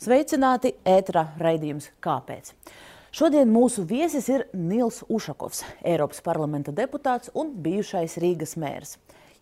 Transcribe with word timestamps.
Sveicināti 0.00 0.70
ētrā 0.88 1.26
raidījums 1.36 1.90
Kāpēc? 2.00 2.54
Šodien 3.12 3.50
mūsu 3.52 3.82
viesis 3.84 4.30
ir 4.32 4.46
Nils 4.56 5.02
Ušakovs, 5.12 5.58
Eiropas 5.84 6.22
parlamenta 6.24 6.72
deputāts 6.72 7.28
un 7.36 7.50
bijušais 7.60 8.14
Rīgas 8.22 8.56
mērs. 8.56 8.94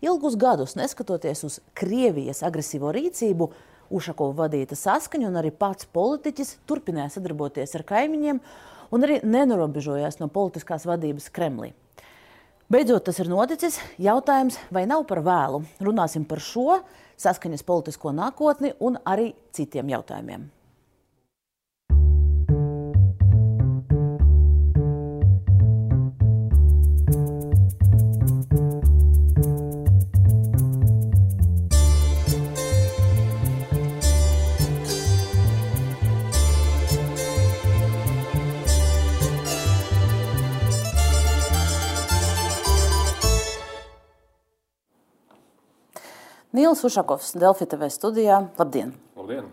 Ilgus 0.03 0.35
gadus, 0.35 0.75
neskatoties 0.75 1.45
uz 1.47 1.61
Krievijas 1.79 2.43
agresīvo 2.43 2.91
rīcību, 2.91 3.53
Ušakova 3.95 4.35
vadīta 4.49 4.75
saskaņa 4.75 5.31
un 5.31 5.39
arī 5.39 5.55
pats 5.55 5.87
politiķis 5.95 6.57
turpināja 6.67 7.15
sadarboties 7.21 7.79
ar 7.79 7.87
kaimiņiem 7.95 8.43
un 8.91 9.07
arī 9.07 9.23
nenorobežojās 9.23 10.19
no 10.19 10.27
politiskās 10.27 10.91
vadības 10.91 11.31
Kremlī. 11.31 11.71
Beidzot, 12.67 13.07
tas 13.07 13.23
ir 13.23 13.31
noticis. 13.31 13.79
Jautājums, 14.03 14.59
vai 14.75 14.89
nav 14.91 15.07
par 15.07 15.23
vēlu? 15.23 15.63
Runāsim 15.79 16.27
par 16.27 16.43
šo 16.43 16.83
saskaņas 17.19 17.67
politisko 17.67 18.15
nākotni 18.15 18.73
un 18.81 18.99
arī 19.05 19.33
citiem 19.53 19.91
jautājumiem. 19.95 20.49
Nils 46.59 46.81
Ušakovs, 46.83 47.37
Delfi 47.39 47.67
TV 47.71 47.87
studijā. 47.93 48.41
Labdien! 48.59 48.91
Labdien. 49.15 49.45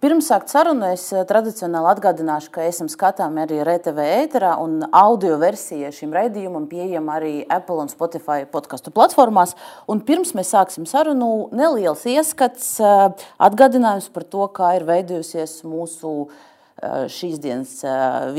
Pirms 0.00 0.28
sākt 0.30 0.52
sarunu, 0.52 0.86
es 0.94 1.08
eh, 1.10 1.24
tradicionāli 1.26 1.90
atgādināšu, 1.90 2.52
ka 2.54 2.62
esam 2.68 2.86
skatāmi 2.88 3.42
arī 3.42 3.58
RTV 3.66 4.04
ēterā 4.20 4.52
un 4.62 4.84
audio 4.96 5.34
versija 5.42 5.90
šim 5.92 6.14
raidījumam 6.14 6.68
pieejama 6.70 7.16
arī 7.18 7.32
Apple 7.50 7.82
un 7.82 7.90
Spotify 7.90 8.46
podkastu 8.48 8.92
platformās. 8.94 9.56
Un 9.90 10.04
pirms 10.06 10.30
mēs 10.38 10.52
sāksim 10.54 10.86
sarunu, 10.86 11.48
neliels 11.50 12.06
ieskats, 12.06 12.68
eh, 12.78 13.26
atgādinājums 13.48 14.06
par 14.14 14.28
to, 14.36 14.46
kā 14.54 14.76
ir 14.78 14.86
veidojusies 14.86 15.64
mūsu 15.66 16.14
eh, 16.28 17.10
šīs 17.10 17.42
dienas 17.42 17.74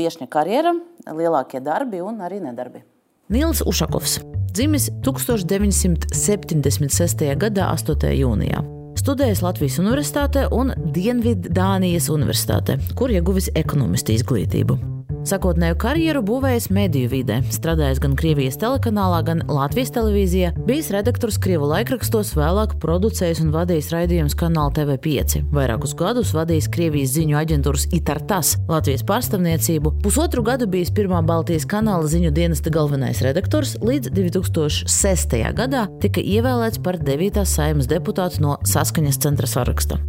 viešņa 0.00 0.30
karjera, 0.32 0.72
lielākie 1.12 1.60
darbi 1.60 2.00
un 2.00 2.24
arī 2.24 2.40
nedarbi. 2.40 2.86
Nils 3.32 3.62
Ušakovs 3.66 4.20
dzimis 4.52 4.90
1976. 5.04 7.36
gadā 7.40 7.72
8. 7.72 8.12
jūnijā. 8.12 8.60
Studējis 9.00 9.40
Latvijas 9.40 9.80
Universitātē 9.80 10.52
un 10.52 10.76
Dienviddānijas 10.92 12.12
Universitātē, 12.12 12.76
kur 12.98 13.08
ieguvis 13.08 13.48
ekonomista 13.56 14.12
izglītību. 14.12 14.76
Sakotnēju 15.22 15.76
karjeru 15.78 16.20
būvējis 16.26 16.64
mediju 16.74 17.08
vidē, 17.12 17.36
strādājis 17.54 18.00
gan 18.02 18.16
Krievijas 18.18 18.56
telekanālā, 18.58 19.20
gan 19.28 19.42
Latvijas 19.46 19.92
televīzijā, 19.94 20.50
bijis 20.66 20.88
redaktors 20.90 21.38
Krievu 21.42 21.68
laikrakstos, 21.70 22.32
vēlāk 22.34 22.74
producējis 22.82 23.44
un 23.44 23.52
vadījis 23.54 23.92
raidījumus 23.94 24.34
kanāla 24.40 24.74
TV5. 24.74 25.44
Vairākus 25.54 25.94
gadus 25.98 26.32
vadījis 26.34 26.66
Krievijas 26.74 27.14
ziņu 27.14 27.38
aģentūras 27.38 27.86
ITARTAS 27.94 28.56
Latvijas 28.72 29.06
pārstāvniecību, 29.06 29.94
pusotru 30.02 30.42
gadu 30.46 30.66
bijis 30.72 30.90
pirmā 30.96 31.22
Baltijas 31.28 31.68
kanāla 31.70 32.10
ziņu 32.10 32.34
dienesta 32.34 32.74
galvenais 32.74 33.22
redaktors, 33.22 33.76
līdz 33.78 34.10
2006. 34.18 35.38
gadā 35.54 35.86
tika 36.02 36.18
ievēlēts 36.18 36.82
par 36.82 36.98
9. 36.98 37.46
saimas 37.46 37.86
deputātu 37.86 38.42
no 38.42 38.58
Saskaņas 38.66 39.22
centra 39.22 39.46
saraksta. 39.46 40.02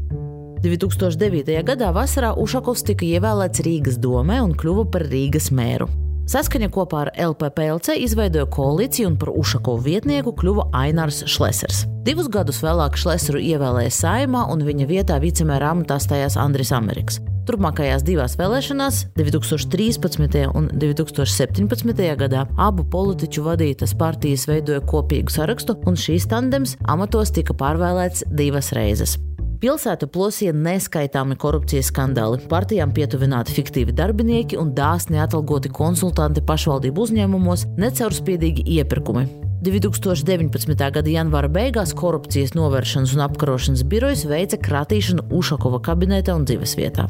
2009. 0.64 1.64
gadā 1.67 1.89
vasarā 1.92 2.30
Ušakovs 2.39 2.86
tika 2.88 3.03
ievēlēts 3.03 3.59
Rīgas 3.66 3.97
domē 4.00 4.38
un 4.45 4.53
kļuva 4.56 4.86
par 4.94 5.03
Rīgas 5.11 5.50
mēru. 5.52 5.89
Saskaņa 6.31 6.69
kopā 6.72 7.02
ar 7.03 7.09
LPPLC 7.19 7.97
izveidoja 8.06 8.47
koalīciju 8.47 9.09
un 9.09 9.18
par 9.19 9.34
Ušakovu 9.35 9.84
vietnieku 9.84 10.31
kļuva 10.40 10.69
Ainārs 10.79 11.25
Šlesers. 11.28 11.81
Divus 12.07 12.29
gadus 12.31 12.62
vēlāk 12.63 12.96
Šleseru 12.96 13.41
ievēlēja 13.44 13.91
saimā 13.91 14.46
un 14.53 14.63
viņa 14.63 14.88
vietā 14.88 15.19
vicemēra 15.19 15.73
amatā 15.75 16.00
stājās 16.00 16.40
Andris 16.40 16.72
Amerikas. 16.72 17.19
Turpmākajās 17.44 18.07
divās 18.07 18.38
vēlēšanās, 18.40 19.02
2013. 19.19 20.46
un 20.56 20.72
2017. 20.79 22.07
gadā, 22.23 22.46
abu 22.56 22.88
politiķu 22.88 23.44
vadītas 23.50 23.97
partijas 24.00 24.47
veidoja 24.47 24.79
kopīgu 24.88 25.35
sarakstu, 25.35 25.75
un 25.84 26.00
šīs 26.00 26.31
tandems 26.31 26.78
amatos 26.88 27.35
tika 27.35 27.52
pārvēlēts 27.52 28.23
divas 28.31 28.72
reizes. 28.72 29.19
Pilsētu 29.63 30.09
plosīja 30.12 30.51
neskaitāmi 30.51 31.38
korupcijas 31.40 31.88
skandāli, 31.88 32.41
partijām 32.51 32.91
pietuvināti 32.91 33.53
fiktīvi 33.56 33.96
darbinieki 33.96 34.57
un 34.59 34.74
dāsni 34.75 35.22
atalgoti 35.24 35.72
konsultanti 35.72 36.44
pašvaldību 36.44 37.06
uzņēmumos, 37.06 37.63
necaurspīdīgi 37.79 38.68
iepirkumi. 38.75 39.23
2019. 39.63 40.75
gada 41.00 41.13
janvāra 41.16 41.47
beigās 41.47 41.96
korupcijas 41.96 42.52
novēršanas 42.59 43.16
un 43.16 43.23
apkarošanas 43.29 43.88
birojas 43.88 44.25
veica 44.28 44.59
kratīšanu 44.59 45.29
Ušakova 45.31 45.79
kabinetā 45.88 46.35
un 46.35 46.44
dzīvesvietā. 46.44 47.07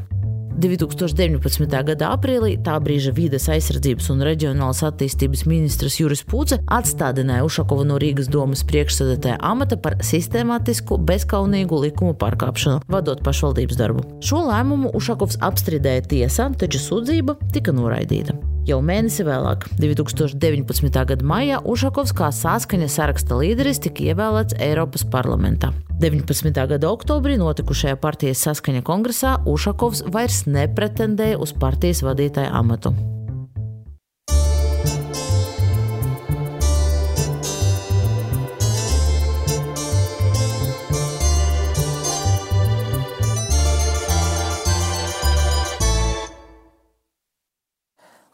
2019. 0.59 1.84
gada 1.88 2.12
aprīlī 2.14 2.53
tā 2.64 2.75
brīža 2.84 3.14
vides 3.16 3.47
aizsardzības 3.52 4.09
un 4.14 4.24
reģionālās 4.28 4.84
attīstības 4.86 5.46
ministrs 5.50 5.97
Juris 6.02 6.24
Pūce 6.30 6.59
atstādināja 6.72 7.46
Ušakovu 7.47 7.88
no 7.90 7.97
Rīgas 8.02 8.30
domas 8.31 8.62
priekšsēdētāja 8.69 9.40
amata 9.42 9.80
par 9.81 9.97
sistemātisku, 10.06 11.00
bezkaunīgu 11.09 11.81
likumu 11.88 12.13
pārkāpšanu, 12.22 12.84
vadot 12.94 13.24
pašvaldības 13.25 13.80
darbu. 13.80 14.08
Šo 14.24 14.46
lēmumu 14.50 14.94
Ušakovs 14.97 15.42
apstrīdēja 15.50 16.08
tiesā, 16.13 16.50
taču 16.59 16.81
sūdzība 16.84 17.40
tika 17.56 17.74
noraidīta. 17.75 18.38
Jau 18.63 18.78
mēnesi 18.80 19.25
vēlāk, 19.28 19.66
2019. 19.75 21.02
gada 21.09 21.25
maijā, 21.28 21.58
Ušakovs 21.68 22.13
kā 22.16 22.30
saskaņa 22.31 22.88
saraksta 22.88 23.36
līderis 23.42 23.81
tika 23.84 24.06
ievēlēts 24.13 24.56
Eiropas 24.63 25.03
parlamentā. 25.03 25.74
19. 26.03 26.52
gada 26.68 26.90
oktobrī 26.91 27.38
notikušajā 27.40 27.96
partijas 27.96 28.41
saskaņa 28.44 28.81
kongresā 28.84 29.38
Ušakovs 29.47 30.02
vairs 30.12 30.41
nepretendēja 30.52 31.38
uz 31.40 31.56
partijas 31.56 32.03
vadītāja 32.03 32.52
amatu. 32.59 32.91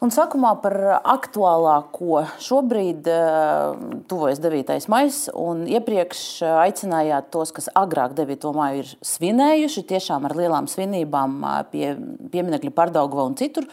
Un 0.00 0.08
sākumā 0.08 0.54
par 0.62 0.74
aktuālāko. 0.96 2.22
Šobrīd 2.40 3.08
uh, 3.12 3.74
tuvojas 4.08 4.40
9. 4.40 4.72
maija, 4.88 5.12
un 5.36 5.66
iepriekš 5.68 6.22
eh, 6.40 6.54
aicinājāt 6.62 7.28
tos, 7.34 7.52
kas 7.52 7.68
agrāk 7.76 8.14
9. 8.16 8.48
maiju 8.56 8.80
ir 8.80 8.94
svinējuši, 9.04 9.84
tiešām 9.92 10.24
ar 10.24 10.36
lielām 10.40 10.70
svinībām 10.72 11.36
eh, 11.44 11.60
pie 11.74 11.84
pieminiekļa 12.32 12.72
Pārdaugava 12.80 13.28
un 13.28 13.36
citur. 13.36 13.68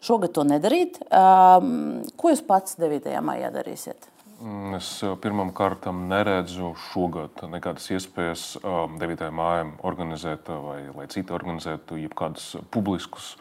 Šogad 0.00 0.32
to 0.32 0.46
nedarīt. 0.48 0.96
Um, 1.12 2.04
ko 2.16 2.32
jūs 2.32 2.40
pats 2.48 2.80
9. 2.80 3.12
maijā 3.26 3.52
darīsiet? 3.52 4.08
Mm, 4.40 4.78
es 4.80 4.90
pirmām 5.20 5.52
kārtām 5.56 6.06
neredzu 6.08 6.72
šogad 6.88 7.44
nekādas 7.52 7.92
iespējas 7.92 8.54
um, 8.62 8.96
9. 9.02 9.28
mājā 9.28 9.68
organizēt 9.84 10.48
vai 10.48 10.86
lai 10.88 11.10
citi 11.12 11.36
organizētu 11.36 12.00
jebkādus 12.00 12.54
publiskus 12.72 13.34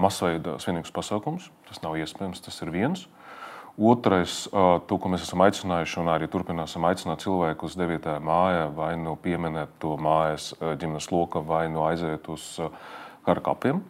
masveida 0.00 0.56
svinīgus 0.62 0.92
pasākumus. 0.94 1.50
Tas 1.68 1.82
nav 1.84 1.98
iespējams, 2.00 2.42
tas 2.44 2.60
ir 2.64 2.72
viens. 2.74 3.06
Otrais, 3.74 4.44
to, 4.86 4.98
ko 5.02 5.10
mēs 5.10 5.24
esam 5.26 5.42
aicinājuši, 5.42 5.96
un 5.98 6.10
arī 6.12 6.28
turpināsim 6.30 6.84
aicināt 6.86 7.24
cilvēkus 7.24 7.72
uz 7.72 7.78
9. 7.80 8.12
māja, 8.22 8.68
vai 8.70 8.92
nu 9.00 9.16
pieminēt 9.18 9.72
to 9.82 9.96
mājas 9.98 10.52
ģimenes 10.62 11.10
lokā, 11.10 11.42
vai 11.42 11.64
nu 11.72 11.82
aiziet 11.88 12.28
uz 12.30 12.46
kara 13.26 13.42
kapiem. 13.42 13.82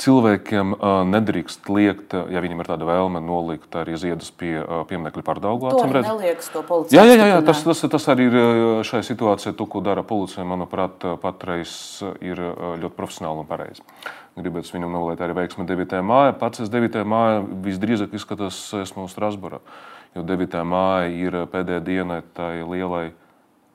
Cilvēkiem 0.00 0.72
nedrīkst 1.12 1.68
liekt, 1.68 2.14
ja 2.32 2.40
viņiem 2.40 2.62
ir 2.62 2.68
tāda 2.70 2.86
vēlme, 2.88 3.20
nolikt 3.20 3.76
arī 3.76 3.98
ziedus 4.00 4.30
pie 4.32 4.54
pieminiekļa 4.88 5.24
pārdaugā. 5.26 5.74
Tas 5.76 5.92
neliekas 6.06 6.48
to 6.54 6.62
policijai. 6.64 6.96
Jā, 6.96 7.18
jā, 7.18 7.26
jā, 7.28 7.42
tas, 7.44 7.60
tas, 7.66 7.84
tas 7.92 8.08
arī 8.08 8.30
ir 8.30 8.38
šajā 8.88 9.04
situācijā. 9.10 9.52
To, 9.58 9.66
ko 9.68 9.84
dara 9.84 10.02
policija, 10.06 10.46
manuprāt, 10.48 11.04
patreiz 11.20 11.74
ir 12.24 12.40
ļoti 12.40 12.96
profesionāli 12.96 13.44
un 13.44 13.50
pareizi. 13.52 13.84
Gribētu 14.40 14.78
viņam 14.78 14.96
novēlēt 14.96 15.20
arī 15.26 15.36
veiksmi 15.42 15.68
9. 15.68 16.00
māja. 16.08 16.32
Pats 16.40 16.64
es 16.64 16.72
9. 16.72 17.04
māja 17.04 17.44
visdrīzāk 17.68 18.16
izskatās, 18.16 18.64
esmu 18.80 19.04
Strasburā, 19.12 19.60
jo 20.16 20.24
9. 20.24 20.62
māja 20.64 21.12
ir 21.12 21.36
pēdējā 21.52 21.84
diena 21.84 22.22
tai 22.32 22.62
lielai 22.64 23.10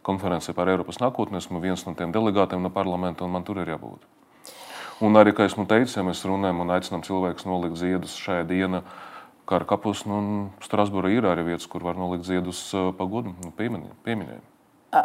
konferencei 0.01 0.57
par 0.57 0.73
Eiropas 0.73 0.97
nākotni. 1.03 1.37
Esmu 1.37 1.61
viens 1.61 1.85
no 1.85 1.93
tiem 1.93 2.09
delegātiem 2.15 2.65
no 2.65 2.73
parlamenta, 2.73 3.27
un 3.27 3.37
man 3.37 3.45
tur 3.45 3.61
ir 3.61 3.69
jābūt. 3.69 4.16
Un 5.03 5.13
arī, 5.19 5.33
kā 5.37 5.45
esmu 5.45 5.67
teicis, 5.69 5.93
ja 5.99 6.03
mēs 6.05 6.23
runājam 6.25 6.63
un 6.63 6.73
aicinām 6.73 7.03
cilvēkus 7.05 7.45
nolikt 7.45 7.77
ziedus 7.77 8.15
šajā 8.17 8.47
dienā, 8.49 8.81
kara 9.47 9.67
kapos, 9.69 10.03
nu, 10.09 10.49
Strasbūrā 10.65 11.11
ir 11.13 11.27
arī 11.29 11.45
vietas, 11.51 11.67
kur 11.69 11.85
var 11.85 11.99
nolikt 11.99 12.25
ziedus 12.25 12.63
pa 12.97 13.05
godu, 13.05 13.35
nu, 13.43 13.53
pieminējumu. 13.57 14.47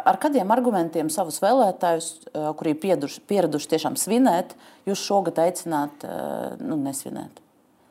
ar 0.09 0.17
kādiem 0.17 0.49
argumentiem 0.55 1.09
savus 1.13 1.37
vēlētājus, 1.43 2.09
kuri 2.57 2.73
pieraduši, 2.73 3.21
pieraduši 3.29 3.69
tiešām 3.75 3.97
svinēt, 3.99 4.57
jūs 4.89 5.05
šogad 5.05 5.43
aicināt 5.43 6.05
nu, 6.63 6.79
nesvinēt? 6.81 7.43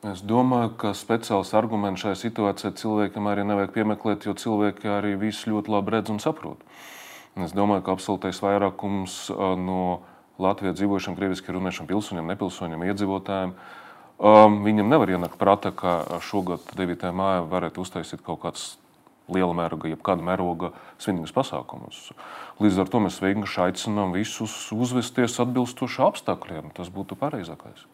Es 0.03 0.19
domāju, 0.27 0.73
ka 0.81 0.91
speciāls 0.99 1.53
arguments 1.55 2.03
šajā 2.03 2.17
situācijā 2.19 2.73
cilvēkam 2.75 3.29
arī 3.31 3.45
nevajag 3.47 3.71
piemeklēt, 3.77 4.25
jo 4.27 4.33
cilvēki 4.35 4.91
arī 4.91 5.13
visu 5.21 5.53
ļoti 5.53 5.71
labi 5.71 5.95
redz 5.95 6.11
un 6.11 6.19
saprot. 6.19 6.59
Es 7.39 7.55
domāju, 7.55 7.85
ka 7.85 7.95
absolūtais 7.95 8.41
vairākums 8.43 9.29
no 9.63 10.01
Latvijā 10.41 10.73
dzīvojušiem, 10.73 11.17
krieviski 11.17 11.53
runājušiem 11.53 11.89
pilsoņiem, 11.89 12.29
nepilsoņiem, 12.33 12.85
iedzīvotājiem, 12.89 13.51
um, 14.17 14.61
viņam 14.65 14.89
nevar 14.89 15.11
ienākt 15.13 15.37
prātā, 15.41 15.73
ka 15.75 15.99
šogad 16.25 16.73
9. 16.77 17.11
māja 17.13 17.43
varētu 17.49 17.83
uztaisīt 17.85 18.23
kaut 18.25 18.41
kāds 18.45 18.71
liela 19.31 19.53
mēroga, 19.55 19.87
jeb 19.91 20.01
kāda 20.03 20.25
mēroga 20.25 20.73
svinīgas 21.01 21.33
pasākumus. 21.35 22.09
Līdz 22.63 22.83
ar 22.83 22.91
to 22.91 23.01
mēs 23.05 23.21
vienkārši 23.23 23.61
aicinām 23.67 24.13
visus 24.15 24.55
uzvesties 24.75 25.39
atbilstoši 25.43 26.03
apstākļiem. 26.09 26.73
Tas 26.75 26.91
būtu 26.93 27.17
pareizākais. 27.19 27.85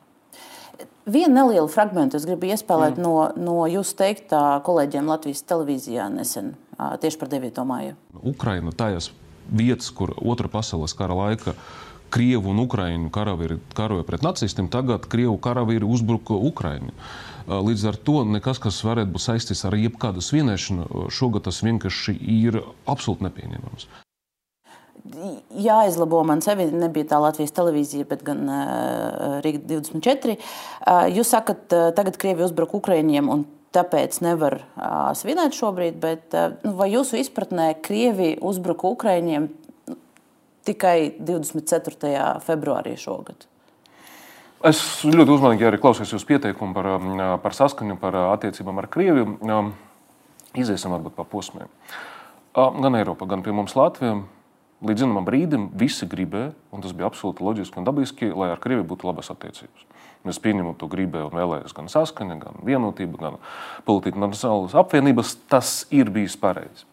Vienu 1.09 1.33
nelielu 1.35 1.67
fragment 1.71 2.15
es 2.15 2.25
gribu 2.27 2.49
iespēlēt 2.53 2.97
mm. 2.97 3.03
no, 3.03 3.13
no 3.35 3.67
jūsu 3.69 3.97
teiktā 3.99 4.43
kolēģiem 4.65 5.09
Latvijas 5.11 5.43
televīzijā 5.49 6.07
nesen 6.13 6.53
tieši 7.03 7.19
par 7.19 7.31
9. 7.31 7.59
māju. 7.67 7.97
Ukraina 8.23 8.71
tajās 8.71 9.09
vietas, 9.49 9.89
kur 9.91 10.13
otrā 10.21 10.49
pasaules 10.51 10.93
kara 10.95 11.17
laika 11.17 11.55
Krievu 12.13 12.53
un 12.53 12.63
Ukraiņu 12.65 13.11
karavīri 13.13 13.59
karoja 13.77 14.05
pret 14.07 14.25
nacistiem, 14.25 14.69
tagad 14.71 15.07
Krievu 15.11 15.37
karavīri 15.41 15.87
uzbruka 15.87 16.37
Ukraiņu. 16.49 16.93
Līdz 17.49 17.85
ar 17.89 17.97
to 18.05 18.21
nekas, 18.29 18.59
kas 18.61 18.77
varētu 18.85 19.15
būt 19.15 19.25
saistīts 19.25 19.65
ar 19.65 19.77
jebkādu 19.77 20.21
svinēšanu, 20.21 21.07
šogad 21.13 21.47
tas 21.47 21.63
vienkārši 21.65 22.13
ir 22.19 22.61
absolūti 22.89 23.25
nepieņemams. 23.25 23.87
Jāizlabo 25.57 26.19
man 26.27 26.43
sevi, 26.45 26.67
nebija 26.75 27.07
tā 27.13 27.19
Latvijas 27.23 27.55
televīzija, 27.55 28.05
bet 28.09 28.21
gan 28.27 28.43
uh, 28.45 29.39
Rīga 29.45 29.63
24. 29.71 30.35
Uh, 30.35 31.07
jūs 31.15 31.31
sakat, 31.31 31.63
uh, 31.71 31.89
tagad 31.95 32.19
Krievija 32.21 32.45
uzbruk 32.49 32.75
Ukraiņiem 32.81 33.31
un 33.31 33.45
tāpēc 33.73 34.19
nevar 34.25 34.59
uh, 34.59 35.09
svinēt 35.17 35.55
šobrīd, 35.57 35.97
bet 36.03 36.35
uh, 36.37 36.59
vai 36.77 36.91
jūsu 36.91 37.17
izpratnē 37.23 37.71
Krievija 37.85 38.41
uzbruka 38.45 38.91
Ukraiņiem 38.91 39.47
tikai 40.69 41.13
24. 41.19 42.41
februārī 42.45 42.95
šogad? 42.99 43.47
Es 44.69 44.81
ļoti 45.07 45.31
uzmanīgi 45.37 45.69
arī 45.69 45.77
klausījos 45.79 46.17
jūsu 46.17 46.27
pieteikumu 46.33 46.75
par, 46.75 46.89
um, 46.97 47.21
par 47.39 47.55
saskaņu, 47.55 47.95
par 48.01 48.17
uh, 48.17 48.31
attiecībām 48.33 48.81
ar 48.81 48.89
Krieviju. 48.91 49.37
Um, 49.47 49.69
iziesim 50.51 50.91
varbūt 50.91 51.15
pa 51.15 51.23
posmiem. 51.23 51.69
Uh, 52.51 52.67
gan 52.83 52.97
Eiropā, 52.99 53.29
gan 53.29 53.45
pie 53.45 53.55
mums 53.55 53.77
Latvijā. 53.79 54.17
Līdz 54.83 55.03
zināmam 55.03 55.25
brīdim 55.27 55.69
visi 55.79 56.07
gribēja, 56.07 56.53
un 56.75 56.83
tas 56.83 56.93
bija 56.95 57.07
absolūti 57.07 57.43
loģiski 57.43 57.79
un 57.79 57.87
dabiski, 57.87 58.29
lai 58.31 58.51
ar 58.53 58.59
Krieviju 58.63 58.87
būtu 58.91 59.07
labas 59.07 59.31
attiecības. 59.31 59.87
Mēs 60.27 60.39
pieņemam 60.43 60.75
to 60.79 60.87
gribēju 60.91 61.29
un 61.29 61.39
vēlējos 61.39 61.75
gan 61.75 61.87
saskaņa, 61.91 62.37
gan 62.43 62.59
vienotība, 62.67 63.19
gan 63.19 63.39
politika 63.87 64.19
nacionālas 64.19 64.75
apvienības. 64.79 65.37
Tas 65.51 65.73
ir 65.95 66.11
bijis 66.15 66.35
pareizi. 66.39 66.83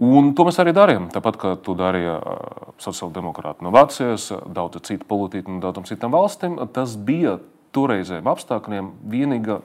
Un 0.00 0.30
to 0.32 0.46
mēs 0.48 0.56
arī 0.62 0.72
darījām. 0.72 1.10
Tāpat 1.12 1.36
kā 1.36 1.50
to 1.60 1.74
darīja 1.76 2.14
sociāldemokrāti 2.80 3.66
no 3.66 3.72
Vācijas, 3.74 4.30
daudz 4.48 4.80
citu 4.88 5.04
politiķu 5.10 5.52
no 5.52 5.60
daudzām 5.60 5.84
citām 5.84 6.14
valstīm, 6.16 6.56
tas 6.72 6.94
bija 6.96 7.36
toreizējiem 7.76 8.30
apstākļiem 8.32 8.88
vienīga 9.12 9.60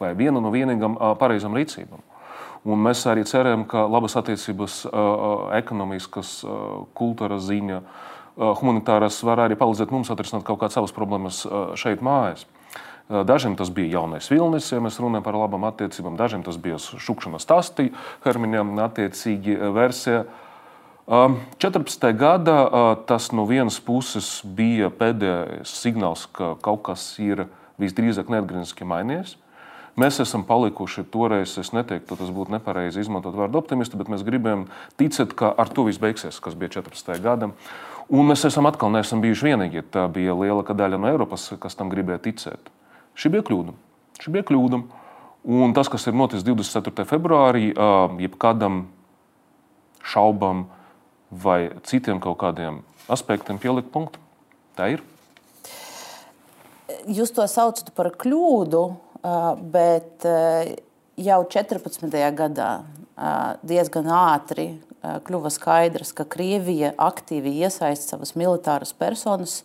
vai 0.00 0.14
viena 0.16 0.40
no 0.40 0.48
vienīgām 0.54 0.96
pareizām 1.20 1.54
rīcībām. 1.58 2.00
Un 2.64 2.80
mēs 2.80 3.04
arī 3.04 3.26
ceram, 3.28 3.66
ka 3.68 3.84
labas 3.84 4.16
attiecības, 4.16 4.78
ekonomiskas, 5.60 6.38
kultūras 6.96 7.44
ziņa, 7.44 7.82
humanitāras 8.40 9.20
var 9.28 9.44
arī 9.44 9.60
palīdzēt 9.60 9.92
mums 9.92 10.08
atrisināt 10.10 10.46
kaut 10.48 10.62
kādas 10.62 10.80
savas 10.80 10.96
problēmas 10.96 11.44
šeit 11.76 12.00
mājās. 12.00 12.46
Dažiem 13.08 13.52
tas 13.56 13.68
bija 13.68 13.98
jaunais 13.98 14.30
vilnis, 14.32 14.70
ja 14.72 14.80
mēs 14.80 14.96
runājam 14.96 15.26
par 15.26 15.36
labām 15.36 15.66
attiecībām, 15.68 16.16
dažiem 16.16 16.40
tas 16.46 16.56
bija 16.56 16.78
šūkšanas 16.80 17.44
tasti, 17.44 17.90
Hermiņam 18.24 18.70
attiecīgi 18.80 19.58
versija. 19.76 20.22
14. 21.04 22.06
gadā 22.16 22.56
tas 23.04 23.28
no 23.36 23.44
vienas 23.44 23.76
puses 23.84 24.38
bija 24.44 24.88
pēdējais 24.88 25.74
signāls, 25.82 26.24
ka 26.32 26.54
kaut 26.64 26.80
kas 26.86 27.02
ir 27.20 27.44
visdrīzāk 27.76 28.30
neatgriezniski 28.32 28.88
mainījies. 28.88 29.34
Mēs 30.00 30.16
esam 30.24 30.42
palikuši 30.48 31.04
toreiz, 31.12 31.52
es 31.60 31.74
neteiktu, 31.76 32.16
tas 32.18 32.30
būtu 32.34 32.56
nepareizi 32.56 33.04
izmantot 33.04 33.36
vārdu 33.36 33.60
optimisti, 33.60 33.98
bet 34.00 34.08
mēs 34.10 34.24
gribējām 34.26 34.64
ticēt, 34.98 35.36
ka 35.38 35.52
ar 35.52 35.68
to 35.70 35.84
viss 35.86 36.00
beigsies, 36.02 36.40
kas 36.42 36.56
bija 36.58 36.80
14. 36.80 37.20
gadam. 37.22 37.52
Un 38.08 38.26
mēs 38.32 38.42
esam 38.48 38.66
atkal 38.66 38.90
neesam 38.96 39.20
bijuši 39.22 39.52
vienīgie. 39.52 39.84
Tā 39.92 40.08
bija 40.10 40.34
liela 40.34 40.64
daļa 40.64 40.98
no 40.98 41.12
Eiropas, 41.12 41.46
kas 41.60 41.78
tam 41.78 41.92
gribēja 41.92 42.24
ticēt. 42.24 42.72
Šī 43.14 43.30
bija 43.30 43.44
kļūda. 43.46 43.74
Šī 44.18 44.32
bija 44.34 44.46
kļūda. 44.48 44.80
Un 45.44 45.74
tas, 45.76 45.90
kas 45.92 46.06
ir 46.08 46.16
noticis 46.16 46.44
24. 46.46 47.04
februārī, 47.06 47.68
jebkādam 48.24 48.86
šaubam 50.04 50.64
vai 51.30 51.74
citiem 51.86 52.20
kaut 52.22 52.38
kādiem 52.40 52.80
aspektiem 53.12 53.58
pielikt 53.60 53.90
punktu. 53.92 54.20
Tā 54.74 54.88
ir. 54.94 55.04
Jūs 57.12 57.34
to 57.36 57.44
saucat 57.50 57.90
par 57.96 58.10
kļūdu, 58.18 58.82
bet 59.74 60.24
jau 61.20 61.38
14. 61.54 62.08
gadā 62.40 62.70
diezgan 63.62 64.08
ātri 64.10 64.66
kļuva 65.28 65.52
skaidrs, 65.52 66.14
ka 66.16 66.24
Krievija 66.24 66.94
aktīvi 66.96 67.52
iesaist 67.60 68.08
savas 68.08 68.32
militāras 68.32 68.96
personas, 68.96 69.60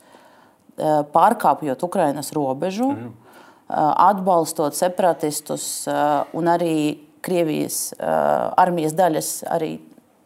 pārkāpjot 1.15 1.87
Ukrainas 1.87 2.35
robežu. 2.35 2.91
Mm 2.91 3.28
atbalstot 3.69 4.73
separatistus 4.77 5.85
un 6.33 6.49
arī 6.49 7.05
Krievijas 7.21 7.91
armijas 7.99 8.93
daļas 8.95 9.29
arī 9.51 9.73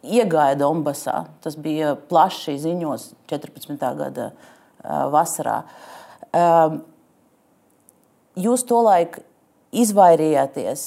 iegāja 0.04 0.56
Donbasā. 0.60 1.24
Tas 1.42 1.56
bija 1.60 1.96
plaši 2.10 2.60
ziņos 2.62 3.08
14. 3.32 3.88
gada 3.98 4.30
vasarā. 5.14 5.64
Jūs 8.38 8.66
tolaik 8.70 9.18
izvairījāties 9.74 10.86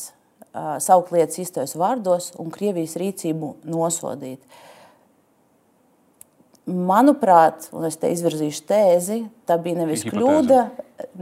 saukt 0.84 1.12
lietas 1.14 1.40
īstajos 1.42 1.76
vārdos 1.78 2.30
un 2.40 2.52
Krievijas 2.54 2.96
rīcību 3.00 3.56
nosodīt. 3.68 4.40
Manuprāt, 6.66 7.68
un 7.70 7.86
es 7.86 7.94
te 8.00 8.10
izvirzīšu 8.10 8.64
tēzi, 8.66 9.20
tā 9.46 9.54
bija 9.62 9.84
nevis 9.84 10.02
kļūda, 10.02 10.64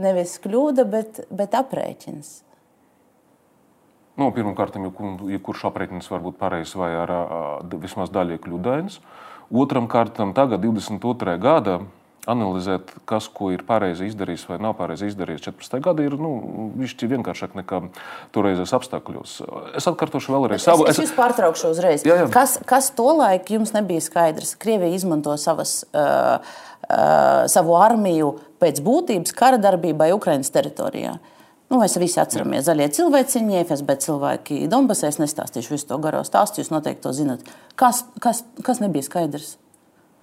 nevis 0.01 0.39
kļūda 0.41 0.85
bet, 0.89 1.19
bet 1.29 1.53
aprēķins. 1.53 2.31
Nu, 4.17 4.31
Pirmkārt, 4.33 4.79
jebkurš 4.79 5.67
aprēķins 5.69 6.09
var 6.09 6.23
būt 6.23 6.39
pareizs 6.39 6.73
vai 6.79 6.89
ar, 6.97 7.13
vismaz 7.83 8.09
daļai 8.15 8.39
kļūdains. 8.41 8.97
Otram 9.53 9.89
kārtam, 9.91 10.31
tagad, 10.33 10.63
22. 10.65 11.35
gadā, 11.43 11.81
analizēt, 12.29 12.91
kas 13.09 13.27
ko 13.33 13.51
ir 13.53 13.63
pareizi 13.67 14.09
izdarījis 14.09 14.45
vai 14.49 14.57
nav 14.63 14.75
pareizi 14.79 15.09
izdarījis 15.11 15.45
14. 15.47 15.79
gadā, 15.85 16.05
ir 16.05 16.15
nu, 16.19 16.31
vienkāršāk 16.79 17.55
nekā 17.59 17.81
toreizes 18.35 18.73
apstākļos. 18.75 19.37
Es 19.77 19.89
atkārtošu 19.91 20.33
vēlreiz 20.35 20.65
savu. 20.65 20.87
Es, 20.89 20.99
es, 20.99 21.11
es 21.11 21.15
pārtraukšu 21.17 21.73
uzreiz. 21.75 22.05
Jā, 22.07 22.21
jā. 22.23 22.29
Kas, 22.33 22.57
kas 22.67 22.91
tolaik 22.97 23.51
jums 23.53 23.75
nebija 23.75 24.03
skaidrs? 24.03 24.55
Krievija 24.61 24.97
izmanto 24.97 25.35
savas, 25.41 25.83
uh, 25.93 26.41
uh, 26.89 27.45
savu 27.51 27.77
armiju 27.79 28.35
pēc 28.61 28.81
būtības 28.85 29.35
kara 29.37 29.61
darbībai 29.61 30.11
Ukraiņas 30.15 30.53
teritorijā. 30.55 31.17
Nu, 31.65 31.79
mēs 31.81 31.95
visi 31.97 32.19
atceramies 32.21 32.61
Jā. 32.61 32.69
zaļie 32.69 32.91
cilvēciņi, 32.93 33.61
FSB 33.65 33.95
cilvēki 34.03 34.59
Donbasē. 34.69 35.09
Es 35.09 35.17
nestāstīšu 35.17 35.73
visu 35.73 35.89
to 35.89 35.97
garo 36.03 36.21
stāstu, 36.27 36.61
jūs 36.61 36.69
noteikti 36.69 37.01
to 37.07 37.13
zinat. 37.17 37.47
Kas, 37.79 38.03
kas, 38.21 38.43
kas 38.65 38.81
nebija 38.83 39.07
skaidrs? 39.07 39.55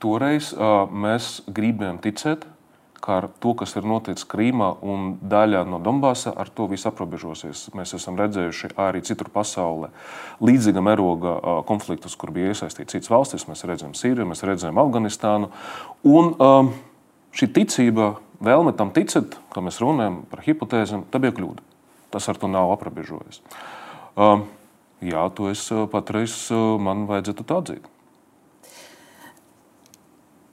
Toreiz 0.03 0.51
uh, 0.57 0.91
mēs 0.91 1.39
gribējām 1.47 2.01
ticēt, 2.03 2.49
ka 3.03 3.19
ar 3.19 3.27
to, 3.43 3.53
kas 3.59 3.75
ir 3.75 3.87
noticis 3.89 4.27
Krīmā 4.31 4.69
un 4.87 5.17
daļā 5.27 5.65
no 5.67 5.81
Donbasa, 5.83 6.33
ar 6.39 6.51
to 6.55 6.69
viss 6.71 6.87
aprobežosies. 6.87 7.65
Mēs 7.75 7.97
esam 7.99 8.19
redzējuši 8.21 8.73
arī 8.79 9.03
citur 9.03 9.31
pasaulē 9.35 9.91
līdzīga 10.43 10.85
mēroga 10.87 11.35
konfliktus, 11.67 12.15
kur 12.19 12.31
bija 12.35 12.53
iesaistīts 12.53 12.95
citas 12.95 13.11
valstis. 13.11 13.49
Mēs 13.51 13.67
redzam 13.67 13.97
Sīriju, 13.99 14.29
mēs 14.31 14.45
redzam 14.47 14.79
Afganistānu. 14.79 15.51
Un 16.07 16.33
uh, 16.39 16.71
šī 17.35 17.51
ticība, 17.59 18.13
vēlme 18.43 18.75
tam 18.79 18.95
ticēt, 18.95 19.35
kā 19.51 19.65
mēs 19.67 19.83
runājam 19.83 20.23
par 20.31 20.47
hipotēzēm, 20.47 21.09
tā 21.11 21.23
bija 21.23 21.35
kļūda. 21.35 21.67
Tas 22.15 22.29
ar 22.31 22.39
to 22.39 22.51
nav 22.51 22.71
aprobežojies. 22.77 23.43
Uh, 24.15 24.45
jā, 25.03 25.27
to 25.35 25.51
es 25.51 25.67
patreiz 25.91 26.37
man 26.53 27.09
vajadzētu 27.11 27.51
atzīt. 27.59 27.92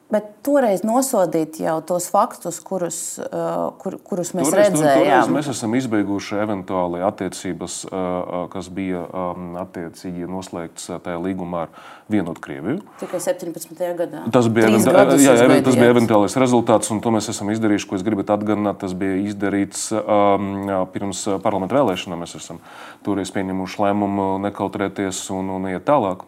Bet 0.10 0.26
toreiz 0.42 0.82
nosodīt 0.82 1.60
jau 1.62 1.76
tos 1.86 2.08
faktus, 2.10 2.58
kurus, 2.66 2.98
uh, 3.22 3.70
kur, 3.78 4.00
kurus 4.02 4.32
mēs 4.34 4.48
toreiz, 4.50 4.72
redzējām. 4.74 5.04
Toreiz 5.06 5.28
mēs 5.36 5.50
esam 5.52 5.76
izbeiguši 5.78 6.40
eventuāli 6.42 7.04
attiecības, 7.06 7.76
uh, 7.86 7.94
uh, 7.94 8.46
kas 8.50 8.72
bija 8.74 9.04
um, 9.06 9.52
attiecīgi 9.62 10.26
noslēgts 10.26 10.90
tajā 11.06 11.20
līgumā 11.22 11.68
ar 11.68 11.92
vienotu 12.10 12.42
Krieviju. 12.42 12.82
Tikai 13.04 13.22
17. 13.22 13.84
gadā. 14.00 14.24
Tas 14.34 14.50
bija, 14.50 14.72
event, 14.72 14.90
jā, 15.22 15.36
jā, 15.44 15.60
tas 15.70 15.78
bija 15.78 15.94
eventuālais 15.94 16.40
rezultāts, 16.42 16.90
un 16.90 17.04
to 17.06 17.14
mēs 17.14 17.30
esam 17.30 17.54
izdarījuši, 17.54 17.90
ko 17.92 18.00
es 18.00 18.08
gribētu 18.10 18.34
atgādināt. 18.34 18.82
Tas 18.82 18.98
bija 18.98 19.22
izdarīts 19.30 19.92
um, 19.94 20.74
pirms 20.96 21.22
parlamenta 21.46 21.78
vēlēšanām. 21.78 22.26
Mēs 22.26 22.34
esam 22.42 22.64
toreiz 23.06 23.30
pieņemuši 23.38 23.86
lēmumu 23.86 24.32
nekautrēties 24.50 25.22
un, 25.38 25.54
un 25.60 25.70
iet 25.76 25.86
tālāk 25.86 26.26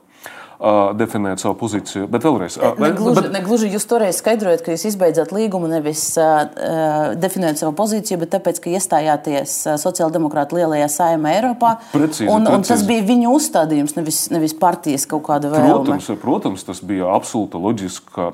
uh, 0.61 0.91
definēt 0.97 1.41
savu 1.41 1.55
pozīciju. 1.59 2.07
Bet 2.11 2.25
vēlreiz, 2.25 2.57
uh, 2.59 2.77
negluži, 2.79 3.17
bet... 3.17 3.29
negluži 3.33 3.69
jūs 3.73 3.85
toreiz 3.89 4.19
skaidrojat, 4.21 4.63
ka 4.65 4.75
jūs 4.75 4.85
izbeidzat 4.91 5.33
līgumu 5.35 5.69
nevis 5.71 6.03
uh, 6.21 7.13
definējot 7.19 7.63
savu 7.63 7.73
pozīciju, 7.77 8.19
bet 8.21 8.33
tāpēc, 8.35 8.61
ka 8.61 8.73
iestājāties 8.77 9.55
sociāldemokrāta 9.81 10.57
lielajā 10.59 10.89
saimē 10.93 11.35
Eiropā. 11.39 11.73
Precīzi, 11.93 12.29
un, 12.29 12.45
precīzi. 12.45 12.57
un 12.57 12.67
tas 12.69 12.85
bija 12.87 13.05
viņu 13.09 13.33
uzstādījums, 13.37 13.95
nevis, 13.97 14.21
nevis 14.33 14.55
partijas 14.57 15.07
kaut 15.09 15.25
kāda 15.29 15.51
vēlme. 15.53 15.79
Protams, 15.81 16.11
protams, 16.21 16.67
tas 16.67 16.83
bija 16.85 17.09
absolūti 17.15 17.61
loģiska 17.61 18.29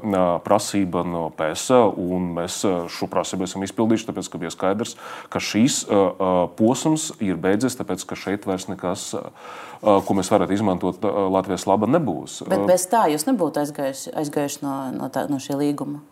prasība 0.45 1.05
no 1.07 1.27
PSA, 1.37 1.83
un 1.95 2.33
mēs 2.37 2.59
šo 2.93 3.09
prasību 3.11 3.47
esam 3.47 3.63
izpildījuši, 3.67 4.09
tāpēc, 4.09 4.31
ka 4.33 4.41
bija 4.41 4.53
skaidrs, 4.53 4.97
ka 5.33 5.41
šīs 5.43 5.83
uh, 5.87 6.49
posms 6.59 7.11
ir 7.23 7.39
beidzies, 7.41 7.79
tāpēc, 7.79 8.03
ka 8.09 8.19
šeit 8.19 8.49
vairs 8.49 8.67
nekas. 8.71 9.13
Uh, 9.17 9.63
ko 9.81 10.15
mēs 10.17 10.29
varētu 10.33 10.55
izmantot 10.55 11.03
Latvijas 11.31 11.67
laba, 11.69 11.89
nebūs. 11.89 12.16
Bet 12.49 12.65
bez 12.69 12.87
tā 12.91 13.05
jūs 13.11 13.27
nebūtu 13.27 13.61
aizgājuši, 13.63 14.13
aizgājuši 14.21 14.63
no, 14.63 14.75
no, 14.95 15.09
tā, 15.13 15.25
no 15.31 15.39
šī 15.43 15.59
līguma. 15.59 16.03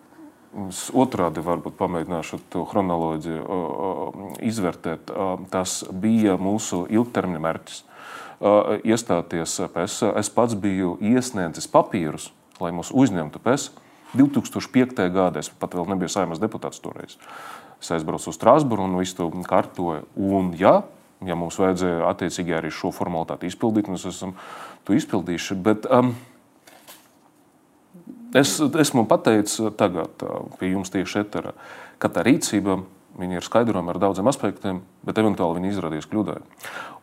Es 0.70 0.86
otrādi 0.96 1.44
varbūt 1.44 1.76
pamēģināšu 1.76 2.40
to 2.54 2.64
chronoloģiju 2.70 3.60
izvērtēt. 4.48 5.12
Tas 5.52 5.82
bija 5.92 6.38
mūsu 6.40 6.86
ilgtermiņa 6.96 7.44
mērķis. 7.44 7.82
Iestāties 8.88 9.58
PES. 9.74 9.98
Es 10.22 10.32
pats 10.32 10.56
biju 10.60 10.96
iesniedzis 11.04 11.68
papīrus, 11.72 12.30
lai 12.64 12.72
mūs 12.76 12.94
uzņemtu 12.96 13.44
PES. 13.44 13.70
2005. 14.16 15.10
gadā 15.12 15.44
es 15.44 15.52
pat 15.52 15.76
vēl 15.76 15.90
nebiju 15.92 16.12
saimnes 16.12 16.40
deputāts 16.40 16.80
toreiz. 16.80 17.18
Es 17.82 17.92
aizbraucu 17.92 18.32
uz 18.32 18.38
Strasburu 18.38 18.88
un 18.88 18.96
visu 19.00 19.18
to 19.18 19.28
kārtoju. 19.50 20.06
Un, 20.16 20.54
jā, 20.56 20.78
ja 21.26 21.38
mums 21.40 21.60
vajadzēja 21.62 22.08
attiecīgi 22.10 22.58
arī 22.58 22.72
šo 22.74 22.92
formalitāti 22.96 23.48
izpildīt, 23.52 23.92
mēs 23.92 24.08
esam 24.10 24.36
to 24.88 24.98
izpildījuši. 24.98 25.60
Bet, 25.66 25.88
um, 25.88 26.16
es 28.36 28.58
esmu 28.60 29.06
pateicis 29.08 29.76
tagad 29.80 30.28
uh, 30.28 30.50
pie 30.60 30.74
jums 30.74 30.92
tieši 30.94 31.24
eterā, 31.24 31.56
ka 32.02 32.12
tā 32.12 32.26
rīcība 32.28 32.82
Viņi 33.16 33.38
ir 33.40 33.46
skaidrojami 33.48 33.94
ar 33.94 34.00
daudziem 34.04 34.28
aspektiem, 34.28 34.82
bet 35.08 35.20
eventuāli 35.22 35.62
viņi 35.62 35.70
izrādījās 35.72 36.08
kļūdaini. 36.12 36.58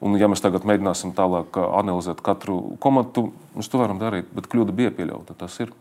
Un, 0.05 0.17
ja 0.21 0.29
mēs 0.29 0.43
tagad 0.45 0.67
mēģināsim 0.69 1.15
tālāk 1.17 1.57
uh, 1.57 1.71
analizēt 1.81 2.21
katru 2.25 2.77
komatu, 2.85 3.31
mēs 3.57 3.73
to 3.73 3.81
varam 3.81 4.01
darīt, 4.01 4.29
bet 4.37 4.51
kļūda 4.53 4.77
bija 4.77 4.93
pieļauta. 4.93 5.39
Tas 5.41 5.57
ir. 5.65 5.73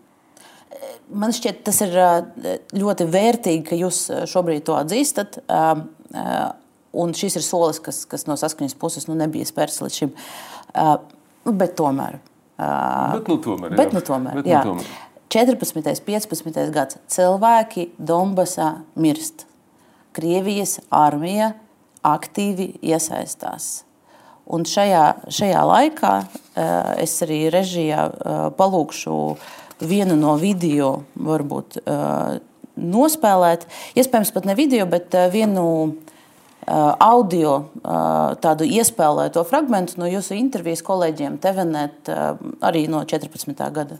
Man 1.12 1.36
šķiet, 1.36 1.60
tas 1.68 1.82
ir 1.84 1.98
uh, 2.00 2.54
ļoti 2.72 3.10
vērtīgi, 3.12 3.66
ka 3.68 3.80
jūs 3.82 4.06
šobrīd 4.32 4.64
to 4.70 4.78
atzīstat. 4.80 5.42
Un 6.92 7.14
šis 7.16 7.38
ir 7.40 7.46
solis, 7.46 7.80
kas, 7.84 8.04
kas 8.10 8.28
no 8.28 8.36
saskaņas 8.40 8.76
puses 8.80 9.08
nu, 9.08 9.16
nebija 9.20 9.48
spērts 9.48 9.80
līdz 9.84 10.00
šim. 10.02 10.12
Uh, 10.76 10.98
bet 11.48 11.78
tomēr. 11.80 12.20
Uh, 12.60 13.16
bet 13.16 13.32
nu 13.32 13.38
tomēr. 13.42 13.78
Bet, 13.80 13.96
nu, 13.96 14.04
tomēr, 14.06 14.42
bet, 14.42 14.52
nu, 14.52 14.74
tomēr. 14.74 14.92
14. 15.32 16.04
15. 16.04 16.60
gads 16.76 17.00
cilvēki 17.12 17.88
Donbasā 17.96 18.74
mirst. 19.00 19.46
Krievijas 20.12 20.82
armija 20.92 21.54
aktīvi 22.04 22.74
iesaistās. 22.84 23.86
Un 24.52 24.66
šajā, 24.68 25.32
šajā 25.32 25.64
laikā 25.70 26.14
uh, 26.20 26.30
es 27.00 27.16
arī 27.24 27.46
režijā 27.54 28.10
uh, 28.10 28.46
palūkšu 28.58 29.18
vienu 29.88 30.18
no 30.20 30.36
video, 30.42 31.06
varbūt 31.16 31.80
uh, 31.86 32.42
nospēlēt. 32.76 33.64
Iespējams, 33.96 34.34
pat 34.36 34.50
ne 34.50 34.58
video, 34.60 34.84
bet 34.90 35.16
vienu 35.32 35.64
audio 36.68 37.56
uh, 37.58 38.36
tādu 38.42 38.68
iespēlēto 38.68 39.44
fragment 39.48 39.96
no 39.98 40.10
jūsu 40.10 40.38
intervijas 40.38 40.84
kolēģiem 40.86 41.40
TVNet 41.42 42.12
uh, 42.14 42.38
arī 42.62 42.86
no 42.92 43.04
14. 43.08 43.58
gada. 43.74 43.98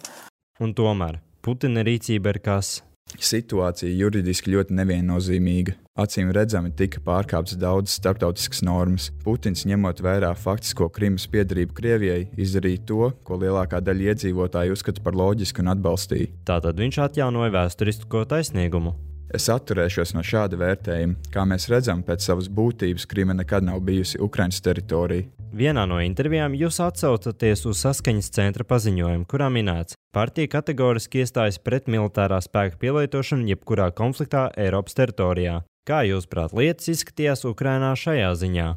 Un 0.62 0.76
tomēr 0.78 1.20
Putina 1.42 1.82
rīcība 1.82 2.36
ir 2.36 2.42
kas? 2.46 2.80
Situācija 3.12 3.92
juridiski 3.98 4.54
ļoti 4.54 4.76
neviennozīmīga. 4.78 5.74
Acīm 6.00 6.30
redzami 6.32 6.72
tika 6.78 7.02
pārkāptas 7.04 7.58
daudzas 7.60 7.98
starptautiskas 8.00 8.62
normas. 8.64 9.10
Putins, 9.26 9.66
ņemot 9.68 10.00
vērā 10.06 10.32
faktisko 10.38 10.88
Krimas 10.94 11.28
piedarību 11.34 11.76
Krievijai, 11.76 12.30
izdarīja 12.40 12.86
to, 12.88 13.12
ko 13.28 13.42
lielākā 13.42 13.82
daļa 13.84 14.14
iedzīvotāju 14.14 14.78
uzskata 14.78 15.04
par 15.04 15.18
loģisku 15.20 15.66
un 15.66 15.74
atbalstīja. 15.76 16.32
Tātad 16.48 16.80
viņš 16.80 17.02
atjaunoja 17.10 17.58
vēsturisko 17.58 18.24
taisnīgumu. 18.32 18.96
Es 19.32 19.48
atturēšos 19.48 20.12
no 20.12 20.24
šāda 20.28 20.58
vērtējuma. 20.60 21.32
Kā 21.32 21.46
mēs 21.48 21.70
redzam, 21.72 22.02
pēc 22.04 22.26
savas 22.26 22.50
būtības 22.52 23.08
Krīma 23.08 23.36
nekad 23.38 23.64
nav 23.64 23.80
bijusi 23.88 24.20
Ukraiņas 24.20 24.60
teritorija. 24.66 25.30
Vienā 25.56 25.86
no 25.88 26.00
intervijām 26.04 26.54
jūs 26.56 26.80
atsaucaties 26.84 27.66
uz 27.68 27.80
saskaņas 27.84 28.32
centra 28.36 28.68
paziņojumu, 28.68 29.28
kurā 29.32 29.50
minēts, 29.52 29.96
ka 29.96 30.20
partija 30.20 30.52
kategoriski 30.58 31.24
iestājas 31.24 31.60
pret 31.64 31.88
militārā 31.92 32.40
spēka 32.44 32.80
pielietošanu 32.80 33.48
jebkurā 33.52 33.90
konfliktā 33.96 34.50
Eiropas 34.60 34.96
teritorijā. 35.00 35.62
Kā 35.88 36.04
jūs 36.08 36.28
prāt, 36.32 36.56
lietas 36.56 36.92
izskatījās 36.92 37.48
Ukrainā 37.50 37.96
šajā 37.98 38.32
ziņā? 38.44 38.70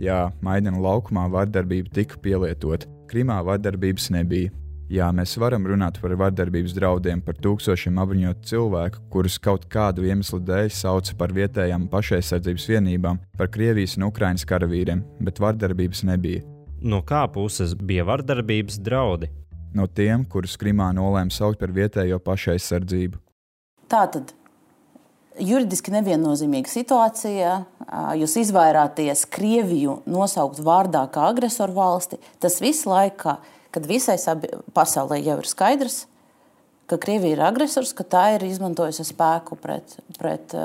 Jā, 0.00 0.22
Maidana 0.44 0.80
laukumā 0.80 1.26
vardarbība 1.32 1.92
tika 1.92 2.20
pielietota, 2.22 2.88
Krimā 3.12 3.42
vardarbības 3.44 4.08
nebija. 4.14 4.52
Jā, 4.92 5.06
mēs 5.16 5.38
varam 5.40 5.64
runāt 5.64 5.96
par 6.02 6.12
vardarbības 6.20 6.74
draudiem, 6.76 7.22
par 7.24 7.38
tūkstošiem 7.40 7.96
apbruņotu 8.02 8.48
cilvēku, 8.50 8.98
kurus 9.14 9.38
kaut 9.40 9.62
kādu 9.72 10.04
iemeslu 10.04 10.36
dēļ 10.44 10.66
sauca 10.76 11.14
par 11.16 11.32
vietējām 11.32 11.86
pašaizsardzības 11.88 12.66
vienībām, 12.68 13.20
par 13.40 13.48
Krievijas 13.54 13.94
un 13.96 14.04
Ukraiņas 14.10 14.44
karavīriem, 14.50 15.00
bet 15.24 15.40
vardarbības 15.40 16.02
nebija. 16.10 16.42
No 16.84 17.00
kā 17.08 17.22
puses 17.32 17.72
bija 17.72 18.04
vardarbības 18.04 18.76
draudi? 18.84 19.30
No 19.72 19.86
tiem, 19.88 20.26
kurus 20.28 20.58
Krimā 20.60 20.90
nolēma 20.92 21.32
saukt 21.32 21.62
par 21.62 21.72
vietējo 21.72 22.20
pašaizsardzību. 22.20 23.16
Tā 23.88 24.02
tad 24.12 24.34
juridiski 25.40 25.96
neviennozīmīga 25.96 26.68
situācija. 26.68 27.56
Jūs 28.20 28.36
izvairāties 28.44 29.24
Krieviju 29.32 30.02
nosaukt 30.04 30.60
vārdā 30.60 31.06
kā 31.16 31.30
agresoru 31.32 31.80
valsti. 31.80 32.20
Tas 32.44 32.60
visu 32.60 32.92
laiku 32.92 33.38
kad 33.74 33.86
visai 33.88 34.18
pasaulē 34.76 35.20
jau 35.22 35.38
ir 35.40 35.48
skaidrs, 35.48 36.02
ka 36.90 36.98
Krievija 37.00 37.36
ir 37.36 37.44
agresors, 37.46 37.94
ka 37.96 38.04
tā 38.04 38.24
ir 38.36 38.46
izmantojusi 38.48 39.06
spēku 39.08 39.56
pret, 39.60 39.96
pret, 40.18 40.56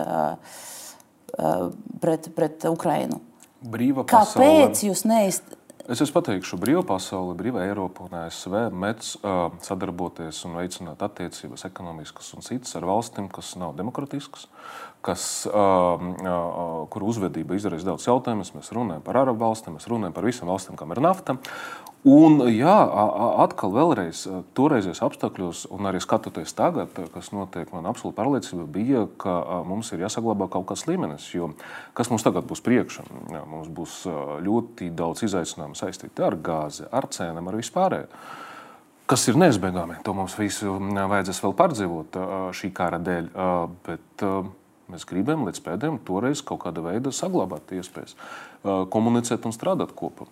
pret, 2.04 2.32
pret 2.36 2.68
Ukrainu. 2.72 3.22
Brīva 3.68 4.04
pasaule. 4.06 4.44
Kāpēc 4.44 4.84
jūs 4.90 5.06
neizteicāt? 5.08 5.58
Es 5.88 6.02
jums 6.02 6.12
pateikšu, 6.12 6.58
brīvā 6.60 6.82
pasaule, 6.84 7.32
brīvā 7.40 7.62
Eiropa 7.64 8.04
un 8.04 8.16
ASV 8.26 8.58
mēdz 8.76 9.12
uh, 9.22 9.38
sadarboties 9.64 10.42
un 10.44 10.58
veicināt 10.60 11.00
attiecības 11.06 11.64
ekonomiskas 11.70 12.34
un 12.36 12.44
citas 12.44 12.76
ar 12.76 12.84
valstīm, 12.90 13.30
kas 13.32 13.54
nav 13.56 13.72
demokratiskas, 13.78 14.50
kas, 15.08 15.24
uh, 15.48 15.96
uh, 15.96 16.82
kur 16.92 17.06
uzvedība 17.08 17.56
izraisa 17.56 17.88
daudz 17.88 18.10
jautājumus. 18.10 18.52
Mēs 18.58 18.74
runājam 18.76 19.06
par 19.06 19.22
arabu 19.22 19.46
valstīm, 19.46 19.78
mēs 19.78 19.88
runājam 19.88 20.18
par 20.18 20.28
visām 20.28 20.52
valstīm, 20.52 20.76
kam 20.76 20.92
ir 20.92 21.00
nafta. 21.08 21.38
Un, 22.06 22.38
jā, 22.54 22.76
atkal, 23.42 23.72
vēlreiz, 23.74 24.22
toreizējos 24.56 25.02
apstākļos, 25.04 25.64
un 25.74 25.90
arī 25.90 26.00
skatoties 26.00 26.54
tagad, 26.56 26.94
kas 27.12 27.32
notiek, 27.34 27.72
man 27.74 27.88
absolūti 27.90 28.16
pārliecība 28.16 28.68
bija, 28.70 29.02
ka 29.20 29.64
mums 29.68 29.90
ir 29.92 30.04
jāsaglabā 30.06 30.46
kaut 30.54 30.70
kāds 30.70 30.86
līmenis. 30.88 31.26
Jo 31.34 31.50
kas 31.98 32.12
mums 32.14 32.24
tagad 32.24 32.46
būs 32.48 32.62
priekšā? 32.64 33.04
Jā, 33.34 33.42
mums 33.50 33.68
būs 33.74 33.96
ļoti 34.46 34.92
daudz 34.96 35.26
izaicinājumu 35.28 35.76
saistīti 35.76 36.24
ar 36.24 36.38
gāzi, 36.38 36.86
ar 36.88 37.10
cenām, 37.12 37.50
ar 37.50 37.58
vispārēju. 37.60 38.08
Kas 39.08 39.26
ir 39.32 39.40
neizbēgami, 39.40 39.98
to 40.04 40.14
mums 40.16 40.36
visu 40.38 40.78
vajadzēs 40.78 41.42
vēl 41.44 41.58
pārdzīvot 41.60 42.20
šī 42.56 42.70
kara 42.78 43.02
dēļ. 43.04 43.28
Bet 43.88 44.26
mēs 44.94 45.08
gribam 45.08 45.44
līdz 45.48 45.64
pēdējiem 45.66 46.00
toreiz 46.08 46.46
kaut 46.46 46.62
kāda 46.64 46.86
veida 46.86 47.12
saglabāt 47.16 47.74
iespējas, 47.76 48.16
komunicēt 48.64 49.48
un 49.48 49.56
strādāt 49.56 49.92
kopā. 49.98 50.30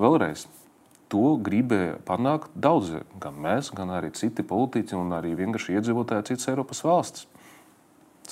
Vēlreiz, 0.00 0.48
to 1.14 1.36
gribēja 1.46 2.00
panākt 2.08 2.50
daudzi, 2.58 3.04
gan 3.22 3.38
mēs, 3.38 3.70
gan 3.76 3.92
arī 3.94 4.10
citi 4.18 4.42
politiķi 4.46 4.98
un 4.98 5.14
arī 5.14 5.36
vienkārši 5.38 5.78
iedzīvotāji 5.78 6.32
citas 6.32 6.50
Eiropas 6.50 6.82
valstis. 6.82 7.28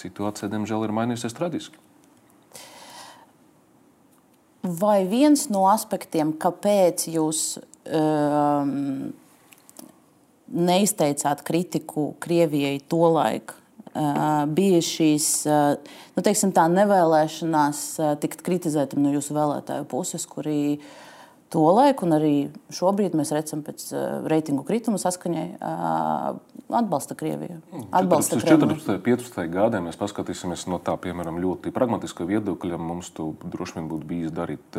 Situācija, 0.01 0.49
diemžēl, 0.51 0.87
ir 0.89 0.95
mainījusies 0.97 1.37
traģiski. 1.37 1.81
Vai 4.63 5.03
viens 5.11 5.49
no 5.53 5.67
aspektiem, 5.69 6.33
kāpēc 6.41 7.09
jūs 7.13 7.43
um, 7.91 9.11
neizteicāt 10.53 11.43
kritiku 11.47 12.13
Krievijai 12.23 12.81
tolaik. 12.89 13.55
Bija 13.93 14.79
šīs 14.81 15.27
nu, 15.45 16.23
teiksim, 16.25 16.55
nevēlēšanās 16.57 17.81
tikt 18.23 18.41
kritizētam 18.47 19.03
no 19.05 19.13
jūsu 19.13 19.37
vēlētāju 19.37 19.85
puses, 19.91 20.25
kuri 20.31 20.79
to 20.79 21.12
laiku, 21.61 22.07
un 22.07 22.17
arī 22.17 22.35
šobrīd 22.73 23.13
mēs 23.19 23.33
redzam, 23.37 23.61
pēc 23.67 23.85
reitingu 24.31 24.65
krituma 24.65 24.97
saskaņai, 25.03 25.47
atbalsta 26.73 27.17
Krieviju. 27.19 27.59
Atbalsta 27.93 28.39
14. 28.41 28.97
un 28.97 29.03
15. 29.05 29.43
gadā 29.53 29.83
mēs 29.85 29.99
paskatīsimies 30.01 30.65
no 30.73 30.79
tā, 30.81 30.97
piemēram, 30.97 31.37
ļoti 31.43 31.75
pragmatiska 31.77 32.25
viedokļa. 32.29 32.79
Mums 32.81 33.13
to 33.13 33.35
droši 33.45 33.77
vien 33.77 33.91
būtu 33.91 34.09
bijis 34.09 34.33
darīt 34.33 34.79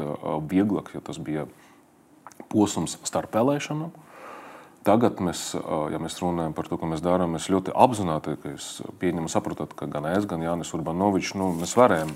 vieglāk, 0.50 0.90
ja 0.98 1.04
tas 1.06 1.22
bija 1.22 1.46
posms 2.50 2.98
starp 3.06 3.38
vēlēšanām. 3.38 3.94
Tagad, 4.84 5.22
mēs, 5.24 5.54
ja 5.94 6.00
mēs 6.02 6.18
runājam 6.20 6.52
par 6.58 6.68
to, 6.68 6.76
ko 6.82 6.90
mēs 6.92 7.00
darām, 7.06 7.38
mēs 7.38 7.48
ļoti 7.54 7.72
apzināti 7.72 8.36
pieņemam, 9.00 9.30
saprotam, 9.32 9.70
ka 9.72 9.88
gan 9.88 10.10
es, 10.12 10.26
gan 10.28 10.44
Jānis 10.44 10.74
Urbanovičs, 10.76 11.38
nu, 11.40 11.54
mēs 11.62 11.78
varējām 11.80 12.12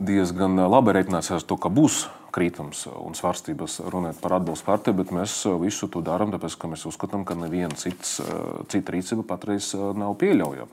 diezgan 0.00 0.58
labi 0.66 0.96
rēķināties 0.96 1.36
ar 1.36 1.46
to, 1.46 1.60
ka 1.60 1.70
būs 1.70 2.08
krītums 2.34 2.84
un 2.90 3.16
svārstības 3.18 3.80
runāt 3.92 4.20
par 4.22 4.36
atbalstu 4.38 4.66
partiju, 4.68 4.96
bet 5.00 5.12
mēs 5.14 5.34
visu 5.62 5.88
to 5.92 6.02
darām, 6.06 6.32
tāpēc, 6.34 6.56
ka 6.60 6.70
mēs 6.70 6.86
uzskatām, 6.90 7.26
ka 7.28 7.36
neviena 7.38 7.74
cits, 7.78 8.18
cita 8.72 8.94
rīcība 8.94 9.26
patreiz 9.28 9.72
nav 9.74 10.16
pieļaujama. 10.20 10.72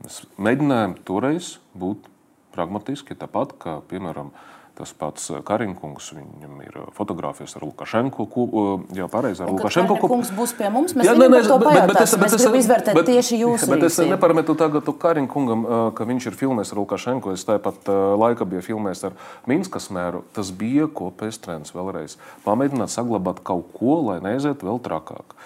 Mēs 0.00 0.22
mēģinājām 0.40 0.96
toreiz 1.08 1.54
būt 1.76 2.08
pragmatiski, 2.54 3.16
tāpat 3.18 3.54
kā, 3.60 3.78
piemēram, 3.90 4.32
Tas 4.80 4.94
pats 4.96 5.26
eh, 5.28 5.40
Karinkungs, 5.44 6.06
viņam 6.16 6.60
ir 6.64 6.76
eh, 6.80 6.84
fotografijas 6.96 7.52
ar 7.58 7.66
Lukašenko. 7.66 8.24
Eh, 8.24 8.70
jā, 8.96 9.08
pareizi, 9.12 9.42
ar 9.44 9.50
Lukašenko. 9.52 9.98
Kungs 10.00 10.30
būs 10.32 10.54
pie 10.56 10.70
mums, 10.72 10.94
mēs 10.96 11.04
jā, 11.04 11.12
ne, 11.20 11.28
ne, 11.28 11.42
to 11.44 11.58
bet, 11.60 11.82
bet 11.90 12.00
es, 12.00 12.14
bet 12.16 12.36
es, 12.38 12.46
izvērtēt 12.62 12.96
bet, 12.96 13.10
tieši 13.10 13.42
jūsu 13.42 13.68
Bet 13.68 13.84
es 13.90 14.00
neparametu 14.08 14.56
tagad 14.56 14.88
Karinkungam, 15.02 15.66
ka 15.96 16.08
viņš 16.08 16.30
ir 16.30 16.38
filmējis 16.40 16.72
ar 16.72 16.80
Lukašenko. 16.80 17.36
Es 17.36 17.44
tāpat 17.44 17.92
laika 18.20 18.48
biju 18.48 18.64
filmējis 18.70 19.04
ar 19.10 19.20
Minskas 19.50 19.90
mēru. 19.92 20.24
Tas 20.36 20.48
bija 20.56 20.88
kopējs 20.88 21.42
trends 21.44 21.76
vēlreiz. 21.76 22.16
Pamēģināt 22.48 22.96
saglabāt 22.96 23.44
kaut 23.44 23.68
ko, 23.76 24.00
lai 24.08 24.20
neaiziet 24.24 24.64
vēl 24.64 24.80
trakāk. 24.80 25.36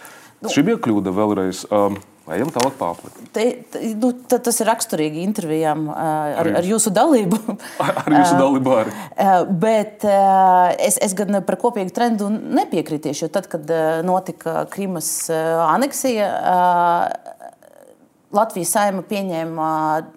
Nu, 0.44 0.52
Šī 0.52 0.62
bija 0.70 0.78
kļūda 0.86 1.10
vēlreiz. 1.18 1.66
Um, 1.74 1.98
Ejam 2.32 2.48
tālāk 2.48 2.76
pāri. 2.78 3.10
Nu, 4.00 4.10
tas 4.32 4.60
ir 4.62 4.68
raksturīgi 4.70 5.20
intervijām 5.26 5.90
ar, 6.40 6.48
ar 6.60 6.64
jūsu 6.64 6.92
dalību. 6.94 7.40
Ar, 7.84 7.98
ar 8.00 8.16
jūsu 8.16 8.38
dalību 8.40 8.74
arī. 8.78 8.94
Bet 9.60 10.06
es, 10.08 10.96
es 11.04 11.16
gan 11.18 11.42
par 11.44 11.58
kopīgu 11.60 11.92
trendu 11.94 12.30
nepiekritīšu, 12.32 13.26
jo 13.26 13.32
tad, 13.34 13.50
kad 13.52 13.68
notika 14.08 14.64
Krimas 14.72 15.10
aneksija, 15.30 16.30
Latvijas 18.34 18.72
saima 18.74 19.02
pieņēma 19.06 19.68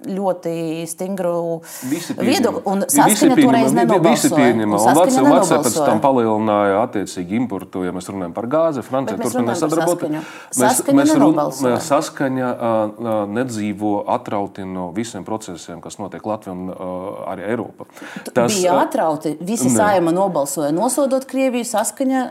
ļoti 0.10 0.54
stingru 0.90 1.62
viedokli, 1.86 2.64
un 2.70 2.84
saskaņa 2.90 3.38
toreiz 3.40 3.76
nenobalsoja. 3.76 4.14
Visi 4.14 4.32
pieņēma, 4.34 4.80
pēc 5.68 5.78
tam 5.78 6.02
palielināja 6.04 6.82
attiecīgi 6.86 7.38
importu, 7.38 7.84
ja 7.88 7.94
mēs 7.96 8.10
runājam 8.12 8.34
par 8.38 8.50
gāzi, 8.52 8.84
Francija 8.86 9.20
turpināja 9.22 9.62
sadarboties. 9.64 10.34
Mēs, 10.58 10.82
mēs, 11.00 11.14
mēs 11.68 11.92
saskaņa 11.92 12.50
uh, 12.54 13.14
nedzīvo 13.38 13.94
atrauti 14.18 14.66
no 14.68 14.90
visiem 14.96 15.26
procesiem, 15.28 15.82
kas 15.84 16.00
notiek 16.02 16.26
Latvijā 16.28 16.56
un 16.56 16.74
uh, 16.74 17.22
arī 17.32 17.48
Eiropā. 17.54 17.88
Tas 18.34 18.58
bija 18.58 18.80
atrauti, 18.82 19.38
visi 19.42 19.70
ne. 19.70 19.78
saima 19.78 20.14
nobalsoja 20.16 20.74
nosodot 20.76 21.26
Krieviju 21.30 21.68
saskaņa 21.68 22.26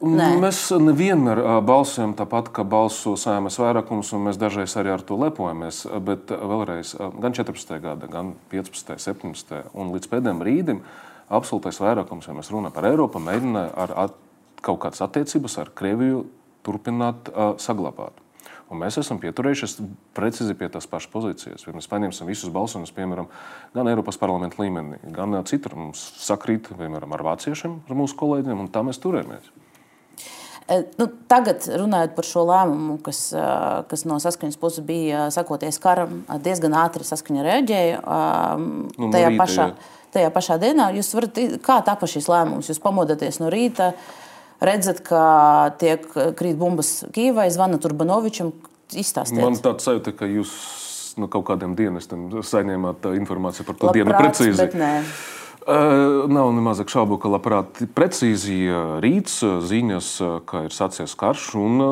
Nē. 0.00 0.30
Mēs 0.40 0.62
nevienmēr 0.80 1.42
balsojam 1.68 2.14
tāpat, 2.16 2.46
kā 2.56 2.62
balso 2.64 3.12
sēmas 3.20 3.58
vairākums, 3.60 4.14
un 4.16 4.22
mēs 4.30 4.38
dažreiz 4.40 4.72
arī 4.80 4.94
ar 4.94 5.04
to 5.04 5.18
lepojamies. 5.20 5.82
Bet 6.06 6.32
vēlreiz, 6.32 6.94
gan 7.20 7.36
14. 7.36 7.74
gada, 7.84 8.08
gan 8.08 8.32
15. 8.48 8.96
17. 8.96 9.60
un 9.76 9.92
līdz 9.92 10.08
pēdējiem 10.08 10.40
brīdim 10.40 10.80
absolūtais 11.28 11.82
vairākums, 11.84 12.30
ja 12.30 12.38
mēs 12.38 12.48
runājam 12.48 12.78
par 12.78 12.88
Eiropu, 12.88 13.20
mēģināja 13.20 13.76
ar 13.84 13.94
at, 14.06 14.16
kaut 14.64 14.80
kādas 14.86 15.04
attiecības 15.04 15.60
ar 15.60 15.74
Krieviju 15.76 16.24
turpināt 16.64 17.28
uh, 17.28 17.52
saglabāt. 17.60 18.16
Un 18.72 18.80
mēs 18.80 18.96
esam 19.02 19.20
pieturējušies 19.20 19.80
precīzi 20.16 20.56
pie 20.56 20.68
tās 20.72 20.88
pašas 20.88 21.12
pozīcijas. 21.12 21.68
Ja 21.68 21.76
mēs 21.76 21.88
paņemsim 21.90 22.28
visus 22.28 22.52
balsojumus, 22.54 22.92
piemēram, 22.96 23.28
gan 23.76 23.88
Eiropas 23.92 24.20
parlamenta 24.20 24.62
līmenī, 24.62 25.00
gan 25.12 25.36
citur, 25.48 25.76
mums 25.76 26.02
sakrīt, 26.24 26.72
piemēram, 26.72 27.12
ar 27.16 27.26
vāciešiem, 27.34 27.82
ar 27.84 27.98
mūsu 27.98 28.16
kolēģiem, 28.20 28.62
un 28.64 28.70
tā 28.72 28.84
mēs 28.86 29.02
turējamies. 29.02 29.50
Eh, 30.70 30.84
nu, 31.00 31.08
tagad, 31.26 31.64
runājot 31.66 32.12
par 32.14 32.26
šo 32.26 32.44
lēmumu, 32.46 33.00
kas, 33.02 33.24
eh, 33.34 33.40
kas 33.90 34.04
no 34.06 34.20
saskaņas 34.22 34.58
puses 34.60 34.84
bija 34.86 35.24
sakoties 35.34 35.80
karam, 35.82 36.22
eh, 36.28 36.38
diezgan 36.38 36.76
ātri 36.78 37.02
saskaņa 37.02 37.42
reaģēja. 37.42 37.96
Nu, 38.60 38.86
no 38.98 39.10
tajā, 39.10 39.32
rīta, 39.32 39.40
pašā, 39.40 39.66
jā. 39.66 39.74
tajā 40.14 40.30
pašā 40.30 40.58
dienā 40.62 40.92
jūs 40.94 41.10
varat, 41.16 41.40
kā 41.66 41.80
tapa 41.84 42.06
šis 42.06 42.28
lēmums? 42.30 42.70
Jūs 42.70 42.78
pamodaties 42.78 43.40
no 43.40 43.50
rīta, 43.50 43.94
redzat, 44.62 45.02
ka 45.02 45.74
tiek 45.78 46.06
krīt 46.38 46.56
bumbas 46.56 47.04
Kīvai, 47.10 47.50
zvana 47.50 47.80
Urbanovičam. 47.82 48.52
Izstāstiet. 48.90 49.38
Man 49.38 49.54
tāds 49.54 49.86
sajūta, 49.86 50.16
ka 50.18 50.26
jūs 50.26 50.50
no 51.16 51.28
kaut 51.30 51.44
kādiem 51.46 51.76
dienestiem 51.78 52.42
saņēmāt 52.42 53.06
informāciju 53.14 53.66
par 53.66 53.76
to 53.78 53.86
Labprāt, 53.86 53.94
dienu 53.94 54.16
precīzi. 54.18 54.66
Nav 55.68 56.52
nemaz 56.56 56.80
šaubu, 56.88 57.18
ka 57.20 57.28
labprāt 57.28 57.82
precīzi 57.92 58.62
rīts 59.04 59.42
ziņas, 59.44 60.08
ka 60.48 60.62
ir 60.64 60.72
sācies 60.72 61.12
karš 61.20 61.50
un 61.60 61.82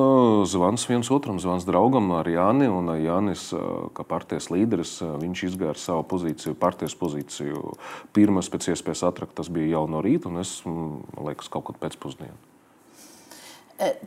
zvans 0.48 0.86
viens 0.88 1.10
otram, 1.12 1.36
zvans 1.42 1.66
draugam 1.68 2.08
ar 2.16 2.30
Jāni. 2.32 2.70
Un 2.72 2.88
Jānis, 2.96 3.50
kā 3.92 4.06
partijas 4.08 4.48
līderis, 4.54 4.94
viņš 5.20 5.44
izgāja 5.50 5.76
savu 5.76 6.06
pozīciju, 6.08 6.56
partijas 6.58 6.96
pozīciju. 6.96 7.74
Pirmais 8.16 8.48
pēc 8.48 8.70
iespējas 8.72 9.04
ātrāk 9.10 9.36
tas 9.36 9.52
bija 9.52 9.74
jau 9.76 9.84
no 9.92 10.00
rīta, 10.04 10.32
un 10.32 10.40
es, 10.40 10.54
man 10.64 11.02
liekas, 11.28 11.52
kaut 11.52 11.68
kad 11.68 11.82
pēcpusdienā. 11.84 12.38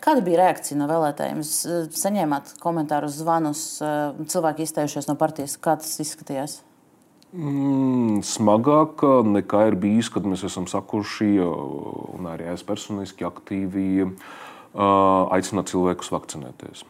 Kāda 0.02 0.26
bija 0.26 0.42
reakcija 0.42 0.76
no 0.82 0.90
vēlētājiem? 0.90 1.46
Saņēmāt 1.46 2.58
komentārus, 2.60 3.22
zvanus, 3.22 3.62
cilvēki 4.26 4.66
izteikušies 4.66 5.08
no 5.08 5.16
partijas. 5.22 5.56
Kā 5.62 5.78
tas 5.80 5.94
izskatījās? 6.04 6.64
Mm, 7.32 8.20
smagāk 8.28 9.06
nekā 9.24 9.70
ir 9.70 9.78
bijis, 9.80 10.10
kad 10.12 10.26
mēs 10.28 10.44
esam 10.44 10.66
sakuši, 10.68 11.38
un 11.40 12.28
arī 12.28 12.50
es 12.52 12.64
personiski 12.68 13.24
aktīvi 13.24 14.10
aicināt 14.76 15.72
cilvēkus 15.72 16.12
vakcinēties. 16.12 16.84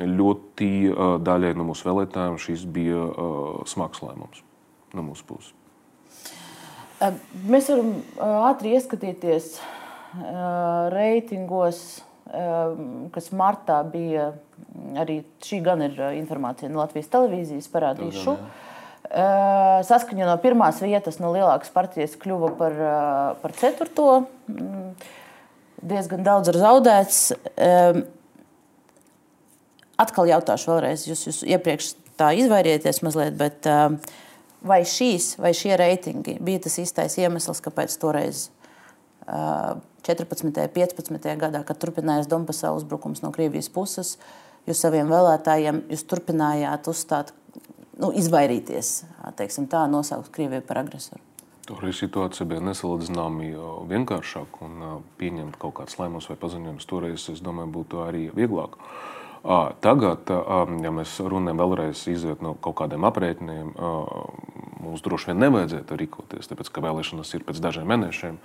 Ļoti 0.00 0.70
daļai 1.24 1.52
no 1.56 1.68
mūsu 1.68 1.88
vēlētājiem 1.88 2.40
šis 2.40 2.64
bija 2.72 3.04
smags 3.68 4.00
lēmums 4.04 4.42
no 4.96 5.04
mūsu 5.04 5.28
puses. 5.28 5.52
Mēs 7.44 7.68
varam 7.68 7.92
ātri 8.48 8.72
ieskatīties 8.78 9.58
reitingos, 10.96 11.82
kas 13.12 13.32
martā 13.36 13.82
bija. 13.92 14.30
Arī 14.96 15.20
šī 15.44 15.60
gan 15.64 15.84
ir 15.84 15.98
informācija 16.16 16.68
no 16.72 16.80
Latvijas 16.80 17.12
televīzijas 17.12 17.68
parādīšu. 17.72 18.32
Tā, 18.40 18.65
tā, 19.16 19.80
Saskaņa 19.86 20.26
no 20.28 20.34
pirmās 20.42 20.82
vietas 20.84 21.20
no 21.22 21.30
lielākas 21.32 21.72
partijas 21.72 22.16
kļuva 22.20 22.50
par, 22.58 22.74
par 23.40 23.54
ceturto. 23.56 24.08
Mm, 24.50 24.90
diezgan 25.86 26.26
daudz 26.26 26.52
ir 26.52 26.58
zaudēts. 26.60 27.20
Atkal 29.96 30.28
jautāšu 30.28 30.74
vēlreiz, 30.74 31.06
jūs, 31.08 31.22
jūs 31.30 31.40
iepriekš 31.48 31.94
tā 32.20 32.34
izvairījāties 32.36 33.00
mazliet, 33.04 33.36
bet 33.40 33.68
vai 34.66 34.82
šīs, 34.84 35.36
vai 35.40 35.54
šie 35.56 35.76
reitingi 35.80 36.36
bija 36.44 36.66
tas 36.66 36.76
īstais 36.82 37.16
iemesls, 37.22 37.62
kāpēc 37.64 37.96
toreiz 38.02 38.50
14. 39.26 40.44
un 40.44 40.52
15. 40.76 41.32
gadā, 41.40 41.62
kad 41.66 41.80
turpinājās 41.82 42.28
Donbasā 42.30 42.74
uzbrukums 42.76 43.24
no 43.24 43.32
Krievijas 43.34 43.70
puses, 43.72 44.16
jūs 44.68 44.84
saviem 44.84 45.08
vēlētājiem 45.10 45.86
jūs 45.92 46.04
turpinājāt 46.10 46.92
uzstāt 46.92 47.32
nu, 48.00 48.12
izvairīties 48.12 48.92
teiksim, 49.38 49.66
tā, 49.70 49.86
nosaukt 49.90 50.30
Krieviju 50.34 50.64
par 50.66 50.82
agresoru. 50.84 51.22
Tur 51.66 51.82
arī 51.82 51.90
situācija 51.98 52.46
bija 52.46 52.62
nesalīdzināmi 52.62 53.48
vienkāršāka 53.90 54.62
un 54.62 55.02
pieņemt 55.18 55.58
kaut 55.58 55.74
kādus 55.80 55.98
lēmumus 55.98 56.28
vai 56.30 56.36
paziņojumus. 56.38 56.86
Toreiz, 56.86 57.24
es 57.32 57.42
domāju, 57.42 57.72
būtu 57.80 58.04
arī 58.04 58.28
vieglāk. 58.36 58.78
Tagad, 59.82 60.30
ja 60.30 60.92
mēs 60.94 61.16
runājam 61.22 61.58
vēlreiz 61.62 62.04
iziet 62.10 62.42
no 62.42 62.54
kaut 62.62 62.78
kādiem 62.80 63.06
aprēķiniem, 63.06 63.74
mums 64.82 65.02
droši 65.02 65.32
vien 65.32 65.42
nevajadzētu 65.42 65.98
rīkoties, 66.02 66.50
tāpēc 66.50 66.70
ka 66.70 66.82
vēlēšanas 66.86 67.34
ir 67.34 67.46
pēc 67.46 67.60
dažiem 67.62 67.90
mēnešiem. 67.90 68.38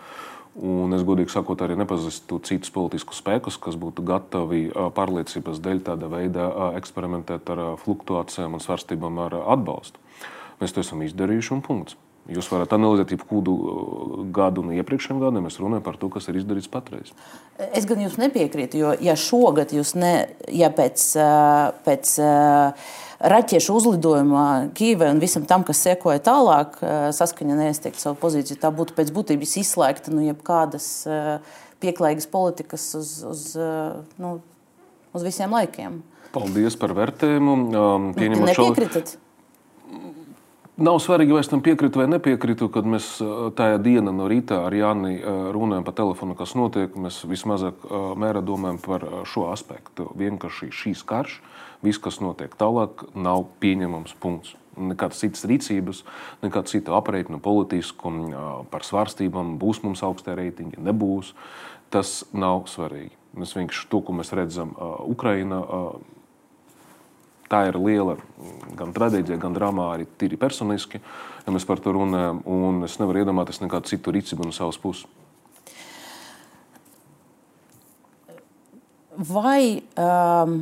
Un 0.59 0.91
es 0.91 1.05
godīgi 1.07 1.31
sakot, 1.31 1.61
arī 1.63 1.77
nepazīstu 1.79 2.41
citus 2.43 2.73
politiskus 2.75 3.21
spēkus, 3.21 3.55
kas 3.61 3.77
būtu 3.79 4.03
gatavi 4.03 4.65
pārliecības 4.97 5.61
dēļ 5.63 5.79
tādā 5.87 6.09
veidā 6.11 6.49
eksperimentēt 6.75 7.47
ar 7.53 7.61
fluktuācijām 7.79 8.57
un 8.57 8.63
svārstībām 8.63 9.21
ar 9.29 9.37
atbalstu. 9.55 10.03
Mēs 10.59 10.75
to 10.75 10.83
esam 10.83 11.05
izdarījuši 11.07 11.53
un 11.55 11.63
punkts. 11.63 11.95
Jūs 12.31 12.47
varat 12.51 12.71
analizēt 12.75 13.11
jebkuru 13.15 13.53
gadu 14.33 14.63
un 14.63 14.73
iepriekšējiem 14.77 15.19
gadiem. 15.19 15.45
Mēs 15.47 15.59
runājam 15.59 15.83
par 15.85 15.97
to, 15.99 16.07
kas 16.13 16.29
ir 16.31 16.39
izdarīts 16.39 16.69
patreiz. 16.71 17.11
Es 17.75 17.87
gan 17.89 17.99
jums 18.03 18.17
nepiekrītu, 18.21 18.79
jo 18.79 18.91
ja 19.03 19.15
šogad 19.19 19.73
jūs 19.75 19.93
ne, 19.99 20.13
ja 20.51 20.71
pēc, 20.73 21.07
pēc 21.85 22.13
raķešu 23.33 23.75
uzlidojumā 23.79 24.45
Kīvē 24.77 25.11
un 25.13 25.19
visam 25.23 25.47
tam, 25.49 25.65
kas 25.67 25.83
sekoja 25.83 26.21
tālāk, 26.23 26.79
saskaņa 27.17 27.57
neiesniegt 27.59 27.99
savu 28.01 28.19
pozīciju, 28.21 28.61
tā 28.61 28.71
būtu 28.75 28.95
pēc 28.97 29.11
būtības 29.15 29.57
izslēgta 29.65 30.13
no 30.13 30.21
nu, 30.21 30.29
jebkādas 30.31 30.87
pieklājīgas 31.81 32.29
politikas 32.31 32.87
uz, 32.97 33.17
uz, 33.27 33.43
nu, 34.21 34.37
uz 35.11 35.27
visiem 35.27 35.53
laikiem. 35.57 35.99
Paldies 36.31 36.77
par 36.79 36.93
vērtējumu. 36.95 37.57
Um, 37.75 38.07
Nepiekrītat? 38.15 39.17
Šo... 39.17 39.30
Nav 40.81 40.97
svarīgi, 40.97 41.35
vai 41.35 41.43
es 41.43 41.49
tam 41.51 41.61
piekrītu 41.61 41.99
vai 42.01 42.07
nepiekrītu, 42.09 42.65
kad 42.73 42.87
mēs 42.89 43.19
tajā 43.57 43.77
dienā 43.85 44.09
no 44.15 44.25
rīta 44.31 44.63
ar 44.65 44.73
Jāni 44.73 45.19
runājam 45.53 45.83
pa 45.85 45.93
telefonu, 45.93 46.33
kas 46.37 46.55
notiek. 46.57 46.95
Mēs 46.97 47.19
vismazāk 47.29 47.83
uh, 47.85 48.13
mērā 48.17 48.41
domājam 48.41 48.79
par 48.81 49.05
šo 49.29 49.45
aspektu. 49.51 50.07
Vienkārši 50.17 50.71
šīs 50.73 51.03
karš, 51.05 51.35
viss, 51.85 52.01
kas 52.01 52.17
notiek 52.23 52.55
tālāk, 52.57 53.03
nav 53.13 53.45
pieņemams 53.61 54.15
punkts. 54.23 54.55
Nekādas 54.81 55.21
citas 55.21 55.45
rīcības, 55.51 56.01
nekāda 56.41 56.71
cita 56.71 56.95
aprēķina 56.97 57.41
politisku 57.43 58.13
par 58.71 58.87
svārstībām, 58.87 59.57
būs 59.61 59.83
mums 59.83 60.01
augstie 60.07 60.33
reitingi, 60.39 60.81
nebūs. 60.81 61.35
Tas 61.93 62.21
nav 62.33 62.63
svarīgi. 62.71 63.13
Mēs 63.37 63.53
vienkārši 63.57 63.85
to, 63.91 64.01
ko 64.07 64.15
mēs 64.17 64.33
redzam 64.33 64.73
Ukrajinā, 65.11 65.61
tā 67.51 67.65
ir 67.69 67.77
liela 67.81 68.17
gan 68.77 68.93
traģēdija, 68.95 69.39
gan 69.41 69.55
drāmā, 69.55 69.91
arī 69.95 70.07
tīri 70.19 70.39
personiski, 70.39 71.01
ja 71.45 71.53
mēs 71.53 71.67
par 71.67 71.81
to 71.83 71.93
runājam. 71.95 72.41
Un 72.49 72.83
es 72.87 72.97
nevaru 73.01 73.23
iedomāties 73.23 73.61
nekādu 73.63 73.91
citu 73.91 74.13
rīcību 74.15 74.47
no 74.47 74.55
savas 74.55 74.79
puses. 74.81 75.09
Vai 79.21 79.83
um, 79.99 80.55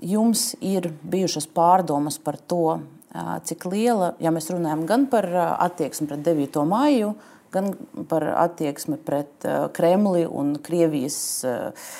jums 0.00 0.52
ir 0.64 0.92
bijušas 1.02 1.48
pārdomas 1.52 2.16
par 2.22 2.38
to, 2.48 2.78
uh, 2.78 3.32
cik 3.44 3.66
liela, 3.68 4.14
ja 4.22 4.32
mēs 4.32 4.48
runājam 4.54 4.86
gan 4.88 5.08
par 5.10 5.26
uh, 5.34 5.50
attieksmi 5.66 6.08
pret 6.08 6.22
9. 6.24 6.62
maiju, 6.70 7.10
gan 7.52 7.74
par 8.08 8.24
attieksmi 8.46 8.96
pret 9.04 9.44
uh, 9.44 9.66
Kremli 9.74 10.24
un 10.24 10.54
Krievijas 10.64 11.18
uh, 11.44 11.90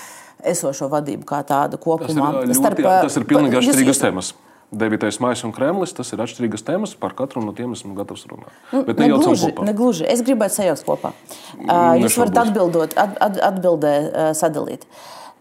esošo 0.46 0.88
vadību 0.92 1.27
kā 1.29 1.40
tādu 1.46 1.81
kopumā. 1.81 2.09
Tas 2.09 2.42
ir, 2.42 2.51
ļoti, 2.51 2.59
Starp, 2.59 2.85
tas 2.85 3.18
ir 3.18 3.27
pilnīgi 3.29 3.61
atšķirīgas 3.61 4.03
tēmas. 4.05 4.35
9. 4.70 5.20
maija 5.20 5.46
un 5.48 5.53
Kremlis 5.57 5.94
tas 5.96 6.11
ir 6.12 6.20
atšķirīgas 6.20 6.64
tēmas, 6.66 6.92
par 7.01 7.14
katru 7.16 7.40
no 7.40 7.55
tiem 7.57 7.72
esmu 7.72 7.94
gatavs 7.96 8.27
runāt. 8.29 8.53
Nu, 8.72 8.83
Bet 8.85 9.01
negluži, 9.01 9.55
negluži. 9.64 10.05
Es 10.05 10.20
gribētu 10.27 10.59
sajaukt 10.59 10.85
kopā. 10.85 11.14
Uh, 11.57 11.96
jūs 12.03 12.18
varat 12.20 12.42
atbildot, 12.42 12.92
at, 13.01 13.16
at, 13.24 13.40
atbildē 13.48 13.94
uh, 14.05 14.29
sadalīt. 14.37 14.85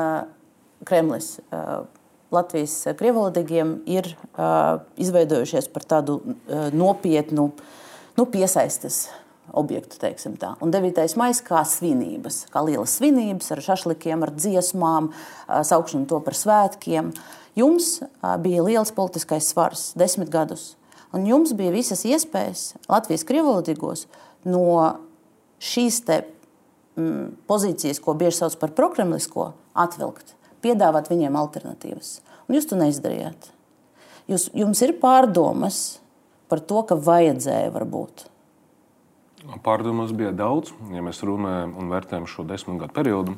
Kremlis. 0.84 1.38
Uh, 1.48 1.86
Latvijas 2.34 2.90
krievvalodīgiem 2.98 3.76
ir 3.88 4.10
uh, 4.34 4.82
izveidojušies 5.00 5.70
par 5.72 5.86
tādu 5.88 6.18
uh, 6.18 6.66
nopietnu 6.74 7.46
uh, 7.54 7.74
nu, 8.16 8.26
piesaistes 8.26 9.06
objektu. 9.52 9.96
Un 10.60 10.72
9. 10.74 11.16
maija 11.16 11.42
kā 11.46 11.62
svinības, 11.68 12.44
kā 12.52 12.62
lielas 12.66 12.96
svinības 12.98 13.52
ar 13.54 13.62
šašlikiem, 13.64 14.24
ar 14.26 14.32
dziesmām, 14.34 15.10
saukšanu 15.46 16.08
to 16.10 16.20
par 16.24 16.36
svētkiem. 16.36 17.12
Jums 17.56 18.00
bija 18.42 18.64
liels 18.66 18.92
politiskais 18.92 19.48
svars, 19.52 19.92
desmit 19.96 20.32
gadus. 20.32 20.74
Un 21.14 21.24
jums 21.28 21.54
bija 21.56 21.72
visas 21.72 22.02
iespējas 22.04 22.74
Latvijas 22.90 23.24
krievalodīgos 23.24 24.06
no 24.44 24.96
šīs 25.62 26.02
te, 26.04 26.24
mm, 26.98 27.46
pozīcijas, 27.48 28.02
ko 28.02 28.14
bieži 28.18 28.42
sauc 28.42 28.58
par 28.60 28.74
prokremlisko, 28.76 29.52
atvilkt, 29.74 30.34
piedāvāt 30.60 31.08
viņiem 31.08 31.38
alternatīvas. 31.38 32.20
Un 32.48 32.58
jūs 32.58 32.68
to 32.68 32.76
neizdarījāt. 32.76 33.52
Jūs, 34.28 34.50
jums 34.52 34.82
ir 34.82 34.96
pārdomas, 35.00 36.00
par 36.50 36.62
to, 36.62 36.82
ka 36.86 36.98
vajadzēja 36.98 37.72
varbūt? 37.74 38.26
Pārdomas 39.62 40.12
bija 40.16 40.32
daudz. 40.34 40.72
Ja 40.94 41.02
mēs 41.06 41.22
runājam 41.26 41.76
un 41.78 41.90
vērtējam 41.92 42.26
šo 42.30 42.44
desmit 42.48 42.80
gadu 42.80 42.94
periodu, 42.96 43.36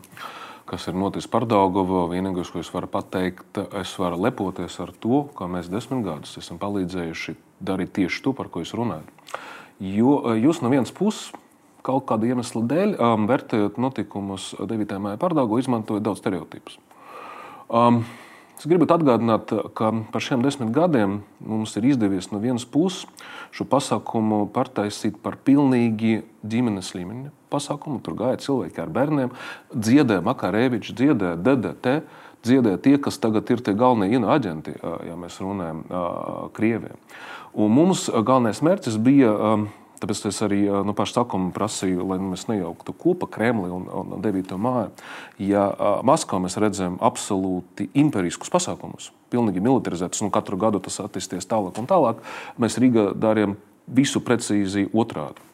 kas 0.69 0.87
ir 0.89 0.97
noticis 0.97 1.29
par 1.31 1.47
Dāngovu, 1.49 2.07
vienīgais, 2.13 2.53
ko 2.53 2.63
es 2.63 2.71
varu 2.73 2.89
pateikt, 2.93 3.61
es 3.81 3.93
varu 4.01 4.21
lepoties 4.25 4.79
ar 4.85 4.93
to, 5.03 5.27
ka 5.37 5.49
mēs 5.51 5.71
desmit 5.73 6.05
gadus 6.07 6.39
esam 6.41 6.61
palīdzējuši 6.63 7.37
darīt 7.65 7.95
tieši 7.99 8.25
to, 8.25 8.35
par 8.37 8.49
ko 8.53 8.63
jūs 8.65 8.77
runājat. 8.79 9.37
Jo 9.79 10.17
eh, 10.33 10.41
jūs 10.43 10.63
no 10.65 10.73
vienas 10.73 10.95
puses 10.95 11.29
kaut 11.87 12.05
kāda 12.09 12.29
iemesla 12.29 12.65
dēļ, 12.69 12.95
um, 13.01 13.27
vērtējot 13.31 13.79
notikumus 13.81 14.51
9. 14.61 14.97
maijā 15.01 15.21
par 15.21 15.33
Dāngovu, 15.37 15.63
izmantojat 15.63 16.05
daudz 16.05 16.21
stereotipus. 16.21 16.77
Um, 17.69 18.03
Es 18.59 18.67
gribu 18.67 18.89
atgādināt, 18.91 19.53
ka 19.79 19.93
par 20.11 20.23
šiem 20.25 20.43
desmit 20.43 20.73
gadiem 20.75 21.21
mums 21.39 21.77
ir 21.79 21.85
izdevies 21.93 22.33
no 22.33 22.41
vienas 22.43 22.65
puses 22.67 23.05
šo 23.55 23.63
pasākumu 23.71 24.49
pārtaisīt 24.51 25.21
par 25.23 25.37
pilnīgi 25.47 26.25
ģimenes 26.43 26.91
līmeņa 26.97 27.31
pasākumu. 27.55 28.01
Tur 28.03 28.17
gāja 28.19 28.41
cilvēki 28.43 28.83
ar 28.83 28.91
bērniem, 28.97 29.31
dziedāja 29.71 30.25
Makarēvičs, 30.27 30.91
dziedāja 30.99 31.39
DDT. 31.39 32.01
Dziedāja 32.43 32.79
tie, 32.83 32.97
kas 33.03 33.19
tagad 33.19 33.49
ir 33.51 33.63
tie 33.67 33.73
galvenie 33.79 34.15
ina 34.15 34.31
aģenti, 34.31 34.77
ja 35.07 35.17
mēs 35.19 35.41
runājam 35.43 35.81
par 35.91 36.53
Krieviju. 36.55 36.99
Un 37.59 37.73
mums 37.75 38.05
galvenais 38.11 38.63
mērķis 38.63 38.99
bija 39.03 39.33
Tāpēc 39.99 40.21
es 40.31 40.39
arī 40.47 40.61
no 40.87 40.95
paša 40.97 41.21
sākuma 41.21 41.51
prasīju, 41.55 42.05
lai 42.07 42.19
mēs 42.23 42.47
nejauktu 42.51 42.95
kopā 42.95 43.29
Kremli 43.35 43.71
un, 43.75 43.89
un 43.91 44.19
9. 44.25 44.55
māju. 44.61 44.93
Ja 45.43 45.69
Maskavā 46.07 46.45
mēs 46.45 46.59
redzam 46.63 47.01
absolūti 47.03 47.89
impēriskus 47.99 48.53
pasākumus, 48.55 49.11
pilnīgi 49.33 49.63
militarizētus, 49.65 50.23
un 50.23 50.33
katru 50.35 50.61
gadu 50.61 50.83
tas 50.85 51.01
attīstīsies 51.05 51.51
tālāk 51.51 51.81
un 51.81 51.91
tālāk, 51.91 52.23
mēs 52.63 52.79
Rīgā 52.79 53.11
darījām 53.19 53.59
visu 53.99 54.23
precīzi 54.25 54.89
otrādi. 54.93 55.45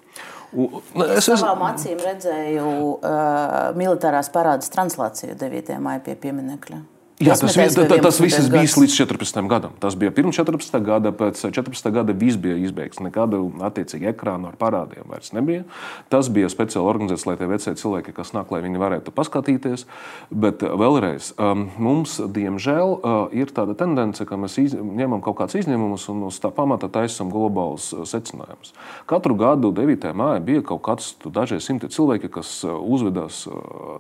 Es 1.17 1.27
savām 1.27 1.65
acīm 1.67 1.99
redzēju 1.99 2.67
uh, 2.71 3.73
militārās 3.79 4.31
parādas 4.35 4.71
translāciju 4.71 5.35
9. 5.41 5.79
maija 5.83 6.03
pie 6.05 6.15
pieminekļa. 6.21 6.79
Jā, 7.23 7.37
tas, 7.39 7.55
tas, 7.55 7.77
tas, 7.79 8.17
viss 8.19 8.49
bija 8.51 8.67
līdz 8.67 8.95
14. 8.99 9.37
gadam. 9.47 9.75
Tas 9.79 9.95
bija 9.95 10.11
pirms 10.11 10.35
14. 10.35 10.81
gada, 10.83 11.13
pēc 11.15 11.45
14. 11.47 11.93
gada 11.95 12.11
viss 12.11 12.35
bija 12.35 12.57
izbeigts. 12.59 12.99
Nekāda 12.99 13.39
attiecīga 13.69 14.11
ekrāna 14.11 14.51
ar 14.51 14.57
parādiem 14.59 15.07
vairs 15.07 15.31
nebija. 15.31 15.63
Tas 16.11 16.27
bija 16.27 16.51
speciāli 16.51 16.91
organizēts, 16.91 17.23
lai 17.29 17.37
tie 17.39 17.47
vecie 17.47 17.77
cilvēki, 17.79 18.11
kas 18.17 18.35
nāk, 18.35 18.51
lai 18.51 18.65
viņi 18.65 18.83
varētu 18.83 19.15
paskatīties. 19.15 19.87
Bet 20.35 20.65
uh, 20.67 20.75
vēlreiz, 20.81 21.29
um, 21.39 21.69
mums, 21.79 22.17
diemžēl, 22.19 22.97
uh, 22.97 23.15
ir 23.31 23.55
tāda 23.55 23.79
tendence, 23.79 24.27
ka 24.27 24.35
mēs 24.35 24.59
ņemam 24.75 25.23
kaut 25.23 25.39
kādus 25.39 25.61
izņēmumus 25.63 26.09
un 26.11 26.27
uz 26.33 26.41
tā 26.43 26.51
pamata 26.51 26.91
taisam 26.91 27.31
globālus 27.31 27.93
uh, 27.95 28.03
secinājumus. 28.11 28.75
Katru 29.07 29.39
gadu 29.39 29.71
9. 29.71 30.11
māja 30.19 30.43
bija 30.43 30.67
kaut 30.67 30.83
kāds 30.91 31.13
dažie 31.31 31.63
simti 31.63 31.93
cilvēki, 31.95 32.33
kas 32.41 32.57
uzvedās 32.67 33.45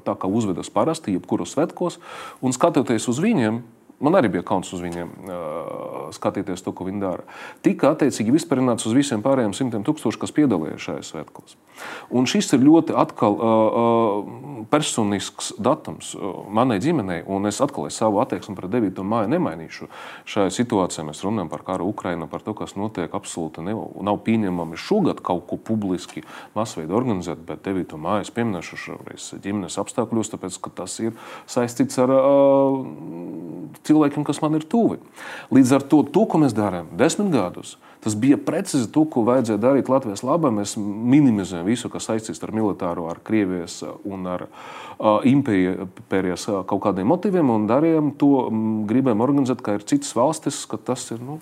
tā, 0.02 0.18
kā 0.18 0.26
uzvedas 0.26 0.72
parasti, 0.74 1.14
jebkuros 1.14 1.54
svetkos, 1.54 2.02
un 2.42 2.54
skatoties 2.56 3.03
skatoties 3.04 3.08
uz 3.08 3.20
viņiem, 3.20 3.62
man 4.00 4.16
arī 4.16 4.30
bija 4.32 4.44
kauns 4.44 4.72
uz 4.72 4.80
viņiem 4.80 5.10
skatīties 6.14 6.62
to, 6.64 6.72
ko 6.72 6.84
viņi 6.84 7.00
dara. 7.00 7.24
Tika 7.62 7.92
attiecīgi 7.92 8.32
vispārināts 8.32 8.86
uz 8.86 8.94
visiem 8.94 9.22
pārējiem 9.22 9.54
simtiem 9.54 9.84
tūkstošiem, 9.84 10.20
kas 10.20 10.32
piedalījās 10.32 10.84
šajā 10.88 11.02
svētkos. 11.04 11.56
Un 12.14 12.28
šis 12.30 12.52
ir 12.56 12.64
ļoti 12.64 12.94
atkal, 12.96 13.38
uh, 13.38 14.54
personisks 14.70 15.52
datums 15.60 16.14
manai 16.52 16.78
ģimenei, 16.82 17.22
un 17.30 17.48
es 17.48 17.60
atkal 17.64 17.88
es 17.88 17.98
savu 18.00 18.20
attieksmi 18.22 18.56
pret 18.58 18.72
9. 18.72 19.02
māju 19.06 19.30
nemainīšu. 19.32 19.88
Šajā 20.30 20.52
situācijā 20.54 21.04
mēs 21.06 21.22
runājam 21.24 21.50
par 21.52 21.64
karu 21.66 21.88
Ukrajinu, 21.92 22.28
par 22.30 22.44
to, 22.44 22.54
kas 22.56 22.76
notiek. 22.78 23.12
Absolūti 23.14 23.64
ne, 23.64 23.74
nav 23.74 24.20
pieņemami 24.26 24.78
šogad 24.80 25.22
kaut 25.24 25.46
ko 25.50 25.58
publiski 25.60 26.24
masveida 26.56 26.96
organizēt, 26.96 27.42
bet 27.46 27.64
9. 27.66 27.96
māju 28.00 28.26
es 28.26 28.32
pieminēšu 28.34 28.80
šoreiz 28.86 29.30
ģimenes 29.44 29.78
apstākļos, 29.82 30.32
tāpēc, 30.34 30.58
ka 30.64 30.74
tas 30.82 30.98
ir 31.04 31.14
saistīts 31.50 32.00
ar 32.02 32.12
uh, 32.14 32.80
cilvēkiem, 33.86 34.26
kas 34.26 34.42
man 34.44 34.58
ir 34.58 34.66
tuvi. 34.68 35.00
Līdz 35.54 35.78
ar 35.78 35.88
to, 35.88 36.04
to 36.14 36.26
ko 36.30 36.40
mēs 36.42 36.56
darām 36.56 36.90
desmit 36.98 37.32
gadus, 37.34 37.76
Tas 38.04 38.12
bija 38.20 38.36
precīzi 38.36 38.90
to, 38.92 39.06
ko 39.08 39.22
vajadzēja 39.24 39.60
darīt 39.62 39.88
Latvijas 39.88 40.20
labā. 40.26 40.50
Mēs 40.52 40.74
minimizējam 40.76 41.64
visu, 41.64 41.88
kas 41.92 42.10
saistīts 42.10 42.42
ar 42.44 42.52
militāro, 42.52 43.06
ar 43.08 43.22
Krievijas 43.24 43.78
un 44.04 44.26
ar 44.28 44.44
uh, 44.44 45.24
impērijas 45.24 46.44
kaut 46.68 46.82
kādiem 46.84 47.08
motīviem, 47.08 47.52
un 47.54 47.64
darījām 47.70 48.10
to, 48.20 48.50
gribējām 48.90 49.24
organizēt, 49.24 49.64
kā 49.64 49.78
ir 49.78 49.86
citas 49.88 50.12
valstis, 50.18 50.60
ka 50.68 50.76
tas 50.90 51.06
ir 51.16 51.24
nu, 51.24 51.38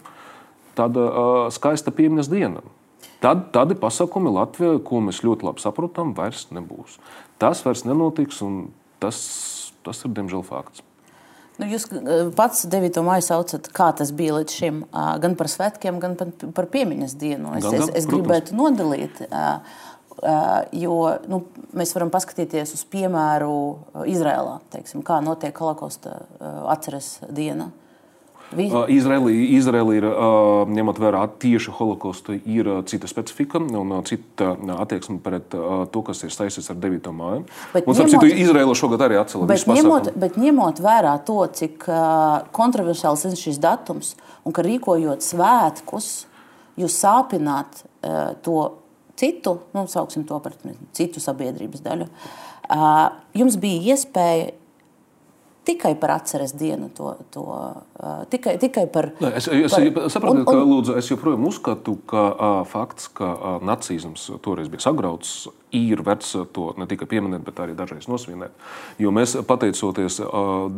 tāda 0.78 1.08
uh, 1.08 1.40
skaista 1.54 1.90
piemiņas 1.94 2.30
diena. 2.30 2.62
Tad 3.22 3.48
tādi 3.54 3.74
pasākumi 3.78 4.30
Latvijā, 4.34 4.78
ko 4.86 5.02
mēs 5.02 5.20
ļoti 5.26 5.46
labi 5.46 5.62
saprotam, 5.62 6.14
vairs 6.14 6.46
nebūs. 6.54 6.96
Tas 7.42 7.66
vairs 7.66 7.82
nenotiks, 7.86 8.38
un 8.46 8.64
tas, 9.02 9.18
tas 9.82 10.06
ir 10.06 10.14
diemžēl 10.14 10.46
fakts. 10.46 10.86
Nu, 11.62 11.70
jūs 11.70 11.86
pats 12.38 12.64
9. 12.70 13.00
maiju 13.06 13.24
saucat, 13.26 13.68
kā 13.74 13.88
tas 13.98 14.12
bija 14.16 14.38
līdz 14.40 14.58
šim, 14.58 14.82
gan 15.22 15.36
par 15.38 15.50
svētkiem, 15.52 16.00
gan 16.02 16.16
par 16.18 16.68
piemiņas 16.72 17.16
dienu. 17.20 17.54
Es, 17.58 17.66
gan, 17.66 17.78
gan, 17.78 17.84
es, 17.86 17.94
es 18.02 18.08
gribētu 18.10 18.58
nodalīt. 18.58 19.22
Jo 20.76 20.96
nu, 21.30 21.38
mēs 21.78 21.94
varam 21.96 22.10
paskatīties 22.12 22.74
uz 22.76 22.82
piemēru 22.92 23.54
Izrēlā, 24.10 24.58
teiksim, 24.74 25.02
kā 25.06 25.18
notiek 25.24 25.56
holokausta 25.58 26.20
atceres 26.70 27.16
diena. 27.32 27.70
Izraēlī, 28.52 29.34
Izraēlī 29.58 29.98
ir, 30.00 30.06
ņemot 30.76 31.00
vērā 31.02 31.22
tieši 31.42 31.72
holokaustu, 31.78 32.36
ir 32.44 32.68
cita 32.90 33.08
specifika 33.10 33.60
un 33.62 33.94
cita 34.08 34.52
attieksme 34.76 35.18
pret 35.24 35.48
to, 35.52 36.02
kas 36.06 36.22
ir 36.26 36.34
saistīts 36.34 36.70
ar 36.72 36.78
9. 36.82 37.12
māju. 37.16 37.46
Bet 37.72 37.88
un, 37.88 37.96
ņemot, 37.96 38.12
citu, 38.14 38.42
Izraēla 38.44 38.76
šogad 38.78 39.06
arī 39.06 39.18
atcēla 39.20 39.48
bet 39.50 39.66
ņemot, 39.70 40.12
bet 40.24 40.38
ņemot 40.40 40.82
vērā 40.84 41.16
to, 41.26 41.38
cik 41.62 41.88
kontroversiāls 42.56 43.26
ir 43.30 43.38
šis 43.40 43.60
datums 43.62 44.14
un 44.44 44.54
ka 44.56 44.64
rīkojot 44.66 45.24
svētkus, 45.24 46.12
jūs 46.80 47.00
sāpināt 47.02 47.84
to 48.44 48.58
citu, 49.18 49.58
nu, 49.76 49.86
sauksim 49.90 50.24
to 50.28 50.38
par 50.42 50.56
citu 50.96 51.22
sabiedrības 51.22 51.84
daļu, 51.84 52.08
jums 53.36 53.58
bija 53.60 53.94
iespēja 53.94 54.50
tikai 55.64 55.94
par 56.00 56.16
atceres 56.16 56.54
dienu. 56.58 56.90
To, 56.96 57.14
to, 57.34 57.44
uh, 57.46 58.22
tikai, 58.30 58.56
tikai 58.62 58.86
par, 58.92 59.12
Nē, 59.22 59.32
es 59.38 59.48
es 59.48 59.74
par, 59.94 60.08
saprotu, 60.12 60.42
un, 60.42 60.46
ka 60.48 60.56
lūdzu, 60.58 60.96
es 60.98 61.10
joprojām 61.10 61.46
uzskatu, 61.48 61.96
ka 62.10 62.24
uh, 62.32 62.60
fakts, 62.68 63.08
ka 63.14 63.32
uh, 63.32 63.58
nacisms 63.64 64.28
toreiz 64.44 64.70
bija 64.72 64.88
sagrauts, 64.88 65.46
ir 65.72 66.02
vērts 66.04 66.34
to 66.52 66.66
ne 66.76 66.86
tikai 66.88 67.08
pieminēt, 67.08 67.42
bet 67.46 67.60
arī 67.64 67.74
dažreiz 67.76 68.08
nosvinēt. 68.10 68.52
Jo 69.00 69.12
mēs, 69.14 69.34
pateicoties 69.48 70.18
uh, 70.22 70.68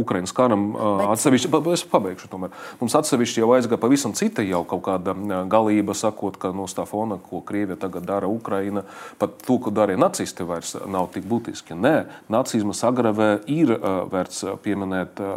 Ukraiņas 0.00 0.32
karam, 0.36 0.70
uh, 0.72 1.04
atsevišķi, 1.12 1.50
es 1.74 1.84
pabeigšu 1.92 2.30
tomēr, 2.32 2.54
mums 2.80 2.96
atsevišķi 2.96 3.42
jau 3.42 3.50
aizgāja 3.56 3.80
pavisam 3.82 4.16
cita 4.16 4.44
jau 4.46 4.62
kaut 4.68 4.84
kāda 4.86 5.14
galība, 5.52 5.96
sakot, 5.98 6.38
ka 6.40 6.52
no 6.56 6.64
tā 6.72 6.86
fona, 6.88 7.18
ko 7.20 7.42
Krievija 7.44 7.76
tagad 7.84 8.06
dara 8.08 8.30
Ukraina, 8.30 8.84
pat 9.20 9.36
to, 9.44 9.58
ko 9.60 9.72
darīja 9.74 10.00
nacisti, 10.00 10.46
vairs 10.48 10.74
nav 10.88 11.10
tik 11.12 11.26
būtiski. 11.28 11.76
Nē, 11.76 11.94
nacisma 12.32 12.76
sagravē 12.76 13.30
ir 13.52 13.74
uh, 13.76 14.04
vērts 14.12 14.46
pieminēt 14.64 15.20
uh, 15.20 15.34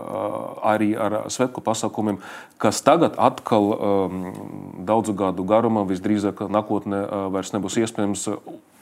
arī 0.71 0.93
ar 0.95 1.25
svētku 1.33 1.63
pasākumiem, 1.65 2.21
kas 2.61 2.79
tagad 2.85 3.19
atkal 3.19 3.71
um, 3.75 4.23
daudzu 4.87 5.15
gadu 5.17 5.43
garumā 5.47 5.83
visdrīzāk 5.89 6.45
nākotnē 6.47 7.01
uh, 7.03 7.27
vairs 7.35 7.51
nebūs 7.55 7.81
iespējams 7.83 8.29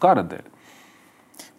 kara 0.03 0.25
dēļ. 0.27 0.49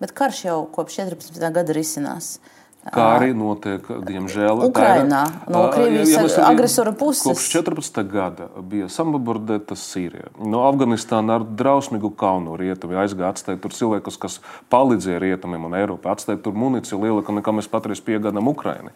Bet 0.03 0.13
karš 0.17 0.45
jau 0.49 0.59
kopš 0.75 1.01
14. 1.01 1.41
gada 1.55 1.75
risinās. 1.77 2.37
Kā 2.85 3.05
arī 3.15 3.31
notiek, 3.33 3.87
diemžēl, 4.05 4.67
Ukrainā, 4.67 5.23
no 5.49 5.63
Krievijas 5.73 6.11
ja, 6.13 6.25
ja 6.29 6.49
agresora 6.51 6.93
puses. 6.93 7.25
Kopš 7.25 7.47
14. 7.55 8.01
gada 8.11 8.49
bija 8.61 8.91
samabordēta 8.93 9.73
Sīrija. 9.79 10.29
No 10.45 10.67
Afganistāna 10.69 11.39
ar 11.39 11.47
drausmīgu 11.49 12.11
kaunu 12.21 12.59
rietumi 12.61 12.99
aizgāja 13.01 13.31
atstāt 13.33 13.63
tur 13.65 13.73
cilvēkus, 13.73 14.19
kas 14.21 14.37
palīdzēja 14.75 15.23
rietumiem 15.25 15.65
un 15.71 15.79
Eiropai. 15.79 16.13
Atstāt 16.13 16.43
tur 16.45 16.59
munīciju 16.61 17.01
lielāku 17.07 17.39
nekā 17.39 17.57
mēs 17.57 17.71
patreiz 17.73 18.05
piegādājam 18.05 18.53
Ukrainai. 18.53 18.93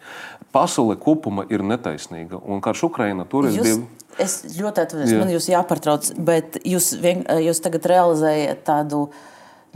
Pasaule 0.53 0.99
kopuma 1.01 1.47
ir 1.49 1.65
netaisnīga. 1.65 2.43
Un 2.45 2.61
karš 2.61 2.85
Ukraina 2.91 3.25
toreiz 3.25 3.57
jūs... 3.57 3.71
bija. 3.71 4.05
Es 4.21 4.43
ļoti 4.53 4.83
atvainojos, 4.83 5.17
man 5.17 5.33
jūs 5.33 5.49
jāpārtrauc, 5.49 6.13
bet 6.29 6.61
jūs, 6.67 6.91
vien, 7.01 7.25
jūs 7.41 7.61
tagad 7.63 7.85
realizējat 7.87 8.65
tādu 8.67 9.05
uh, 9.07 9.27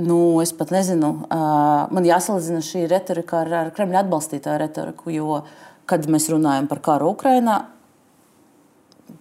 Nu, 0.02 0.18
es 0.42 0.50
pat 0.58 0.72
nezinu, 0.74 1.12
man 1.30 2.08
jāsalīdzina 2.08 2.64
šī 2.66 2.88
retorika 2.90 3.44
ar, 3.44 3.52
ar 3.60 3.70
Kremļa 3.76 4.02
atbalstītāju 4.06 4.62
retoriku. 4.64 5.14
Jo, 5.14 5.44
kad 5.90 6.08
mēs 6.10 6.30
runājam 6.34 6.70
par 6.72 6.82
karu 6.82 7.12
Ukrajinā, 7.14 7.60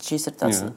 šis 0.01 0.31
ir 0.31 0.39
tāds 0.41 0.65
Jā 0.65 0.73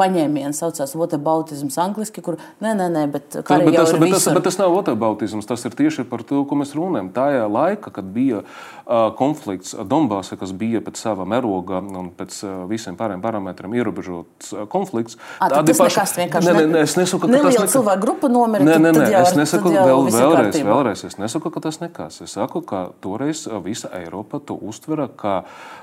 paņēmiens 0.00 0.62
saucās 0.62 0.94
whataboutisms 0.96 1.76
angliski, 1.82 2.24
kur 2.24 2.38
nē, 2.64 2.74
nē, 2.78 2.88
nē, 2.96 3.04
bet 3.12 3.38
kā 3.46 3.58
arī 3.58 3.74
tas, 3.76 3.92
bet 4.00 4.14
tas, 4.16 4.28
bet 4.36 4.46
tas 4.48 4.58
nav 4.60 4.74
whataboutisms, 4.74 5.48
tas 5.48 5.64
ir 5.68 5.76
tieši 5.76 6.06
par 6.08 6.24
to, 6.26 6.42
ko 6.48 6.58
mēs 6.60 6.74
runājam. 6.76 7.12
Tajā 7.14 7.46
laikā, 7.50 7.92
kad 8.00 8.08
bija 8.14 8.42
uh, 8.42 9.10
konflikts 9.18 9.74
Donbāsā, 9.90 10.38
kas 10.40 10.54
bija 10.56 10.82
pēc 10.84 11.00
sava 11.00 11.26
mēroga 11.28 11.82
un 11.84 12.10
pēc 12.16 12.40
uh, 12.46 12.54
visiem 12.70 12.96
pārējiem 12.98 13.24
parametriem 13.24 13.76
ierobežots 13.80 14.54
uh, 14.54 14.64
konflikts. 14.70 15.18
À, 15.38 15.50
tas 15.52 15.78
paši... 15.78 16.00
nekas 16.00 16.16
vienkārši 16.18 16.54
nē, 16.56 16.64
nē, 16.74 16.84
es 16.88 16.96
nesaku, 16.98 17.26
ka 17.26 17.42
tas 17.46 17.60
ir 17.60 17.72
cilvēku 17.74 18.04
grupa 18.06 18.32
nomira. 18.32 18.64
Nē, 18.66 18.78
nē, 18.82 18.94
nē, 18.96 19.08
es 19.20 19.36
nesaku 19.38 19.74
vēl, 19.74 20.08
vēlreiz, 20.14 20.60
vēlreiz, 20.66 21.04
es 21.10 21.18
nesaku, 21.20 21.52
ka 21.54 21.64
tas 21.68 21.80
nekas. 21.82 22.20
Es 22.24 22.36
saku, 22.38 22.64
ka 22.66 22.88
toreiz 23.04 23.46
visa 23.64 23.90
Eiropa 24.00 24.40
to 24.42 24.56
uztvera 24.56 25.08
kā 25.10 25.40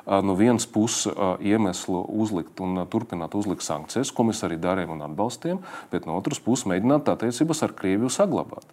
no 0.08 0.38
vienas 0.40 0.68
puses 0.70 1.12
iemeslu 1.44 2.04
uzlikt 2.24 2.62
un 2.64 2.80
turpināt 2.92 3.36
uzlikt 3.38 3.66
sankcijas 3.66 4.07
procesu, 4.08 4.16
ko 4.16 4.28
mēs 4.28 4.44
arī 4.46 4.58
darījām 4.60 4.96
un 4.96 5.06
atbalstījām, 5.08 5.62
bet 5.92 6.06
no 6.06 6.18
otras 6.18 6.40
puses 6.40 6.68
mēģināt 6.68 7.08
attiecības 7.10 7.64
ar 7.64 7.74
Krieviju 7.74 8.10
saglabāt. 8.10 8.66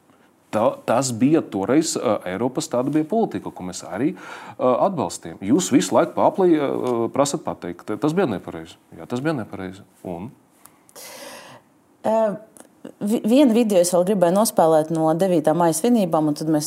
Tā, 0.51 0.79
tas 0.87 1.11
bija 1.11 1.43
toreiz 1.43 1.97
uh, 1.97 2.23
Eiropas 2.25 2.69
tāda 2.71 2.91
bija 2.91 3.05
politika, 3.05 3.51
ko 3.51 3.65
mēs 3.65 3.83
arī 3.85 4.15
uh, 4.15 4.87
atbalstījām. 4.87 5.41
Jūs 5.43 5.73
visu 5.75 5.97
laiku 5.97 6.15
pāplī 6.15 6.55
uh, 6.55 7.11
prasat 7.11 7.43
pateikt, 7.43 7.91
tas 7.99 8.15
bija 8.15 8.29
nepareizi. 8.31 8.77
Jā, 8.97 9.07
tas 9.07 9.21
bija 9.21 9.35
nepareizi. 9.35 9.83
Un? 10.05 10.31
Uh. 12.05 12.37
Vienu 13.01 13.55
video 13.57 13.79
es 13.81 13.89
vēl 13.95 14.03
gribēju 14.11 14.35
nospēlēt 14.37 14.91
no 14.93 15.07
9. 15.17 15.55
maija 15.57 15.73
svinībām, 15.73 16.27
un 16.29 16.35
tad 16.37 16.51
mēs 16.53 16.67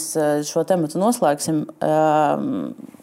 šo 0.50 0.64
tematu 0.66 0.98
noslēgsim. 0.98 1.60
Uh, 1.78 2.96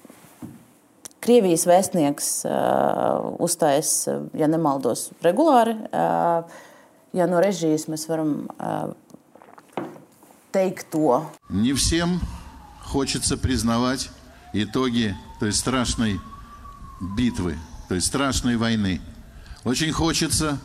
Krievijas 1.24 1.64
vēstnieks 1.64 2.28
uh, 2.44 3.32
uzstājas, 3.40 4.04
ja 4.36 4.48
nemaldos, 4.50 5.08
regulāri. 5.24 5.72
Uh, 5.88 6.44
ja 7.16 7.28
no 7.30 7.40
režijas 7.40 7.86
mēs 7.88 8.04
varam 8.10 8.44
uh, 8.58 8.92
teikt 10.52 10.90
to. 10.92 11.24
Не 11.48 11.72
всем 11.72 12.20
хочется 12.82 13.36
признавать 13.36 14.10
итоги 14.52 15.16
той 15.40 15.52
страшной 15.52 16.20
битвы, 17.16 17.56
той 17.88 18.00
страшной 18.00 18.56
войны. 18.56 19.00
Очень 19.64 19.92
хочется 19.92 20.58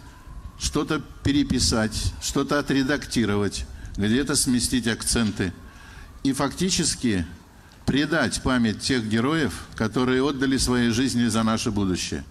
что-то 0.60 1.02
переписать, 1.24 2.14
что-то 2.22 2.60
отредактировать, 2.60 3.66
где-то 3.96 4.36
сместить 4.36 4.88
акценты. 4.88 5.54
И 6.24 6.34
фактически 6.34 7.26
предать 7.89 8.43
память 8.43 8.81
тех 8.81 9.07
героев, 9.07 9.69
которые 9.77 10.23
отдали 10.23 10.57
свои 10.57 10.89
жизни 10.89 11.27
за 11.27 11.43
наше 11.43 11.71
будущее. 11.71 12.25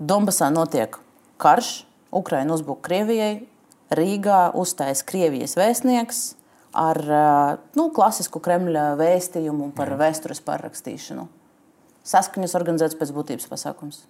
Donbasā 0.00 0.48
notiek 0.48 0.96
karš, 1.36 1.84
Ukraina 2.10 2.54
uzbruk 2.56 2.80
Krievijai, 2.80 3.44
Rīgā 3.92 4.52
uzstājas 4.56 5.02
Krievijas 5.04 5.58
vēstnieks 5.58 6.20
ar 6.72 7.00
nu, 7.76 7.90
klasisku 7.92 8.40
Kremļa 8.40 8.94
vēstījumu 9.00 9.72
par 9.76 9.92
Jā. 9.92 9.98
vēstures 10.00 10.40
pārrakstīšanu. 10.46 11.26
Saskaņas 12.06 12.56
organizēts 12.56 12.96
pēc 12.96 13.12
būtības 13.12 13.48
pasākums. 13.50 14.04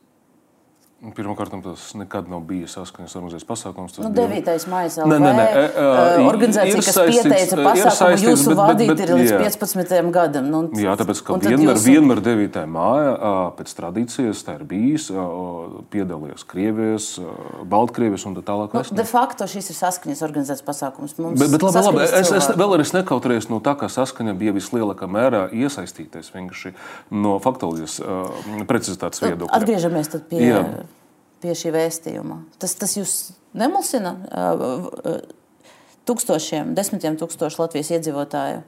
Pirmkārt, 1.04 1.52
tas 1.62 1.90
nekad 2.00 2.30
nav 2.32 2.46
bijis 2.48 2.72
saskaņas 2.78 3.14
organizēts 3.20 3.46
pasākums. 3.46 3.98
Nu, 4.00 4.10
9. 4.16 4.48
maija 4.72 5.06
nē, 5.06 5.18
nē, 5.20 5.32
nē, 5.36 5.44
uh, 5.68 6.22
organizācija, 6.24 6.80
kas 6.82 6.98
pieteica 6.98 7.58
pasākumu, 7.60 8.16
ir 8.16 8.24
jūsu 8.24 8.56
vadīt 8.58 9.04
ir 9.04 9.12
līdz 9.12 9.34
jā. 9.36 9.42
15. 9.44 10.10
gadam. 10.16 10.48
Nu, 10.50 10.62
jā, 10.80 10.96
tāpēc, 10.98 11.22
ka 11.28 11.38
vienmēr, 11.44 11.76
jūsu... 11.76 11.86
vienmēr 11.92 12.22
9. 12.26 12.64
māja 12.72 13.36
pēc 13.60 13.76
tradīcijas 13.78 14.46
tā 14.48 14.56
ir 14.56 14.64
bijis, 14.72 15.10
piedalījās 15.94 16.48
Krievijas, 16.50 17.12
Baltkrievijas 17.76 18.26
un 18.32 18.40
tā 18.40 18.46
tālāk. 18.48 18.80
Nu, 18.80 18.98
de 18.98 19.08
facto 19.12 19.50
šis 19.52 19.70
ir 19.76 19.80
saskaņas 19.84 20.26
organizēts 20.26 20.66
pasākums. 20.66 21.20
Mums 21.20 21.44
bet, 21.44 21.54
bet 21.54 21.68
labi, 21.68 21.86
labi, 21.92 22.08
es, 22.08 22.34
es 22.40 22.50
vēl 22.56 22.80
arī 22.80 22.88
nekautrējos 23.02 23.52
no 23.52 23.60
tā, 23.60 23.76
ka 23.84 23.92
saskaņa 23.92 24.38
bija 24.40 24.56
vislielākā 24.56 25.12
mērā 25.12 25.46
iesaistīties 25.54 26.34
vienkārši 26.34 26.74
no 27.14 27.38
faktuālijas 27.44 28.00
uh, 28.02 28.30
precizitātes 28.66 29.22
nu, 29.22 29.34
viedokļa. 29.36 29.56
Atgriežamies 29.60 30.16
pie. 30.32 30.46
Jā 30.48 30.64
pie 31.44 31.56
šī 31.58 31.74
vēstījuma. 31.76 32.40
Tas, 32.62 32.76
tas 32.80 32.96
jūs 32.98 33.16
nemulsina 33.58 34.16
tūkstošiem, 36.06 36.76
desmitiem 36.78 37.18
tūkstošu 37.20 37.64
Latvijas 37.64 37.92
iedzīvotāju 37.98 38.64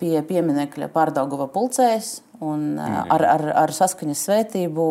pie 0.00 0.16
pieminiekļa 0.28 0.90
Pārdaugava 0.92 1.48
pulcēs 1.52 2.18
un 2.44 2.74
mm. 2.76 3.06
ar, 3.14 3.24
ar, 3.36 3.46
ar 3.64 3.72
saskaņas 3.72 4.26
svētību 4.28 4.86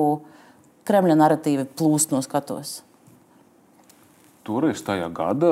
Kremļa 0.86 1.16
narratīvi 1.18 1.68
plūst 1.78 2.12
no 2.14 2.22
skatos. 2.26 2.80
Toreiz 4.46 4.84
tajā 4.86 5.08
gada 5.14 5.50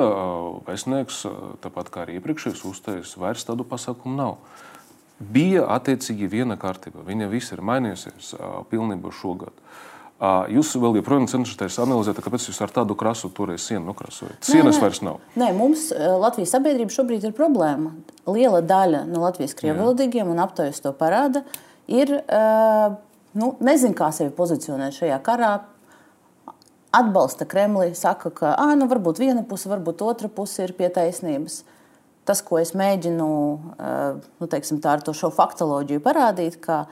vēstnieks, 0.66 1.24
tāpat 1.62 1.90
kā 1.90 2.04
arī 2.04 2.20
iepriekšējais 2.20 2.62
uztais, 2.68 3.16
vairs 3.18 3.42
tādu 3.46 3.66
pasākumu 3.66 4.14
nav. 4.14 4.36
Bija 5.18 5.64
attiecīgi 5.74 6.28
viena 6.30 6.54
kārtība. 6.58 7.02
Viņa 7.06 7.26
viss 7.30 7.54
ir 7.54 7.62
mainījusies 7.66 8.34
pilnībā 8.70 9.10
šogad. 9.14 9.54
Uh, 9.54 9.93
Jūs 10.22 10.70
vēl 10.78 11.00
joprojām 11.00 11.26
cenšaties 11.28 11.76
analizēt, 11.82 12.20
kāpēc 12.22 12.46
jūs 12.46 12.60
ar 12.62 12.70
tādu 12.72 12.94
krasu 12.96 13.28
toreiz 13.34 13.64
sienu 13.66 13.82
nokrāsojat. 13.88 14.38
Sienas 14.46 14.78
vairs 14.80 15.02
nav. 15.02 15.18
Nē, 15.34 15.48
mums 15.56 15.88
Latvijas 15.92 16.54
sabiedrība 16.54 16.94
šobrīd 16.94 17.26
ir 17.26 17.34
problēma. 17.34 17.90
Liela 18.30 18.62
daļa 18.64 19.02
no 19.10 19.24
Latvijas 19.24 19.56
krievvalodīgiem 19.58 20.30
un 20.30 20.38
aptaujas 20.44 20.78
to 20.84 20.94
parāda. 20.96 21.42
Ir, 21.90 22.14
nu, 23.34 23.48
nezinu, 23.58 23.96
kā 23.98 24.12
sevi 24.14 24.30
pozicionēt 24.36 24.96
šajā 25.00 25.18
karā. 25.26 25.52
Atbalsta 26.94 27.42
Kremli, 27.50 27.90
saka, 27.98 28.30
ka 28.30 28.52
ah, 28.54 28.76
nu, 28.78 28.86
varbūt 28.86 29.18
viena 29.18 29.42
puse, 29.42 29.66
varbūt 29.66 30.04
otra 30.06 30.30
puse 30.30 30.62
ir 30.62 30.76
pie 30.78 30.92
taisnības. 30.94 31.64
Tas, 32.24 32.38
ko 32.46 32.60
es 32.62 32.70
mēģinu 32.78 33.26
nu, 33.26 34.46
teiksim, 34.46 34.78
tā, 34.78 34.94
ar 34.94 35.02
to 35.04 35.12
šo 35.12 35.34
faktoloģiju 35.34 36.04
parādīt, 36.06 36.60
ka 36.62 36.84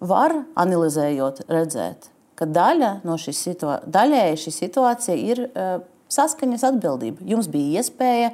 var 0.00 0.32
analizējot, 0.58 1.44
redzēt, 1.52 2.08
ka 2.38 2.48
daļa 2.50 2.90
no 3.06 3.16
šīs 3.20 3.40
situācijas, 3.48 3.90
daļēji 3.94 4.40
šī 4.44 4.52
situācija 4.58 5.16
ir 5.18 5.42
uh, 5.46 5.74
saskaņas 6.12 6.66
atbildība. 6.70 7.24
Jums 7.28 7.48
bija 7.50 7.82
iespēja 7.82 8.32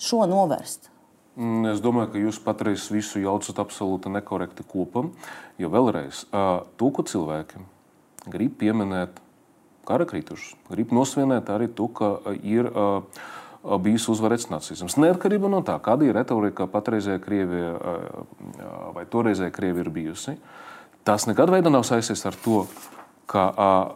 šo 0.00 0.24
novērst. 0.30 0.90
Mm, 1.36 1.68
es 1.74 1.82
domāju, 1.84 2.14
ka 2.14 2.22
jūs 2.22 2.40
patreiz 2.42 2.88
visu 2.92 3.20
jaucat 3.20 3.60
absolūti 3.60 4.12
nekorekti 4.12 4.64
kopam. 4.68 5.12
Jo 5.60 5.70
vēlreiz, 5.72 6.24
uh, 6.30 6.64
to, 6.80 6.90
ko 6.92 7.04
cilvēki 7.06 7.62
grib 8.32 8.56
pieminēt 8.60 9.20
kara 9.86 10.06
kritušus, 10.08 10.56
grib 10.72 10.92
nosvinēt 10.96 11.52
arī 11.52 11.68
to, 11.70 11.86
ka 11.94 12.16
ir 12.42 12.66
uh, 12.72 13.04
bijis 13.82 14.08
uzvarēts 14.10 14.48
nacisms. 14.50 14.96
Neatkarībā 15.00 15.50
no 15.50 15.60
tā, 15.66 15.76
kāda 15.82 16.06
ir 16.06 16.16
retorika 16.16 16.68
patreizējā 16.70 17.20
Krievija 17.22 17.72
vai 18.94 19.04
toreizējā 19.10 19.54
Krievija 19.54 19.86
ir 19.86 19.90
bijusi, 19.94 20.36
tas 21.06 21.26
nekad 21.26 21.50
veidā 21.50 21.72
nav 21.72 21.82
saistīts 21.86 22.22
ar 22.28 22.38
to, 22.44 22.62
ka 23.30 23.46
uh, 23.52 23.94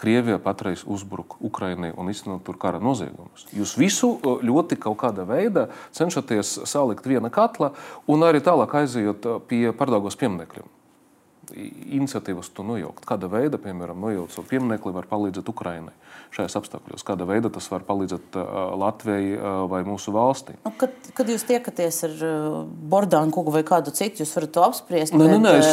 Krievija 0.00 0.38
patreiz 0.40 0.80
uzbruk 0.88 1.36
Ukraiņai 1.44 1.92
un 2.00 2.08
iztenot 2.08 2.40
tur 2.46 2.56
kara 2.60 2.78
noziegumus. 2.80 3.44
Jūs 3.52 3.74
visu 3.76 4.14
ļoti 4.40 4.78
kaut 4.80 4.96
kādā 5.02 5.26
veidā 5.28 5.66
cenšaties 5.96 6.62
salikt 6.64 7.04
viena 7.04 7.28
katla 7.28 7.74
un 8.08 8.24
arī 8.24 8.40
tālāk 8.40 8.78
aizejot 8.80 9.28
pie 9.50 9.66
pārdagos 9.76 10.16
pieminekļiem 10.20 10.76
iniciatīvas 11.90 12.50
to 12.54 12.64
nojaukt. 12.66 13.04
Kāda 13.08 13.26
veida, 13.30 13.58
piemēram, 13.58 13.98
nojaucot 14.04 14.46
pieminekli, 14.50 14.92
var 14.94 15.08
palīdzēt 15.10 15.48
Ukraiņai 15.50 15.94
šajos 16.34 16.56
apstākļos? 16.60 17.04
Kāda 17.06 17.26
veida 17.28 17.50
tas 17.52 17.66
var 17.72 17.84
palīdzēt 17.88 18.36
Latvijai 18.80 19.36
vai 19.70 19.80
mūsu 19.86 20.14
valstī? 20.14 20.56
Nu, 20.64 20.72
kad, 20.78 20.94
kad 21.16 21.30
jūs 21.30 21.44
tiekaties 21.48 22.00
ar 22.08 22.16
Bordānu 22.92 23.34
kungu 23.34 23.54
vai 23.54 23.64
kādu 23.66 23.94
citu, 23.96 24.22
jūs 24.24 24.34
varat 24.38 24.54
to 24.54 24.64
apspriest. 24.66 25.14
Nē, 25.16 25.26
bet... 25.26 25.34
nē, 25.34 25.40
nē, 25.44 25.54
es, 25.60 25.70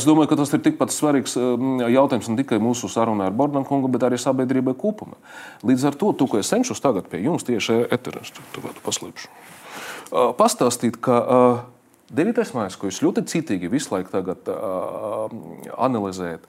es 0.00 0.08
domāju, 0.08 0.32
ka 0.32 0.40
tas 0.42 0.54
ir 0.56 0.64
tikpat 0.64 0.94
svarīgs 0.94 1.36
jautājums 1.36 2.30
ne 2.32 2.38
tikai 2.42 2.60
mūsu 2.62 2.90
sarunai 2.92 3.30
ar 3.30 3.36
Bordānu 3.36 3.68
kungu, 3.68 3.90
bet 3.92 4.06
arī 4.08 4.20
sabiedrībai 4.20 4.74
kopumā. 4.78 5.18
Līdz 5.66 5.90
ar 5.92 5.98
to, 5.98 6.14
to 6.18 6.28
ko 6.30 6.42
es 6.42 6.50
cenšos 6.52 6.82
tagad 6.82 7.10
pie 7.12 7.22
jums 7.24 7.46
tieši 7.48 7.84
eterēs, 7.94 8.34
to 8.34 8.72
paslēpšu. 8.82 9.30
Pastāstīt, 10.36 10.98
ka 11.00 11.20
uh, 11.22 11.62
Devītais 12.12 12.50
mājas, 12.52 12.74
ko 12.76 12.90
jūs 12.90 13.00
ļoti 13.00 13.24
citīgi 13.30 13.70
visu 13.72 13.94
laiku 13.94 14.12
tagad, 14.12 14.48
uh, 14.52 15.32
analizējat, 15.80 16.44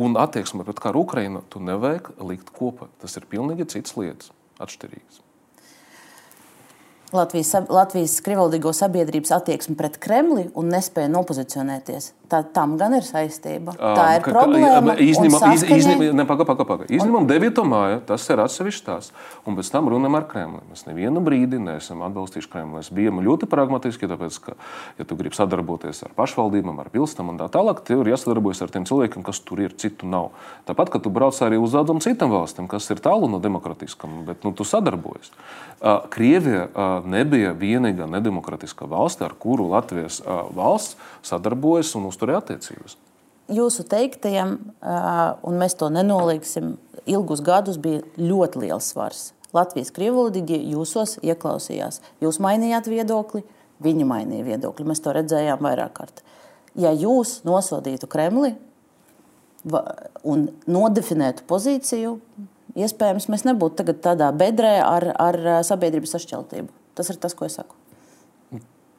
un 0.00 0.16
attieksme 0.20 0.64
pret 0.64 0.80
karu 0.80 1.04
Ukrajinu, 1.04 1.42
tu 1.52 1.60
nevajag 1.62 2.14
likt 2.24 2.52
kopā. 2.56 2.88
Tas 3.02 3.16
ir 3.20 3.28
pilnīgi 3.30 3.68
cits 3.68 3.96
lietas, 3.98 4.32
atšķirīgs. 4.62 5.20
Latvijas, 7.12 7.50
Latvijas 7.66 8.14
krivaldīgo 8.22 8.70
sabiedrības 8.76 9.32
attieksme 9.34 9.74
pret 9.78 9.98
Kremli 10.02 10.46
un 10.54 10.70
nespēja 10.70 11.10
nopozicionēties. 11.10 12.12
Tā, 12.30 12.44
tam 12.54 12.76
gan 12.78 12.92
ir 12.94 13.02
saistība. 13.02 13.72
Tā 13.74 14.04
ir 14.14 14.22
ka, 14.22 14.30
problēma. 14.30 14.94
Izņemam, 15.02 15.54
iz, 15.56 15.64
izņem, 15.66 16.04
ne, 16.14 16.26
paga, 16.28 16.44
paga, 16.46 16.62
paga. 16.68 16.84
Izņemam 16.86 17.26
9. 17.26 17.56
māju, 17.66 17.96
tas 18.06 18.22
ir 18.30 18.42
atsevišķs 18.44 18.84
tās. 18.86 19.08
Un 19.50 19.56
pēc 19.58 19.70
tam 19.74 19.88
runājam 19.90 20.18
ar 20.20 20.28
Kremli. 20.30 20.62
Mēs 20.70 20.86
nevienu 20.86 21.22
brīdi 21.26 21.58
neesam 21.58 22.04
atbalstījuši 22.06 22.50
Kremli. 22.52 22.76
Mēs 22.78 22.92
bijām 22.94 23.18
ļoti 23.26 23.48
pragmatiski, 23.50 24.06
tāpēc, 24.12 24.38
ka, 24.44 24.54
ja 25.00 25.08
tu 25.10 25.18
gribi 25.18 25.34
sadarboties 25.34 26.04
ar 26.06 26.14
pašvaldībām, 26.14 26.78
ar 26.78 26.92
pilsētām 26.94 27.32
un 27.34 27.40
tā 27.42 27.50
tālāk, 27.50 27.82
tev 27.88 28.04
ir 28.04 28.12
jāsadarbojas 28.12 28.62
ar 28.62 28.70
tiem 28.76 28.86
cilvēkiem, 28.86 29.26
kas 29.26 29.42
tur 29.42 29.64
ir, 29.66 29.74
citu 29.74 30.06
nav. 30.06 30.30
Tāpat, 30.70 30.94
ka 30.94 31.02
tu 31.02 31.10
brauc 31.10 31.34
arī 31.42 31.58
uz 31.58 31.74
tādām 31.74 31.98
citām 32.04 32.30
valstīm, 32.30 32.70
kas 32.70 32.86
ir 32.94 33.02
tālu 33.02 33.26
no 33.32 33.42
demokratiskām, 33.42 34.20
bet 34.30 34.46
nu, 34.46 34.54
tu 34.54 34.68
sadarbojies. 34.68 35.34
Krievija 36.14 36.68
nebija 37.08 37.52
vienīgā 37.56 38.08
nedemokratiskā 38.10 38.88
valsts, 38.90 39.22
ar 39.22 39.36
kuru 39.38 39.68
Latvijas 39.70 40.20
valsts 40.56 40.96
sadarbojas 41.26 41.94
un 41.98 42.08
uzturē 42.10 42.38
attiecības. 42.40 42.96
Jūsu 43.50 43.82
teiktajam, 43.90 44.58
un 45.42 45.56
mēs 45.58 45.74
to 45.78 45.88
nenolieksim, 45.90 46.76
ilgus 47.10 47.40
gadus 47.42 47.80
bija 47.82 48.04
ļoti 48.20 48.66
liels 48.66 48.92
svars. 48.92 49.22
Latvijas 49.50 49.90
krievalodīgi 49.90 50.60
jūsos 50.70 51.16
ieklausījās. 51.26 51.98
Jūs 52.22 52.38
mainījāt 52.38 52.86
viedokli, 52.86 53.42
viņi 53.82 54.06
mainīja 54.06 54.46
viedokli. 54.46 54.86
Mēs 54.86 55.02
to 55.02 55.10
redzējām 55.16 55.58
vairāk 55.66 55.96
kārt. 55.96 56.22
Ja 56.78 56.92
jūs 56.94 57.40
nosodītu 57.42 58.06
Kremli 58.06 58.52
un 60.22 60.46
nodefinētu 60.70 61.42
pozīciju, 61.50 62.14
iespējams, 62.78 63.26
mēs 63.32 63.42
nebūtu 63.48 63.82
tādā 63.98 64.30
bedrē 64.30 64.76
ar, 64.84 65.10
ar 65.18 65.40
sabiedrības 65.66 66.14
sašķeltību. 66.14 66.70
Tas 67.00 67.08
ir 67.08 67.20
tas, 67.20 67.36
ko 67.36 67.48
es 67.48 67.56
saku. 67.56 67.80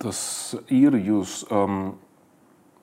Tas 0.01 0.21
ir 0.73 0.97
jūs. 0.97 1.43
Um... 1.53 1.93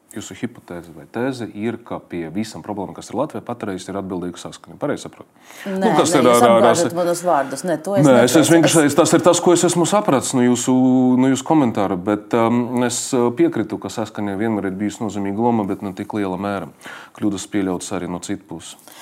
Jūsu 0.09 0.33
hipotēze 0.40 0.88
vai 0.96 1.02
tēze 1.12 1.44
ir, 1.52 1.76
ka 1.85 1.98
pie 2.00 2.22
visām 2.33 2.62
problēmām, 2.64 2.94
kas 2.96 3.11
ir 3.11 3.18
Latvijā, 3.18 3.42
patreiz 3.44 3.85
ir 3.90 3.98
atbildīga 4.00 4.40
saskaņa. 4.40 4.78
Pareizi 4.81 5.04
saprotu. 5.04 5.28
Nē, 5.68 5.83
nu, 5.83 5.90
kas 5.98 6.14
nē, 6.14 6.22
ir 6.22 6.28
ar 6.33 6.94
manas 6.96 7.20
vārdus? 7.26 7.64
Nē, 7.68 7.76
to 7.85 7.98
es 7.98 8.09
nē, 8.09 8.14
es, 8.24 8.37
es 8.40 8.48
vienkārši 8.48 8.96
tas 8.96 9.12
ir 9.12 9.26
tas, 9.26 9.42
ko 9.44 9.52
es 9.52 9.66
esmu 9.68 9.85
sapratis 9.85 10.33
no 10.33 10.46
jūsu, 10.46 10.72
no 11.20 11.28
jūsu 11.28 11.44
komentāra. 11.50 12.00
Bet 12.00 12.33
um, 12.40 12.81
es 12.88 13.02
uh, 13.12 13.28
piekrītu, 13.37 13.76
ka 13.83 13.92
saskaņai 13.92 14.38
vienmēr 14.40 14.70
ir 14.70 14.78
bijusi 14.81 15.04
nozīmīga 15.04 15.44
loma, 15.44 15.68
bet 15.68 15.85
ne 15.85 15.92
tik 16.00 16.16
liela 16.16 16.40
mēra. 16.40 16.72
Kļūdas 17.18 17.44
pieļautas 17.52 17.92
arī 18.00 18.09
no 18.09 18.24
citas 18.24 18.48
puses. 18.48 18.96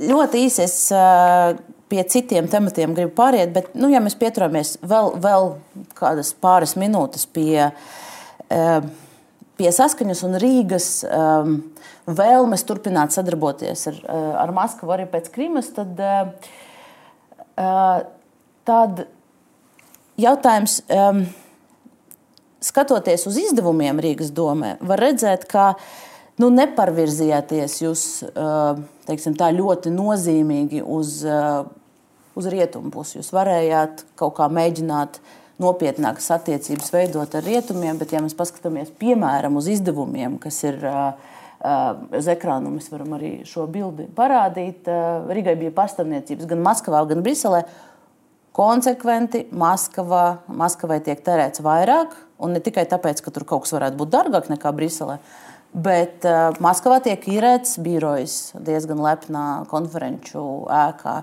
Ļoti 0.00 0.44
īsi 0.46 0.62
es 0.64 0.76
uh, 0.94 1.52
pie 1.92 2.02
citiem 2.08 2.48
tematiem 2.48 2.94
gribu 2.96 3.12
pāriet, 3.18 3.52
bet, 3.52 3.74
nu, 3.76 3.90
ja 3.92 4.00
mēs 4.00 4.16
pieturamies 4.16 4.78
vēl, 4.80 5.12
vēl 5.20 5.50
kādas 5.98 6.32
pāris 6.40 6.72
minūtes 6.80 7.26
pie, 7.28 7.68
pie 9.60 9.72
saskaņas 9.76 10.22
un 10.24 10.38
Rīgas 10.40 10.86
vēlmes 12.08 12.64
turpināt 12.68 13.12
sadarboties 13.12 13.84
ar, 13.92 14.00
ar 14.40 14.54
Maskavu 14.56 14.94
arī 14.96 15.04
pēc 15.12 15.28
Krimas, 15.34 15.68
tad, 15.76 16.00
uh, 17.60 18.00
tad 18.68 19.04
jautājums. 20.24 20.80
Um, 20.88 21.26
skatoties 22.62 23.26
uz 23.26 23.34
izdevumiem 23.42 23.98
Rīgas 23.98 24.30
domē, 24.34 24.76
var 24.86 25.00
redzēt, 25.02 25.48
ka 25.50 25.72
nu, 26.40 26.48
neparvirzījāties 26.54 27.76
jūs 27.82 28.06
teiksim, 29.08 29.36
tā, 29.36 29.50
ļoti 29.52 29.92
nozīmīgi 29.92 30.84
uz 30.86 31.20
uz 32.34 32.48
rietumu 32.48 32.92
pusi. 32.92 33.18
Jūs 33.20 33.32
varējāt 33.34 34.06
kaut 34.18 34.36
kā 34.38 34.48
mēģināt 34.52 35.20
nopietnākas 35.62 36.30
attiecības 36.34 36.90
veidot 36.94 37.36
ar 37.38 37.44
rietumiem, 37.46 37.98
bet, 38.00 38.14
ja 38.14 38.22
mēs 38.24 38.36
paskatāmies 38.38 38.92
piemēram 38.98 39.58
uz 39.60 39.68
izdevumiem, 39.72 40.38
kas 40.42 40.62
ir 40.66 40.80
uz 40.82 42.28
ekrāna, 42.32 42.72
mēs 42.72 42.88
varam 42.90 43.14
arī 43.18 43.34
šo 43.46 43.68
bildi 43.70 44.08
parādīt. 44.16 44.88
Rigai 45.30 45.54
bija 45.60 45.74
pastāvniecības 45.76 46.48
gan 46.50 46.64
Maskavā, 46.64 47.04
gan 47.10 47.22
Briselē. 47.24 47.62
Konsekventi 48.52 49.46
Maskavā, 49.56 50.42
Maskavai 50.52 50.98
tiek 51.04 51.22
tērēts 51.24 51.62
vairāk, 51.64 52.16
un 52.42 52.52
ne 52.52 52.60
tikai 52.60 52.84
tāpēc, 52.90 53.22
ka 53.24 53.32
tur 53.32 53.46
kaut 53.48 53.64
kas 53.64 53.72
varētu 53.76 53.96
būt 54.00 54.10
dārgāk 54.12 54.50
nekā 54.52 54.74
Briselē, 54.76 55.20
bet 55.72 56.26
uh, 56.28 56.52
Maskavā 56.62 57.00
tiek 57.04 57.22
īrēts 57.32 57.78
birojs 57.82 58.38
diezgan 58.60 59.00
lepnā 59.02 59.46
konferenču 59.70 60.42
ēkā. 60.72 61.22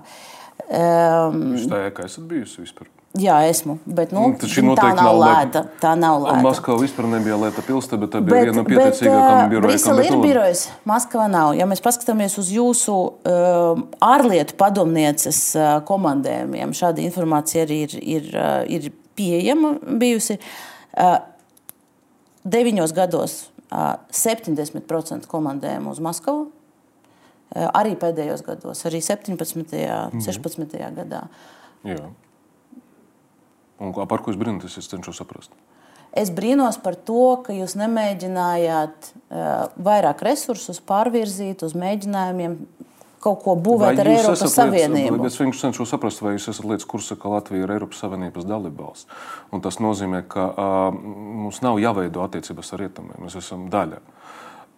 Um, 0.70 1.52
Jūs 1.56 1.68
tā 1.70 1.84
kā 1.94 2.06
esat 2.10 2.26
bijusi 2.30 2.64
vispār? 2.64 2.90
Jā, 3.18 3.40
esmu. 3.50 3.80
Bet, 3.90 4.12
nu, 4.14 4.28
nu, 4.38 4.74
tā 4.78 4.92
nav 4.94 5.16
lēta. 5.18 5.64
Tā 5.82 5.96
nav 5.98 6.20
lēta. 6.22 6.42
Maskavā 6.44 6.78
vispār 6.84 7.08
nebija 7.10 7.40
lēta 7.40 7.64
pilsēta, 7.66 7.98
bet 7.98 8.12
tā 8.14 8.20
bija 8.22 8.36
bet, 8.36 8.46
viena 8.46 8.60
no 8.60 8.62
pieticīgākajām 8.68 9.50
birojām. 9.50 9.66
Brisele 9.66 10.04
ir 10.06 10.18
birojas, 10.22 10.62
Maskavā 10.86 11.26
nav. 11.32 11.56
Ja 11.58 11.66
mēs 11.66 11.82
paskatāmies 11.82 12.38
uz 12.38 12.52
jūsu 12.54 12.94
uh, 12.94 13.82
ārlietu 14.06 14.54
padomnieces 14.60 15.42
uh, 15.58 15.72
komandējumiem, 15.90 16.76
šāda 16.78 17.02
informācija 17.02 17.66
arī 17.66 17.80
ir, 17.88 17.98
ir, 17.98 18.30
uh, 18.30 18.62
ir 18.70 18.92
pieejama 19.18 19.74
bijusi. 19.98 20.38
Uh, 20.94 21.18
deviņos 22.46 22.94
gados 22.94 23.40
70% 23.70 25.30
komandējumu 25.30 25.92
uz 25.94 26.00
Maskavu 26.02 26.48
Eh, 27.50 27.66
arī 27.74 27.96
pēdējos 27.98 28.44
gados, 28.46 28.84
arī 28.86 29.00
17. 29.02 29.80
un 30.14 30.22
16. 30.22 30.76
gadā. 30.94 31.24
Jā. 31.82 32.04
Un 33.80 33.96
par 33.96 34.22
ko 34.22 34.30
es 34.30 34.38
brīnos, 34.38 34.76
es 34.78 34.86
cenšos 34.86 35.18
saprast. 35.18 35.56
Es 36.14 36.30
brīnos 36.34 36.78
par 36.82 36.94
to, 36.94 37.40
ka 37.46 37.54
jūs 37.54 37.76
nemēģinājāt 37.78 39.10
vairāk 39.78 40.22
resursus 40.26 40.80
pārvirzīt 40.82 41.62
uz 41.62 41.74
mēģinājumiem 41.78 42.56
kaut 43.20 43.42
ko 43.44 43.56
būvēt 43.60 44.00
ar 44.00 44.12
Eiropas 44.14 44.54
Savienību. 44.54 45.18
Lietas, 45.18 45.36
es 45.36 45.42
vienkārši 45.42 45.66
cenšos 45.66 45.92
saprast, 45.94 46.22
vai 46.24 46.34
jūs 46.36 46.48
esat 46.52 46.68
lietas 46.68 46.88
kursā, 46.88 47.18
ka 47.20 47.32
Latvija 47.32 47.66
ir 47.66 47.74
Eiropas 47.76 48.00
Savienības 48.04 48.48
dalībvalsts. 48.48 49.20
Tas 49.66 49.80
nozīmē, 49.82 50.24
ka 50.30 50.46
uh, 50.50 51.02
mums 51.44 51.60
nav 51.64 51.80
jāveido 51.82 52.24
attiecības 52.24 52.74
ar 52.74 52.86
rietumiem. 52.86 53.20
Mēs 53.26 53.36
esam 53.42 53.68
daļa. 53.72 54.00
Uh, 54.00 54.30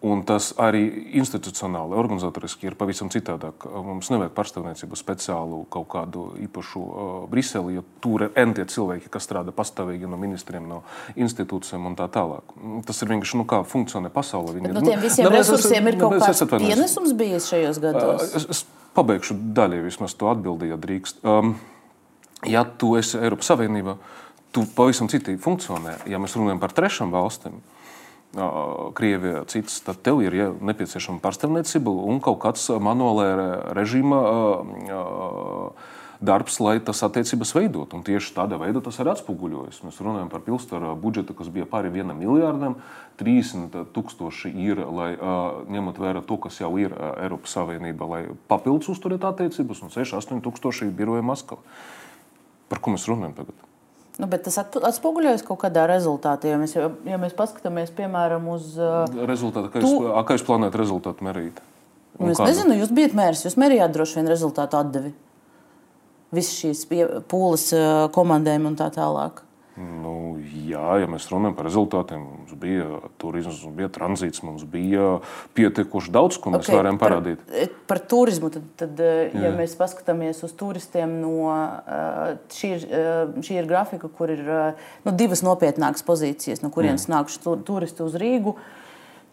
Un 0.03 0.19
tas 0.27 0.49
arī 0.59 0.81
institucionāli, 1.15 1.95
organizatoriski 1.95 2.67
ir 2.67 2.75
pavisam 2.75 3.07
citādāk. 3.13 3.63
Mums 3.71 4.09
nevajag 4.11 4.33
pārstāvniecību 4.35 4.97
speciālu 4.99 5.61
kaut 5.71 5.87
kādu 5.93 6.25
īpašu 6.43 6.81
uh, 6.83 7.13
Briseli, 7.31 7.77
jo 7.77 7.85
tur 8.03 8.25
ir 8.25 8.41
entie 8.43 8.65
cilvēki, 8.67 9.07
kas 9.13 9.23
strādā 9.29 9.53
pastāvīgi 9.55 10.09
no 10.11 10.19
ministriem, 10.19 10.67
no 10.67 10.81
institūcijiem 11.15 11.87
un 11.87 11.95
tā 11.95 12.09
tālāk. 12.11 12.51
Tas 12.83 12.99
ir 12.99 13.13
vienkārši 13.13 13.39
nu, 13.39 13.47
kā 13.47 13.61
funkcionē 13.63 14.11
pasaule. 14.11 14.57
Viņi, 14.57 14.73
no 14.75 14.83
tiem 14.83 14.99
nu, 14.99 15.05
visiem 15.05 15.29
nu, 15.29 15.35
resursiem 15.37 15.87
ir 15.93 15.99
kaut 16.01 16.17
kāds 16.19 16.43
pienesums 16.51 17.15
bijis 17.23 17.47
šajos 17.53 17.79
gados? 17.87 18.27
Uh, 18.27 18.41
es, 18.41 18.49
es 18.57 18.89
pabeigšu 18.97 19.39
daļai 19.55 19.85
vismaz 19.87 20.17
to 20.19 20.27
atbildi, 20.33 20.73
ja 20.73 20.79
drīkst. 20.83 21.23
Um, 21.23 21.55
ja 22.43 22.67
tu 22.67 22.97
esi 22.99 23.21
Eiropas 23.23 23.53
Savienībā, 23.53 23.95
tu 24.53 24.67
pavisam 24.75 25.07
citīgi 25.11 25.39
funkcionē. 25.41 26.01
Ja 26.11 26.19
mēs 26.21 26.35
runājam 26.37 26.61
par 26.61 26.75
trešām 26.75 27.13
valstīm, 27.13 27.63
Krievija, 28.33 29.43
citas, 29.45 29.75
tad 29.85 29.99
tev 30.01 30.23
ir 30.25 30.33
ja, 30.33 30.45
nepieciešama 30.57 31.21
pārstāvniecība 31.21 31.91
un 32.09 32.17
kaut 32.23 32.39
kāds 32.41 32.65
manuālā 32.81 33.27
režīma 33.77 34.21
darbs, 36.23 36.57
lai 36.63 36.79
tas 36.81 37.03
attiecības 37.05 37.51
veidot. 37.53 37.93
Un 37.93 38.01
tieši 38.07 38.33
tādā 38.33 38.57
veidā 38.57 38.81
tas 38.81 38.97
arī 39.03 39.11
atspoguļojas. 39.13 39.81
Mēs 39.85 39.99
runājam 40.01 40.31
par 40.31 40.41
pilsētu 40.45 40.95
budžetu, 41.03 41.35
kas 41.37 41.51
bija 41.53 41.67
pāri 41.69 41.91
vienam 41.93 42.17
miljardam. 42.17 42.79
30 43.19 43.75
tūkstoši 43.93 44.53
ir, 44.65 44.81
lai 44.81 45.11
ņemot 45.75 45.99
vērā 46.01 46.23
to, 46.25 46.39
kas 46.41 46.57
jau 46.63 46.71
ir 46.81 46.95
Eiropas 47.21 47.53
Savienība, 47.53 48.07
lai 48.09 48.23
papildus 48.49 48.89
uzturētu 48.95 49.29
attiecības, 49.29 49.83
un 49.85 49.93
6-8 49.93 50.41
tūkstoši 50.47 50.89
ir 50.89 50.97
biroja 50.97 51.25
Maskavā. 51.27 51.61
Par 52.71 52.81
ko 52.81 52.95
mēs 52.95 53.05
runājam 53.11 53.37
tagad? 53.43 53.72
Nu, 54.21 54.27
bet 54.29 54.43
tas 54.45 54.59
atspoguļojas 54.61 55.41
kaut 55.47 55.63
kādā 55.63 55.87
rezultātā. 55.89 56.51
Ja 56.51 56.57
mēs, 56.61 56.75
ja 56.77 57.17
mēs 57.21 57.33
paskatāmies, 57.37 57.89
piemēram, 57.97 58.45
uz. 58.53 58.75
Rezultātu, 59.17 59.71
kā, 59.73 59.81
tu... 59.81 59.89
jūs, 59.89 60.17
kā 60.27 60.37
jūs 60.37 60.45
plānojat 60.45 60.77
rezultātu 60.77 61.25
mērīt? 61.25 61.61
Nu, 62.19 62.29
es 62.29 62.37
kādu? 62.37 62.51
nezinu, 62.51 62.77
jūs 62.77 62.91
bijat 62.93 63.15
mērs, 63.17 63.41
jūs 63.47 63.57
mērījāt 63.57 63.95
droši 63.95 64.19
vien 64.19 64.29
rezultātu 64.29 64.77
atdevi. 64.77 65.15
Visas 66.33 66.59
šīs 66.61 66.85
pūles 67.29 67.65
komandēm 68.13 68.69
un 68.69 68.77
tā 68.77 68.91
tālāk. 68.93 69.41
Nu, 69.73 70.35
jā, 70.67 70.99
ja 71.01 71.07
mēs 71.09 71.25
runājam 71.31 71.55
par 71.57 71.65
rezultātiem, 71.65 72.21
mums 72.21 72.57
bija 72.61 72.99
turisms, 73.17 73.63
mums 73.65 73.77
bija 73.79 73.89
tranzīts, 73.95 74.43
mums 74.45 74.67
bija 74.69 75.15
pietiekoši 75.57 76.13
daudz, 76.13 76.37
ko 76.37 76.53
mēs 76.53 76.67
okay, 76.67 76.77
varējām 76.77 76.99
parādīt. 77.01 77.41
Par, 77.47 77.71
par 77.89 78.01
turismu, 78.11 78.51
tad, 78.53 78.67
tad 78.77 79.01
ja 79.01 79.47
jā. 79.47 79.51
mēs 79.57 79.73
paskatāmies 79.79 80.43
uz 80.45 80.53
turistiem, 80.59 81.17
no, 81.23 81.49
šī, 82.53 82.71
ir, 82.75 82.85
šī 83.41 83.57
ir 83.63 83.71
grafika, 83.71 84.11
kur 84.13 84.35
ir 84.35 84.45
nu, 84.45 85.15
divas 85.17 85.41
nopietnākas 85.41 86.05
pozīcijas, 86.05 86.61
no 86.61 86.69
kurienes 86.73 87.09
nāk 87.09 87.33
turisti 87.65 88.05
uz 88.05 88.21
Rīgu. 88.21 88.53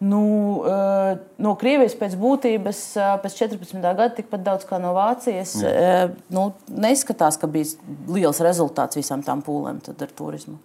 Nu, 0.01 0.21
eh, 0.65 1.17
no 1.37 1.51
Krievijas 1.61 1.93
pēc 1.93 2.15
būtības 2.17 2.79
eh, 2.97 3.09
pēc 3.21 3.35
14. 3.37 3.75
gada 3.83 4.07
tikpat 4.17 4.41
daudz 4.41 4.65
kā 4.65 4.79
no 4.81 4.95
Vācijas. 4.97 5.53
Jā. 5.61 5.69
Eh, 5.69 6.15
nu, 6.33 6.47
neizskatās, 6.73 7.37
ka 7.37 7.49
bija 7.51 7.77
liels 8.09 8.41
rezultāts 8.41 8.97
visām 8.97 9.21
tām 9.25 9.43
pūlēm 9.45 9.77
ar 9.93 10.15
turismu. 10.17 10.57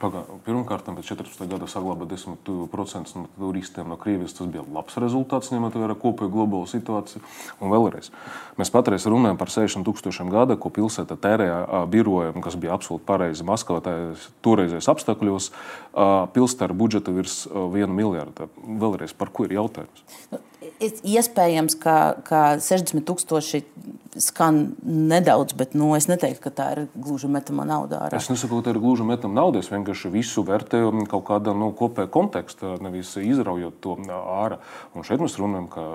Pagā, 0.00 0.22
pirmkārt, 0.46 0.86
pēc 0.88 1.08
14. 1.12 1.44
gada 1.50 1.66
saglabāt 1.68 2.08
10% 2.14 3.12
no 3.18 3.26
turistiem 3.36 3.90
no 3.90 3.98
Krievijas. 4.00 4.32
Tas 4.38 4.48
bija 4.48 4.64
labs 4.72 4.96
rezultāts, 5.02 5.50
ņemot 5.52 5.76
vērā 5.76 5.96
kopējo 6.00 6.30
globālo 6.32 6.68
situāciju. 6.70 7.20
Un 7.60 7.72
vēlreiz, 7.74 8.08
mēs 8.56 8.72
patreiz 8.72 9.04
runājam 9.10 9.40
par 9.40 9.52
6000 9.52 10.32
gadu, 10.32 10.56
ko 10.56 10.72
pilsēta 10.72 11.18
tērēja 11.20 11.82
birojam, 11.92 12.40
kas 12.44 12.56
bija 12.60 12.72
absolūti 12.78 13.04
pareizi 13.08 13.44
Maskavā, 13.44 13.98
toreizējos 14.44 14.88
apstākļos. 14.94 15.50
Pilsēta 16.32 16.70
ar 16.70 16.76
budžetu 16.78 17.16
virs 17.18 17.42
1 17.52 17.92
miljarda. 17.92 18.48
Vēlreiz, 18.64 19.12
par 19.12 19.28
ko 19.34 19.44
ir 19.44 19.58
jautājums? 19.58 20.06
Nu, 20.32 20.40
iespējams, 20.80 21.76
ka, 21.82 21.98
ka 22.24 22.42
60 22.64 23.04
tūkstoši 23.08 23.62
skan 24.20 24.74
nedaudz, 24.84 25.54
bet 25.56 25.72
nu, 25.78 25.92
es 25.96 26.04
neteiktu, 26.10 26.42
ka 26.44 26.50
tā 26.52 26.66
ir 26.74 26.80
gluži 26.92 27.30
metama 27.32 27.64
nauda. 27.68 28.02
Ārā. 28.06 28.18
Es 28.18 28.28
nesaku, 28.28 28.58
ka 28.60 28.66
tā 28.66 28.74
ir 28.74 28.80
gluži 28.82 29.06
metama 29.08 29.38
nauda. 29.40 29.62
Es 29.62 29.70
vienkārši 29.72 30.10
visu 30.12 30.44
vērtēju 30.44 31.06
kaut 31.08 31.24
kādā 31.30 31.54
nu, 31.56 31.70
kopējā 31.76 32.10
kontekstā, 32.12 32.74
nevis 32.84 33.14
izraujot 33.16 33.78
to 33.84 33.96
ārā. 34.12 34.60
Un 34.92 35.06
šeit 35.08 35.22
mēs 35.22 35.38
runājam, 35.40 35.70
ka 35.72 35.86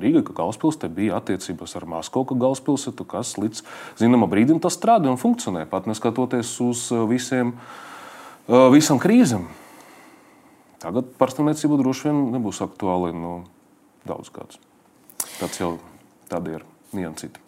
Rīga, 0.00 0.24
ka 0.24 0.38
galvaspilsēta 0.40 0.88
bija 0.96 1.20
attiecības 1.20 1.76
ar 1.76 1.88
Maskavu, 1.96 2.30
ka 2.30 2.40
galvaspilsētu, 2.46 3.08
kas 3.12 3.36
līdz 3.40 3.62
zināmam 4.00 4.32
brīdim 4.32 4.62
tas 4.64 4.78
strādā 4.78 5.12
un 5.12 5.20
funkcionē, 5.20 5.66
pat 5.68 5.88
neskatoties 5.90 6.56
uz 6.64 6.88
visiem, 7.12 7.56
visam 8.72 9.02
krīzēm. 9.02 9.48
Tagad 10.80 11.12
pārstāvniecība 11.20 11.80
droši 11.80 12.08
vien 12.08 12.22
nebūs 12.36 12.60
aktuāla 12.64 13.12
no 13.12 13.20
nu, 13.20 13.34
daudz 14.08 14.32
gadus. 14.32 14.60
Tas 15.40 15.56
jau 15.60 15.76
tāda 16.30 16.58
ir 16.58 16.70
niansīta. 16.96 17.45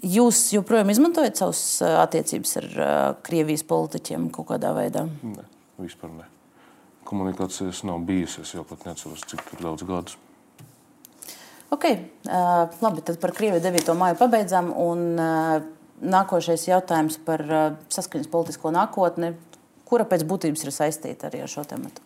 Jūs 0.00 0.46
joprojām 0.54 0.88
izmantojat 0.92 1.36
savas 1.36 1.60
attiecības 1.84 2.56
ar 2.62 2.68
Krievijas 3.26 3.66
politiķiem 3.68 4.30
kaut 4.32 4.48
kādā 4.54 4.72
veidā? 4.76 5.04
Nē, 5.20 5.44
vispār 5.82 6.14
nē. 6.14 6.28
Komunikācijas 7.10 7.82
nav 7.84 8.00
bijusi. 8.08 8.44
Es 8.46 8.54
jau 8.54 8.64
pat 8.64 8.86
neatceros, 8.86 9.26
cik 9.28 9.42
daudz 9.60 9.84
gadus. 9.84 10.16
Ok, 11.70 11.84
uh, 11.86 12.66
labi. 12.82 13.04
Tad 13.06 13.20
par 13.22 13.34
Krieviju 13.36 13.62
9. 13.62 13.92
māju 13.98 14.16
pabeidzām. 14.18 14.72
Un, 14.74 15.04
uh, 15.20 15.60
nākošais 16.00 16.66
jautājums 16.66 17.18
par 17.26 17.44
uh, 17.46 17.64
saskaņas 17.92 18.30
politisko 18.32 18.72
nākotni, 18.74 19.34
kura 19.86 20.06
pēc 20.08 20.24
būtības 20.26 20.64
ir 20.66 20.74
saistīta 20.74 21.28
arī 21.28 21.44
ar 21.44 21.52
šo 21.52 21.66
tematu. 21.68 22.02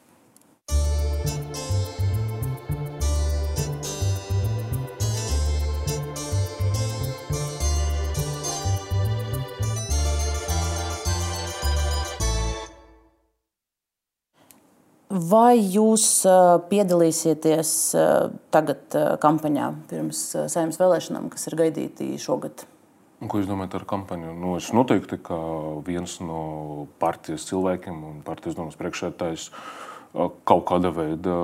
Vai 15.14 15.60
jūs 15.60 16.24
piedalīsieties 16.70 17.70
tagad 18.50 18.96
kampaņā 19.22 19.68
pirms 19.86 20.22
saimnes 20.50 20.80
vēlēšanām, 20.80 21.28
kas 21.30 21.46
ir 21.46 21.58
gaidīti 21.60 22.08
šogad? 22.18 22.64
Ko 23.22 23.38
jūs 23.38 23.46
domājat 23.46 23.76
ar 23.78 23.86
kampaņu? 23.88 24.34
Nu, 24.34 24.56
es 24.58 24.72
noteikti 24.74 25.20
kā 25.22 25.38
viens 25.86 26.18
no 26.18 26.40
partijas 26.98 27.46
cilvēkiem 27.46 28.02
un 28.10 28.18
partijas 28.26 28.58
domas 28.58 28.74
priekšētājs 28.80 29.48
kaut 30.46 30.66
kādā 30.68 30.90
veidā 30.94 31.38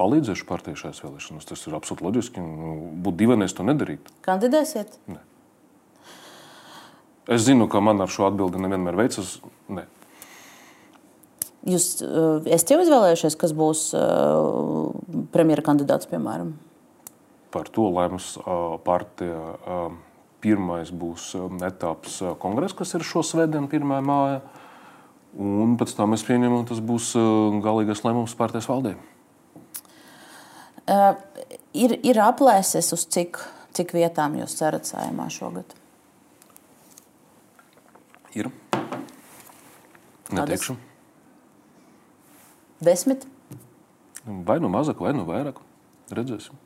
palīdzēšu 0.00 0.48
partijai 0.48 0.80
šajās 0.80 1.04
vēlēšanās. 1.04 1.46
Tas 1.48 1.62
ir 1.68 1.76
absolūti 1.76 2.06
loģiski. 2.08 2.42
Nu, 2.44 2.74
būtu 3.04 3.20
dīvaini, 3.22 3.46
ja 3.46 3.56
to 3.56 3.68
nedarītu. 3.68 4.16
Kandidēsiet? 4.24 4.96
Nē. 5.12 5.20
Es 7.30 7.44
zinu, 7.46 7.68
ka 7.70 7.84
man 7.84 8.00
ar 8.02 8.10
šo 8.12 8.26
atbildi 8.26 8.60
nevienmēr 8.64 8.98
veicas. 8.98 9.38
Ne. 9.72 9.86
Jūs 11.68 11.86
uh, 12.00 12.40
esat 12.48 12.72
jau 12.72 12.80
izvēlējušies, 12.80 13.36
kas 13.40 13.52
būs 13.56 13.90
uh, 13.92 14.94
premjera 15.34 15.64
kandidāts, 15.66 16.08
piemēram? 16.08 16.54
Par 17.52 17.68
to 17.68 17.90
lēms 17.92 18.36
uh, 18.40 18.78
partija. 18.84 19.90
Pirmais 20.40 20.88
būs 20.88 21.34
etaps 21.66 22.14
kongress, 22.40 22.72
kas 22.72 22.94
ir 22.96 23.02
šo 23.04 23.20
svētdienu, 23.20 23.68
1. 23.68 23.90
māja. 24.08 24.38
Un 25.36 25.74
pēc 25.76 25.92
tam 25.98 26.14
mēs 26.14 26.24
pieņemam, 26.24 26.64
tas 26.70 26.80
būs 26.80 27.10
galīgais 27.60 28.00
lēmums 28.06 28.32
partijas 28.38 28.70
valdē. 28.70 28.94
Uh, 30.88 31.12
ir, 31.76 31.98
ir 32.00 32.24
aplēses, 32.24 32.88
uz 32.96 33.04
cik, 33.04 33.36
cik 33.76 33.92
vietām 34.00 34.40
jūs 34.40 34.56
cerat 34.62 34.88
saimā 34.88 35.28
šogad? 35.28 35.76
Ir. 38.32 38.48
Neteikšu. 40.32 40.78
Kādas? 40.78 40.89
Desmit? 42.84 43.26
Vai 44.24 44.58
nu 44.62 44.70
mazāk, 44.72 45.00
vai 45.02 45.14
nu 45.16 45.26
vairāk. 45.28 45.60
Redzēsim. 46.14 46.58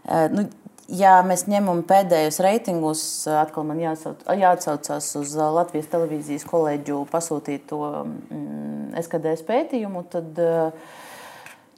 Uh, 0.00 0.26
nu, 0.32 0.46
ja 0.90 1.18
mēs 1.26 1.46
ņemam 1.50 1.82
pēdējos 1.88 2.40
reitingus, 2.44 3.02
atkal 3.40 3.66
man 3.68 3.80
jāatsauc, 3.82 4.24
jāatsaucās 4.40 5.10
uz 5.20 5.34
Latvijas 5.38 5.90
televīzijas 5.92 6.46
kolēģu 6.48 7.02
pasūtīto 7.10 7.80
mm, 8.02 9.00
SKDS 9.04 9.44
pētījumu, 9.48 10.04
tad 10.10 10.40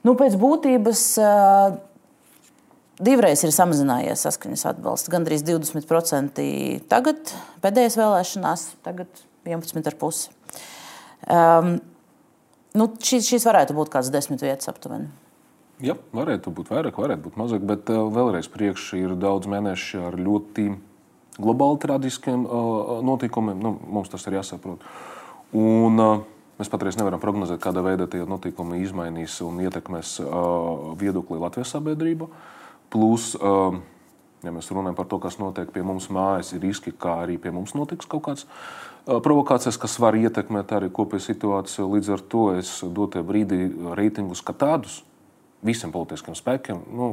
nu, 0.06 0.14
pēc 0.18 0.36
būtības 0.40 1.04
divreiz 3.02 3.44
ir 3.44 3.54
samazinājies 3.54 4.24
saskaņas 4.26 4.66
atbalsts. 4.72 5.12
Gan 5.12 5.26
arī 5.28 5.40
20% 5.42 6.42
tagad, 6.90 7.34
pēdējās 7.64 7.98
vēlēšanās, 8.00 8.66
tagad 8.86 9.24
11,5%. 9.48 10.38
Um, 11.32 11.76
nu, 12.78 12.88
šīs, 13.02 13.28
šīs 13.28 13.46
varētu 13.48 13.76
būt 13.76 13.92
kādas 13.92 14.12
desmit 14.14 14.44
vietas 14.44 14.70
aptuveni. 14.72 15.10
Jā, 15.82 15.96
varētu 16.14 16.52
būt 16.54 16.70
vairāk, 16.70 16.98
varētu 17.00 17.26
būt 17.26 17.38
mazāk, 17.40 17.64
bet 17.66 17.90
uh, 17.90 18.04
vēlreiz 18.12 18.46
priekšā 18.52 19.00
ir 19.00 19.16
daudz 19.18 19.50
mēnešu 19.50 20.04
ar 20.10 20.18
ļoti 20.20 20.68
globāli 21.42 21.80
traģiskiem 21.82 22.44
uh, 22.46 22.92
notikumiem. 23.02 23.58
Nu, 23.62 23.74
mums 23.82 24.12
tas 24.12 24.28
ir 24.28 24.38
jāsaprot. 24.38 24.84
Un, 25.52 25.98
uh, 25.98 26.28
Mēs 26.60 26.68
patreiz 26.70 26.94
nevaram 26.94 27.18
prognozēt, 27.18 27.58
kādā 27.58 27.80
veidā 27.82 28.04
tie 28.06 28.20
notikumi 28.28 28.82
izmainīs 28.84 29.38
un 29.42 29.56
ietekmēs 29.64 30.18
uh, 30.22 30.92
viedokli 31.00 31.40
Latvijas 31.40 31.72
sabiedrībā. 31.74 32.28
Plus, 32.92 33.32
uh, 33.40 33.80
ja 34.44 34.52
mēs 34.54 34.68
runājam 34.70 34.94
par 34.94 35.08
to, 35.10 35.18
kas 35.18 35.40
notiek 35.40 35.72
pie 35.74 35.82
mums 35.82 36.06
mājās, 36.12 36.52
ir 36.54 36.62
riski, 36.62 36.92
ka 36.92 37.16
arī 37.24 37.38
pie 37.42 37.50
mums 37.56 37.72
notiks 37.74 38.06
kaut 38.06 38.26
kāds 38.28 38.44
uh, 38.44 38.91
provokācijas, 39.06 39.78
kas 39.80 39.98
var 40.02 40.16
ietekmēt 40.18 40.74
arī 40.76 40.90
kopēju 40.94 41.26
situāciju. 41.26 41.88
Līdz 41.96 42.12
ar 42.16 42.26
to 42.34 42.44
es 42.58 42.74
dotajā 42.84 43.26
brīdī 43.26 43.64
reitingus 43.98 44.44
kā 44.44 44.54
tādus 44.56 45.02
visiem 45.62 45.92
politiskiem 45.94 46.34
spēkiem, 46.34 46.80
nu, 46.90 47.12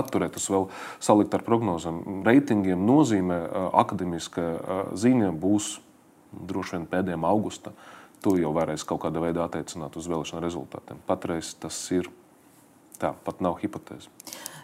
atturēties 0.00 0.48
vēl 0.48 0.70
salikt 1.02 1.34
ar 1.36 1.42
prognozēm. 1.44 2.22
Reitingiem 2.24 2.86
nozīmē 2.88 3.42
akadēmiska 3.82 4.46
ziņa 4.96 5.32
būs 5.36 5.74
droši 6.32 6.78
vien 6.78 6.86
pēdējiem 6.88 7.26
augustam 7.28 7.76
to 8.22 8.36
jau 8.38 8.52
varēs 8.54 8.86
kaut 8.86 9.02
kādā 9.04 9.22
veidā 9.22 9.44
attiecināt 9.44 9.98
uz 9.98 10.06
vēlēšanu 10.10 10.42
rezultātiem. 10.44 11.00
Patreiz 11.08 11.52
tas 11.58 11.76
ir 11.94 12.08
tā, 13.00 13.12
pat 13.26 13.42
nav 13.44 13.58
hipotēze. 13.62 14.10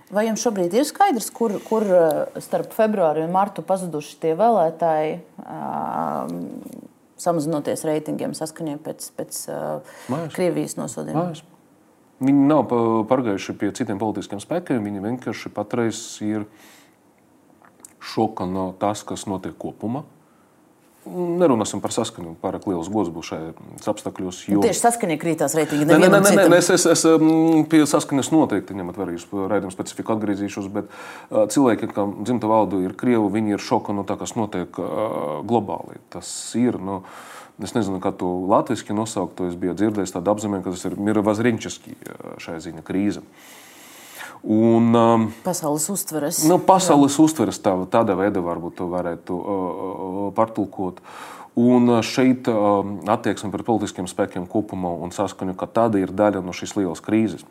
Vai 0.09 0.25
jums 0.25 0.41
šobrīd 0.41 0.73
ir 0.73 0.87
skaidrs, 0.89 1.29
kur, 1.37 1.59
kur 1.67 1.85
eh, 1.85 2.41
starp 2.41 2.73
februāru 2.77 3.27
un 3.27 3.35
martu 3.35 3.65
pazuduši 3.67 4.17
tie 4.23 4.33
vēlētāji, 4.39 5.19
uh, 5.45 6.31
samazinoties 7.21 7.85
reitingiem 7.85 8.33
saskaņā 8.39 8.79
pēc, 8.87 9.11
pēc 9.19 9.43
uh, 9.53 9.93
Krievijas 10.33 10.79
nosodījuma? 10.81 11.35
Viņi 12.19 12.47
nav 12.51 12.65
pārgājuši 13.11 13.55
pie 13.61 13.71
citiem 13.77 14.01
politiskiem 14.01 14.41
spēkiem. 14.43 14.81
Viņi 14.83 15.05
vienkārši 15.05 15.53
patreiz 15.55 16.01
ir 16.25 16.49
šoka 18.03 18.47
no 18.49 18.73
tas, 18.81 19.05
kas 19.07 19.29
notiek 19.31 19.55
kopumā. 19.61 20.03
Nerunāsim 21.39 21.81
par 21.85 21.93
saskaņu. 21.95 22.35
Pārāk 22.43 22.67
liels 22.69 22.91
gods 22.93 23.11
būs 23.15 23.31
šajos 23.33 23.89
apstākļos. 23.93 24.41
Jo... 24.53 24.63
Tieši 24.65 24.83
saskaņā 24.83 25.17
krītās 25.21 25.57
reitingi. 25.59 25.87
Nē, 25.89 25.99
nē, 26.03 26.11
nē, 26.13 26.21
nē, 26.37 26.45
nē 26.53 26.59
es, 26.61 26.71
es, 26.75 26.85
es 26.91 27.05
pie 27.71 27.83
saskaņas 27.89 28.31
noteikti 28.35 28.77
ņemat 28.79 29.01
vērā. 29.01 29.17
Jūs 29.17 29.27
raidījuma 29.33 29.75
specifiku 29.75 30.15
atgriezīšos, 30.17 30.69
bet 30.75 30.91
uh, 30.91 31.47
cilvēki, 31.51 31.91
kam 31.95 32.19
dzimta 32.23 32.51
valoda 32.51 32.83
ir 32.85 32.97
krievi, 32.99 33.27
viņi 33.39 33.57
ir 33.57 33.65
šokā 33.65 33.97
no 33.97 34.05
tā, 34.09 34.19
kas 34.21 34.37
notiek 34.39 34.81
uh, 34.83 35.41
globāli. 35.49 36.01
Tas 36.15 36.31
ir. 36.59 36.81
Nu, 36.83 37.03
Es 37.59 37.73
nezinu, 37.75 37.99
kā 37.99 38.13
to 38.15 38.29
latviešu 38.47 38.95
nosaukt. 38.95 39.33
To 39.41 39.49
es 39.51 39.57
biju 39.59 39.73
dzirdējis 39.75 40.13
tādu 40.15 40.31
apzīmējumu, 40.31 40.63
ka 40.63 40.75
tas 40.77 40.85
ir 40.87 40.95
Mirovazrinčiski 40.95 41.97
šai 42.39 42.61
ziņa 42.63 42.85
krīze. 42.87 43.25
Un, 44.43 44.93
um, 44.95 45.27
pasaules 45.43 45.89
uztveres. 45.91 46.45
Nu, 46.47 46.61
pasaules 46.63 47.17
Jā. 47.17 47.25
uztveres 47.27 47.59
tā, 47.63 47.75
tādā 47.91 48.15
veidā 48.19 48.43
varbūt 48.45 48.85
varētu 48.87 49.35
uh, 49.35 50.23
pārtulkot. 50.37 51.03
Un 51.59 51.99
šeit 52.07 52.47
uh, 52.53 52.87
attieksme 53.11 53.51
pret 53.51 53.67
politiskiem 53.67 54.07
spēkiem 54.07 54.47
kopumā 54.47 54.95
un 55.03 55.11
saskaņu, 55.15 55.57
ka 55.59 55.67
tāda 55.67 55.99
ir 55.99 56.15
daļa 56.15 56.45
no 56.47 56.55
šīs 56.55 56.77
lielas 56.79 57.03
krīzes. 57.03 57.43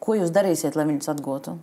Ko 0.00 0.16
jūs 0.16 0.32
darīsiet, 0.32 0.78
lai 0.78 0.86
viņus 0.88 1.12
atgūtu? 1.12 1.58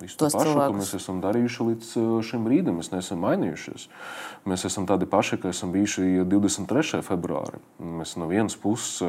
Visu 0.00 0.16
to 0.16 0.30
pašu, 0.32 0.48
cilvēkus. 0.48 0.72
ko 0.72 0.80
mēs 0.80 0.94
esam 0.96 1.20
darījuši 1.20 1.66
līdz 1.68 1.88
šim 2.24 2.44
brīdim. 2.46 2.78
Mēs 2.80 2.88
neesam 2.94 3.20
mainījušies. 3.20 3.86
Mēs 4.48 4.64
esam 4.64 4.86
tādi 4.88 5.04
paši, 5.10 5.36
kā 5.42 5.52
esam 5.52 5.74
bijuši 5.74 6.24
23. 6.24 7.02
februārī. 7.04 7.60
Mēs 7.78 8.16
no 8.16 8.28
vienas 8.30 8.56
puses, 8.56 9.04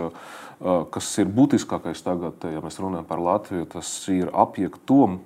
kas 0.91 1.11
ir 1.23 1.31
būtiskākais 1.31 2.03
tagad, 2.03 2.43
ja 2.43 2.59
mēs 2.63 2.79
runājam 2.83 3.07
par 3.07 3.23
Latviju, 3.23 3.69
tas 3.71 3.87
ir 4.11 4.31
apiet 4.35 4.75
tom, 4.85 5.21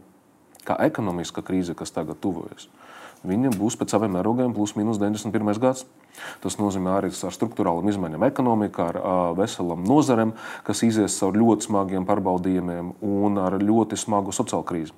kā 0.65 0.77
ekonomiska 0.85 1.41
krīze, 1.45 1.73
kas 1.77 1.93
tagad 1.93 2.21
tuvojas. 2.21 2.69
Viņa 3.25 3.55
būs 3.57 3.77
pēc 3.79 3.95
saviem 3.95 4.13
mērogiem 4.13 4.53
plus 4.53 4.75
mīnus 4.77 4.99
91. 5.01 5.57
gads. 5.61 5.87
Tas 6.43 6.59
nozīmē 6.61 6.93
arī 6.95 7.09
ar 7.09 7.33
struktūrālām 7.33 7.89
izmaiņām 7.89 8.23
ekonomikā, 8.29 8.85
ar 8.93 9.33
veselām 9.35 9.81
nozarēm, 9.83 10.35
kas 10.63 10.83
izies 10.85 11.17
cauri 11.19 11.41
ļoti 11.41 11.67
smagiem 11.67 12.05
pārbaudījumiem 12.07 12.93
un 13.01 13.41
ar 13.41 13.57
ļoti 13.59 13.97
smagu 13.99 14.31
sociālo 14.35 14.63
krīzi. 14.63 14.93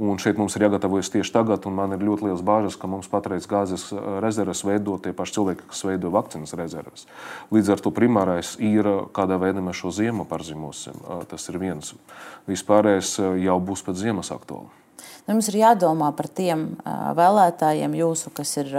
Un 0.00 0.16
šeit 0.16 0.38
mums 0.40 0.54
ir 0.56 0.62
jāgatavojas 0.64 1.10
tieši 1.12 1.32
tagad, 1.34 1.66
un 1.68 1.74
man 1.76 1.92
ir 1.92 2.00
ļoti 2.00 2.24
liels 2.24 2.40
bāžas, 2.40 2.78
ka 2.80 2.88
mums 2.88 3.10
patreiz 3.12 3.44
gāzes 3.48 3.90
eh, 3.92 3.98
rezerves 4.24 4.62
veido 4.64 4.94
tie 4.96 5.12
paši 5.16 5.34
cilvēki, 5.36 5.66
kas 5.68 5.84
veido 5.84 6.08
vakcīnas 6.14 6.56
rezerves. 6.56 7.04
Līdz 7.52 7.74
ar 7.74 7.82
to 7.84 7.92
primārais 7.92 8.54
ir, 8.64 8.88
eh, 8.88 9.02
kādā 9.12 9.36
veidā 9.42 9.60
mēs 9.60 9.82
šo 9.82 9.92
ziemu 9.92 10.24
pārzīmosim. 10.30 10.96
Eh, 10.96 11.26
tas 11.28 11.44
ir 11.52 11.60
viens. 11.60 11.92
Vispārējais 12.48 13.12
jau 13.44 13.58
būs 13.60 13.84
pēc 13.84 14.00
ziemas 14.00 14.32
aktuāli. 14.32 14.72
Nu, 15.26 15.36
mums 15.36 15.52
ir 15.52 15.60
jādomā 15.60 16.08
par 16.16 16.30
tiem 16.32 16.64
vēlētājiem, 17.20 17.92
jūsu, 18.00 18.32
kas 18.34 18.56
ir 18.62 18.72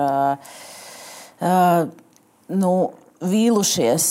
nu, 2.50 2.74
vīlušies 3.22 4.08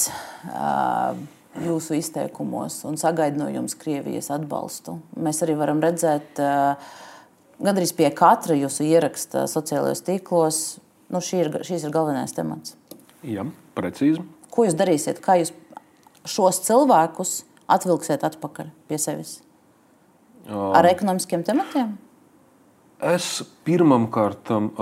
jūsu 1.65 1.97
izteikumos 1.99 2.81
un 2.89 2.99
sagaida 3.01 3.39
no 3.41 3.49
jums 3.53 3.77
Krievijas 3.79 4.31
atbalstu. 4.35 4.99
Mēs 5.21 5.43
arī 5.45 5.57
varam 5.61 5.83
redzēt, 5.83 6.41
gandrīz 7.61 7.95
pie 7.97 8.11
katra 8.17 8.57
jūsu 8.59 8.87
ieraksta 8.89 9.47
sociālajos 9.51 10.05
tīklos, 10.07 10.61
nu, 11.13 11.23
šī 11.25 11.45
ir, 11.45 11.53
šīs 11.67 11.87
ir 11.87 11.95
galvenais 11.95 12.35
temats. 12.37 12.77
Jā, 13.27 13.45
precīzi. 13.77 14.25
Ko 14.51 14.65
jūs 14.67 14.77
darīsiet? 14.79 15.21
Kā 15.23 15.37
jūs 15.41 15.53
šos 16.29 16.63
cilvēkus 16.67 17.41
atvilksiet 17.71 18.25
atpakaļ 18.27 18.71
pie 18.91 18.99
sevis? 19.01 19.39
Ar 20.51 20.89
ekonomiskiem 20.89 21.45
tematiem? 21.47 21.99
Es 23.01 23.41
pirmām 23.65 24.09
kārtām 24.13 24.73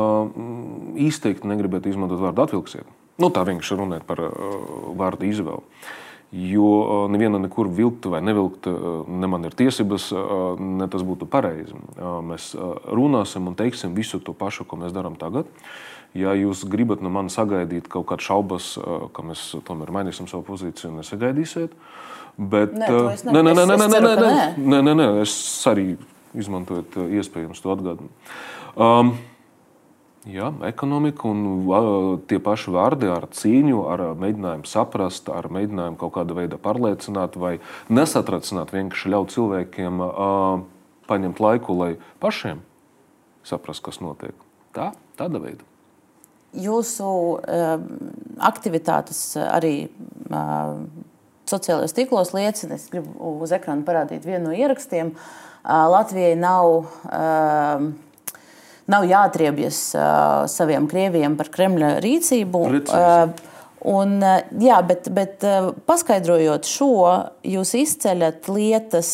īstenībā 0.99 1.53
negribētu 1.53 1.93
izmantot 1.93 2.23
vārdu 2.23 2.47
atvilksiet. 2.47 2.87
Nu, 3.19 3.31
tā 3.35 3.45
vienkārši 3.47 3.79
runāt 3.79 4.07
par 4.07 4.23
vārdu 4.99 5.27
izvēli. 5.27 5.63
Jo 6.29 7.07
neviena 7.09 7.39
nekur 7.41 7.71
vilkt 7.73 8.05
vai 8.13 8.21
nevilkt, 8.21 8.67
ne 9.09 9.29
man 9.33 9.49
ir 9.49 9.55
tiesības, 9.57 10.11
ne 10.61 10.89
tas 10.93 11.05
būtu 11.07 11.25
pareizi. 11.31 11.73
Mēs 11.97 12.51
runāsim 12.85 13.49
un 13.49 13.57
teiksim 13.57 13.95
visu 13.97 14.21
to 14.21 14.35
pašu, 14.37 14.67
ko 14.69 14.77
mēs 14.77 14.93
darām 14.93 15.17
tagad. 15.17 15.49
Ja 16.17 16.35
jūs 16.37 16.67
gribat 16.69 17.01
no 17.05 17.09
manis 17.13 17.37
sagaidīt 17.37 17.89
kaut 17.89 18.11
kādas 18.11 18.29
šaubas, 18.29 18.69
ka 19.17 19.25
mēs 19.25 19.47
tomēr 19.65 19.93
mainīsim 19.95 20.29
savu 20.29 20.45
pozīciju, 20.51 20.93
nesagaidīsiet. 20.99 21.73
Bet, 22.39 22.77
nē, 22.77 22.87
nē, 23.25 23.41
nē, 23.43 23.43
nē, 23.43 23.65
nē, 23.65 23.65
nē, 23.67 23.89
nē, 23.89 23.99
nē, 23.99 24.37
nē, 24.61 24.83
nē, 24.85 24.95
nē, 25.01 25.09
es 25.25 25.33
arī 25.67 25.97
izmantoju 26.39 27.09
iespēju 27.19 27.49
jums 27.49 27.65
to 27.65 27.73
atgādināt. 27.73 28.31
Um, 28.77 29.17
Ja, 30.29 30.51
ekonomika 30.69 31.25
un 31.29 31.45
uh, 31.65 32.19
tie 32.29 32.37
paši 32.45 32.73
vārdi 32.75 33.09
ar 33.09 33.25
cīņu, 33.33 33.79
ar 33.89 34.03
mēģinājumu 34.21 34.69
saprast, 34.69 35.31
ar 35.33 35.47
mēģinājumu 35.49 35.97
kaut 35.97 36.13
kādā 36.19 36.35
veidā 36.37 36.59
pārliecināt 36.61 37.39
vai 37.41 37.55
nesatracināt, 37.89 38.75
vienkārši 38.75 39.13
ļaut 39.15 39.33
cilvēkiem 39.33 40.03
uh, 40.05 40.61
paņemt 41.09 41.41
laiku, 41.41 41.77
lai 41.81 41.95
pašiem 42.21 42.61
saprastu, 43.49 43.87
kas 43.87 44.03
notiek. 44.05 44.35
Tā, 44.77 44.91
tāda 45.17 45.41
veida. 45.41 45.65
Jūsu 46.53 47.09
uh, 47.09 47.79
aktivitātes 48.51 49.23
arī 49.41 49.73
uh, 50.29 50.75
sociālajos 51.49 51.97
tīklos 51.97 52.35
liecina, 52.37 52.77
es 52.77 52.85
gribu 52.93 53.33
uz 53.47 53.57
ekrāna 53.57 53.87
parādīt 53.89 54.29
vienu 54.29 54.51
no 54.51 54.53
ierakstiem. 54.53 55.15
Uh, 55.65 55.89
Latvijai 55.95 56.37
nav. 56.37 56.75
Uh, 57.09 57.89
nav 58.91 59.07
jāatriebjas 59.09 59.83
uh, 59.97 60.47
saviem 60.51 60.89
krieviem 60.91 61.37
par 61.39 61.53
Kremļa 61.55 61.99
rīcību. 62.05 62.65
Precīzi. 62.73 63.47
Un, 63.87 64.17
jā, 64.59 64.79
bet, 64.83 65.07
bet 65.15 65.45
paskaidrojot 65.87 66.67
šo, 66.67 66.95
jūs 67.47 67.77
izceļat 67.79 68.49
lietas, 68.51 69.11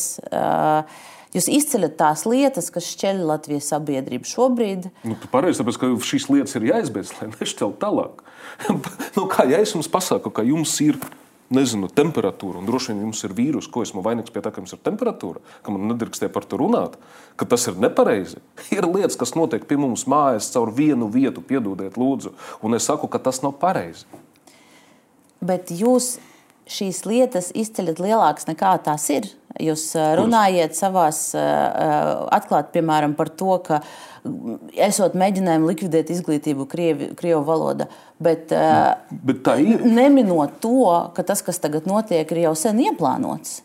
jūs 1.36 1.48
izceļat 1.58 1.98
tās 2.00 2.24
lietas, 2.24 2.70
kas 2.72 2.88
šķeļ 2.94 3.20
Latvijas 3.28 3.68
sabiedrību 3.74 4.30
šobrīd. 4.30 4.88
Nu, 5.04 5.18
pareizi, 5.28 5.60
tāpēc, 5.60 5.80
ka 5.82 5.90
šīs 6.08 6.30
lietas 6.32 6.56
ir 6.56 6.68
jāizbeidz, 6.70 7.12
lai 7.18 7.28
nešķelt 7.34 7.76
tālāk. 7.82 8.24
nu, 9.18 9.26
kā 9.28 9.44
ja 9.50 9.60
es 9.60 9.76
jums 9.76 9.90
pasaku, 9.92 10.32
ka 10.32 10.46
jums 10.48 10.72
ir 10.84 10.96
nezinu, 11.52 11.90
temperatūru, 11.92 12.60
un 12.60 12.68
droši 12.68 12.92
vien 12.92 13.02
jums 13.04 13.20
ir 13.26 13.34
vīrus, 13.36 13.68
ko 13.70 13.84
esmu 13.84 14.02
vainīgs 14.04 14.32
pie 14.32 14.42
tā, 14.44 14.52
ka 14.52 14.62
jums 14.62 14.74
ir 14.76 14.80
temperatūra, 14.86 15.42
ka 15.64 15.74
man 15.74 15.88
nedrīkstēja 15.92 16.32
par 16.32 16.46
to 16.48 16.58
runāt, 16.60 16.96
ka 17.40 17.48
tas 17.48 17.66
ir 17.68 17.76
nepareizi. 17.80 18.40
Ir 18.74 18.88
lietas, 18.88 19.18
kas 19.20 19.34
notiek 19.36 19.66
pie 19.68 19.78
mums 19.80 20.06
mājās 20.10 20.52
caur 20.54 20.72
vienu 20.74 21.10
vietu, 21.12 21.44
piedodiet, 21.44 21.98
lūdzu, 22.00 22.34
un 22.64 22.78
es 22.78 22.88
saku, 22.88 23.10
ka 23.10 23.20
tas 23.22 23.42
nav 23.44 23.58
pareizi. 23.60 24.06
Bet 25.44 25.68
jūs 25.74 26.16
šīs 26.70 27.04
lietas 27.08 27.50
izceļat 27.54 28.00
lielākas 28.02 28.48
nekā 28.48 28.76
tās 28.84 29.08
ir. 29.12 29.28
Jūs 29.60 29.92
runājat 30.18 30.74
savās 30.74 31.28
atklāti, 31.34 32.72
piemēram, 32.78 33.14
par 33.14 33.30
to, 33.30 33.58
ka 33.62 33.82
esot 34.86 35.14
mēģinājumi 35.20 35.68
likvidēt 35.68 36.10
izglītību 36.10 36.66
Krievi, 36.70 37.10
Krievu 37.14 37.44
valodā, 37.46 37.86
bet, 38.18 38.50
bet 39.14 39.44
tā 39.46 39.58
ir. 39.62 39.84
Neminot 39.84 40.58
to, 40.64 40.88
ka 41.14 41.26
tas, 41.28 41.44
kas 41.46 41.62
tagad 41.62 41.86
notiek, 41.86 42.26
ir 42.34 42.46
jau 42.48 42.56
sen 42.58 42.82
ieplānots. 42.88 43.60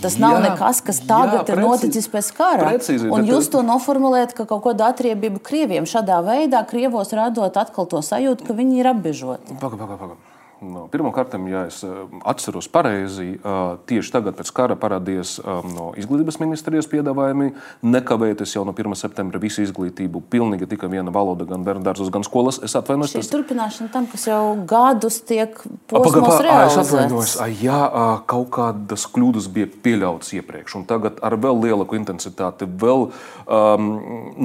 Tas 0.00 0.14
nav 0.16 0.38
jā, 0.38 0.44
nekas, 0.46 0.78
kas 0.86 1.02
tagad 1.04 1.42
jā, 1.42 1.44
precīzi, 1.44 1.58
ir 1.58 1.66
noticis 1.66 2.06
pēc 2.08 2.28
kara. 2.36 2.68
Precīzi, 2.70 3.10
un 3.12 3.26
jūs 3.28 3.50
to 3.52 3.60
noformulējat, 3.66 4.32
ka 4.38 4.46
kaut 4.48 4.62
kāda 4.64 4.88
atriebība 4.88 5.42
Krieviem 5.44 5.84
šādā 5.88 6.22
veidā 6.24 6.62
Krievos 6.68 7.12
radot 7.16 7.58
atkal 7.60 7.90
to 7.90 8.00
sajūtu, 8.00 8.46
ka 8.46 8.56
viņi 8.56 8.80
ir 8.80 8.88
apbežoti. 8.94 9.58
Paga, 9.60 9.76
paga, 9.82 9.98
paga. 10.00 10.31
No, 10.62 10.84
Pirmkārt, 10.92 11.32
ja 11.50 11.64
es 11.66 11.80
eh, 11.82 11.90
atceros 12.28 12.68
pareizi, 12.70 13.32
eh, 13.34 13.60
tieši 13.90 14.12
tagad 14.14 14.36
pēc 14.38 14.50
kara 14.54 14.76
parādījās 14.78 15.34
eh, 15.40 15.70
no 15.74 15.88
izglītības 15.98 16.38
ministrijas 16.38 16.86
piedāvājumi 16.92 17.48
nekavēties 17.82 18.54
jau 18.54 18.62
no 18.68 18.74
1. 18.76 18.94
septembra 19.00 19.40
visu 19.42 19.64
izglītību. 19.64 20.22
Pilnīgi 20.30 20.68
tikai 20.70 20.90
viena 20.92 21.10
valoda, 21.14 21.48
gan 21.50 21.66
bērnu 21.66 21.82
dārzos, 21.86 22.12
gan 22.14 22.22
skolas. 22.26 22.60
Es 22.62 22.76
atvainojos. 22.78 23.16
Tas 23.16 23.26
ir 23.26 23.34
turpināšana 23.34 23.90
tam, 23.94 24.06
kas 24.12 24.28
jau 24.30 24.42
gadus 24.70 25.18
tiek 25.26 25.58
realizēts. 25.90 26.78
Es 26.78 26.92
atvainojos. 26.92 27.34
Jā, 27.62 27.80
kaut 28.30 28.52
kādas 28.54 29.08
kļūdas 29.10 29.50
bija 29.52 29.70
pieļautas 29.82 30.30
iepriekš, 30.38 30.78
un 30.78 30.86
tagad 30.86 31.18
ar 31.26 31.38
vēl 31.42 31.58
lielāku 31.66 31.98
intensitāti, 31.98 32.70
vēl 32.70 33.08
um, 33.08 33.90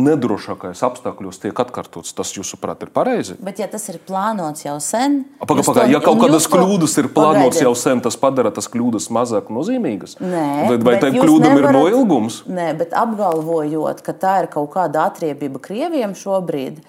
nedrošākais 0.08 0.82
apstākļos 0.88 1.44
tiek 1.46 1.64
atkārtots. 1.68 2.16
Tas, 2.18 2.34
jūsuprāt, 2.34 2.82
ir 2.88 2.94
pareizi? 2.96 3.38
Bet 3.44 3.62
ja 3.62 3.70
tas 3.70 3.86
ir 3.92 4.02
plānots 4.08 4.66
jau 4.66 4.80
sen, 4.84 5.22
paga, 5.46 5.62
paga, 5.62 5.88
kaut 6.08 6.22
kādas 6.24 6.48
kļūdas 6.52 6.98
ir 7.04 7.10
plānotas 7.14 7.62
jau 7.64 7.74
sen, 7.78 8.02
tas 8.04 8.18
padara 8.20 8.52
tas 8.56 8.70
kļūdas 8.72 9.10
mazāk 9.14 9.52
nozīmīgas. 9.54 10.18
Nē, 10.24 10.46
vai 10.72 10.78
vai 10.90 10.96
tai 11.04 11.12
kļūdam 11.16 11.58
nevarat, 11.58 11.70
ir 11.70 11.78
noilgums? 11.78 12.42
Nē, 12.50 12.72
bet 12.80 12.96
apgalvojot, 12.98 14.02
ka 14.06 14.16
tā 14.18 14.38
ir 14.44 14.52
kaut 14.54 14.72
kāda 14.76 15.08
atriebība 15.12 15.62
Krievijam 15.64 16.16
šobrīd, 16.18 16.82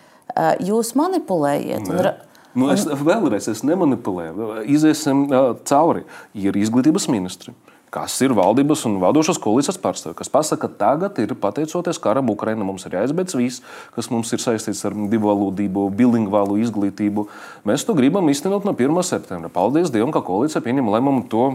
jūs 0.65 0.95
manipulējat. 0.99 1.93
Nē. 1.93 2.15
Nu, 2.59 2.71
es 2.73 2.87
vēlreiz 2.89 3.47
es 3.53 3.61
nemanipulēju. 3.67 4.65
Iziesim 4.73 5.27
uh, 5.29 5.51
cauri. 5.69 6.07
Ir 6.35 6.57
izglītības 6.59 7.07
ministri 7.13 7.53
kas 7.95 8.17
ir 8.25 8.35
valdības 8.37 8.85
un 8.89 8.99
vadošās 9.03 9.41
koalīcijas 9.43 9.81
pārstāvji, 9.83 10.19
kas 10.19 10.33
pasaka, 10.33 10.69
ka 10.69 10.81
tagad 10.83 11.19
ir 11.23 11.35
pateicoties 11.39 12.01
karam 12.03 12.31
Ukrainā, 12.33 12.67
mums 12.67 12.87
ir 12.89 12.99
jāizbeidz 12.99 13.37
viss, 13.39 13.65
kas 13.97 14.11
mums 14.13 14.33
ir 14.35 14.43
saistīts 14.45 14.85
ar 14.89 14.97
divvalodību, 15.13 15.89
bilingvālu 15.99 16.61
izglītību. 16.65 17.29
Mēs 17.69 17.89
to 17.89 17.97
gribam 17.99 18.29
īstenot 18.33 18.69
no 18.69 18.77
1. 18.77 19.03
septembra. 19.07 19.53
Paldies 19.53 19.93
Dievam, 19.95 20.15
ka 20.15 20.25
koalīcija 20.27 20.65
pieņem 20.65 20.93
lēmumu 20.95 21.27
to 21.33 21.51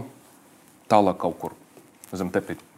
tālāk 0.90 1.20
kaut 1.22 1.40
kur 1.40 1.58
zem 2.14 2.30
tepiņa. 2.34 2.70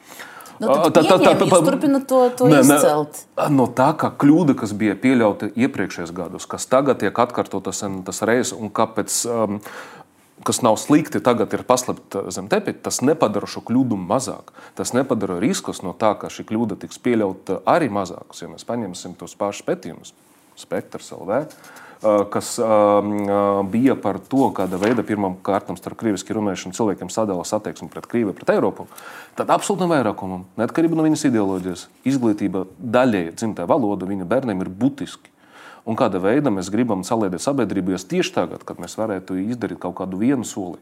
Nu, 0.56 0.70
tā, 0.72 0.88
tā, 0.88 1.02
tā, 1.04 1.16
tā, 1.36 1.58
turpināt 1.66 2.06
to, 2.08 2.18
to 2.38 2.46
ne, 2.48 2.62
izcelt. 2.64 3.18
Ne, 3.36 3.48
no 3.52 3.66
tā, 3.76 3.90
ka 4.00 4.08
kļūda, 4.22 4.54
kas 4.56 4.72
bija 4.78 4.94
pieļauta 4.96 5.50
iepriekšējos 5.52 6.14
gados, 6.16 6.46
kas 6.48 6.64
tagad 6.70 7.02
tiek 7.02 7.18
atkārtota 7.20 7.74
tas 7.76 8.22
reizes, 8.24 8.54
un 8.56 8.72
kāpēc 8.72 9.18
um, 9.28 9.58
kas 10.46 10.62
nav 10.62 10.78
slikti, 10.80 11.20
tagad 11.24 11.52
ir 11.56 11.64
paslēpta 11.66 12.26
zem 12.34 12.50
tepiņa, 12.52 12.82
tas 12.86 13.00
nepadara 13.04 13.48
šo 13.50 13.64
kļūdu 13.66 13.98
mazāk. 13.98 14.52
Tas 14.78 14.94
nepadara 14.96 15.40
riskus 15.42 15.82
no 15.82 15.94
tā, 15.98 16.14
ka 16.20 16.30
šī 16.32 16.46
kļūda 16.48 16.78
tiks 16.84 17.02
pieļauta 17.02 17.60
arī 17.68 17.90
mazākus. 17.92 18.44
Ja 18.44 18.50
mēs 18.52 18.66
paņemsim 18.68 19.18
tos 19.18 19.36
pašus 19.38 19.66
pētījumus, 19.66 20.14
Spektrs 20.56 21.10
LV, 21.12 21.42
kas 22.32 22.54
bija 23.72 23.96
par 24.00 24.18
to, 24.20 24.48
kāda 24.56 24.78
veida 24.80 25.04
pirmām 25.04 25.36
kārtām 25.44 25.76
starp 25.76 25.98
krieviski 26.00 26.36
runājušiem 26.36 26.72
cilvēkiem 26.76 27.12
sadalās 27.12 27.52
attieksme 27.56 27.90
pret 27.92 28.08
Krieviju, 28.08 28.34
pret 28.36 28.54
Eiropu, 28.56 28.86
tad 29.36 29.52
absolūtam 29.52 29.92
vairākumam, 29.92 30.46
neatkarībā 30.60 30.96
no 30.96 31.04
viņas 31.06 31.26
ideoloģijas, 31.28 31.86
izglītība 32.08 32.66
daļēji 32.80 33.36
dzimtajā 33.36 33.68
valoda 33.68 34.08
viņa 34.08 34.28
bērniem 34.28 34.64
ir 34.64 34.72
būtiski 34.72 35.35
un 35.86 35.98
kāda 35.98 36.20
veida 36.22 36.52
mēs 36.52 36.70
gribam 36.72 37.04
saliedēt 37.06 37.42
sabiedrību. 37.44 37.94
Jo 37.94 38.02
tieši 38.14 38.34
tagad, 38.34 38.64
kad 38.66 38.80
mēs 38.82 38.98
varētu 38.98 39.38
izdarīt 39.46 39.80
kaut 39.82 39.96
kādu 40.00 40.20
vienu 40.20 40.46
soli 40.46 40.78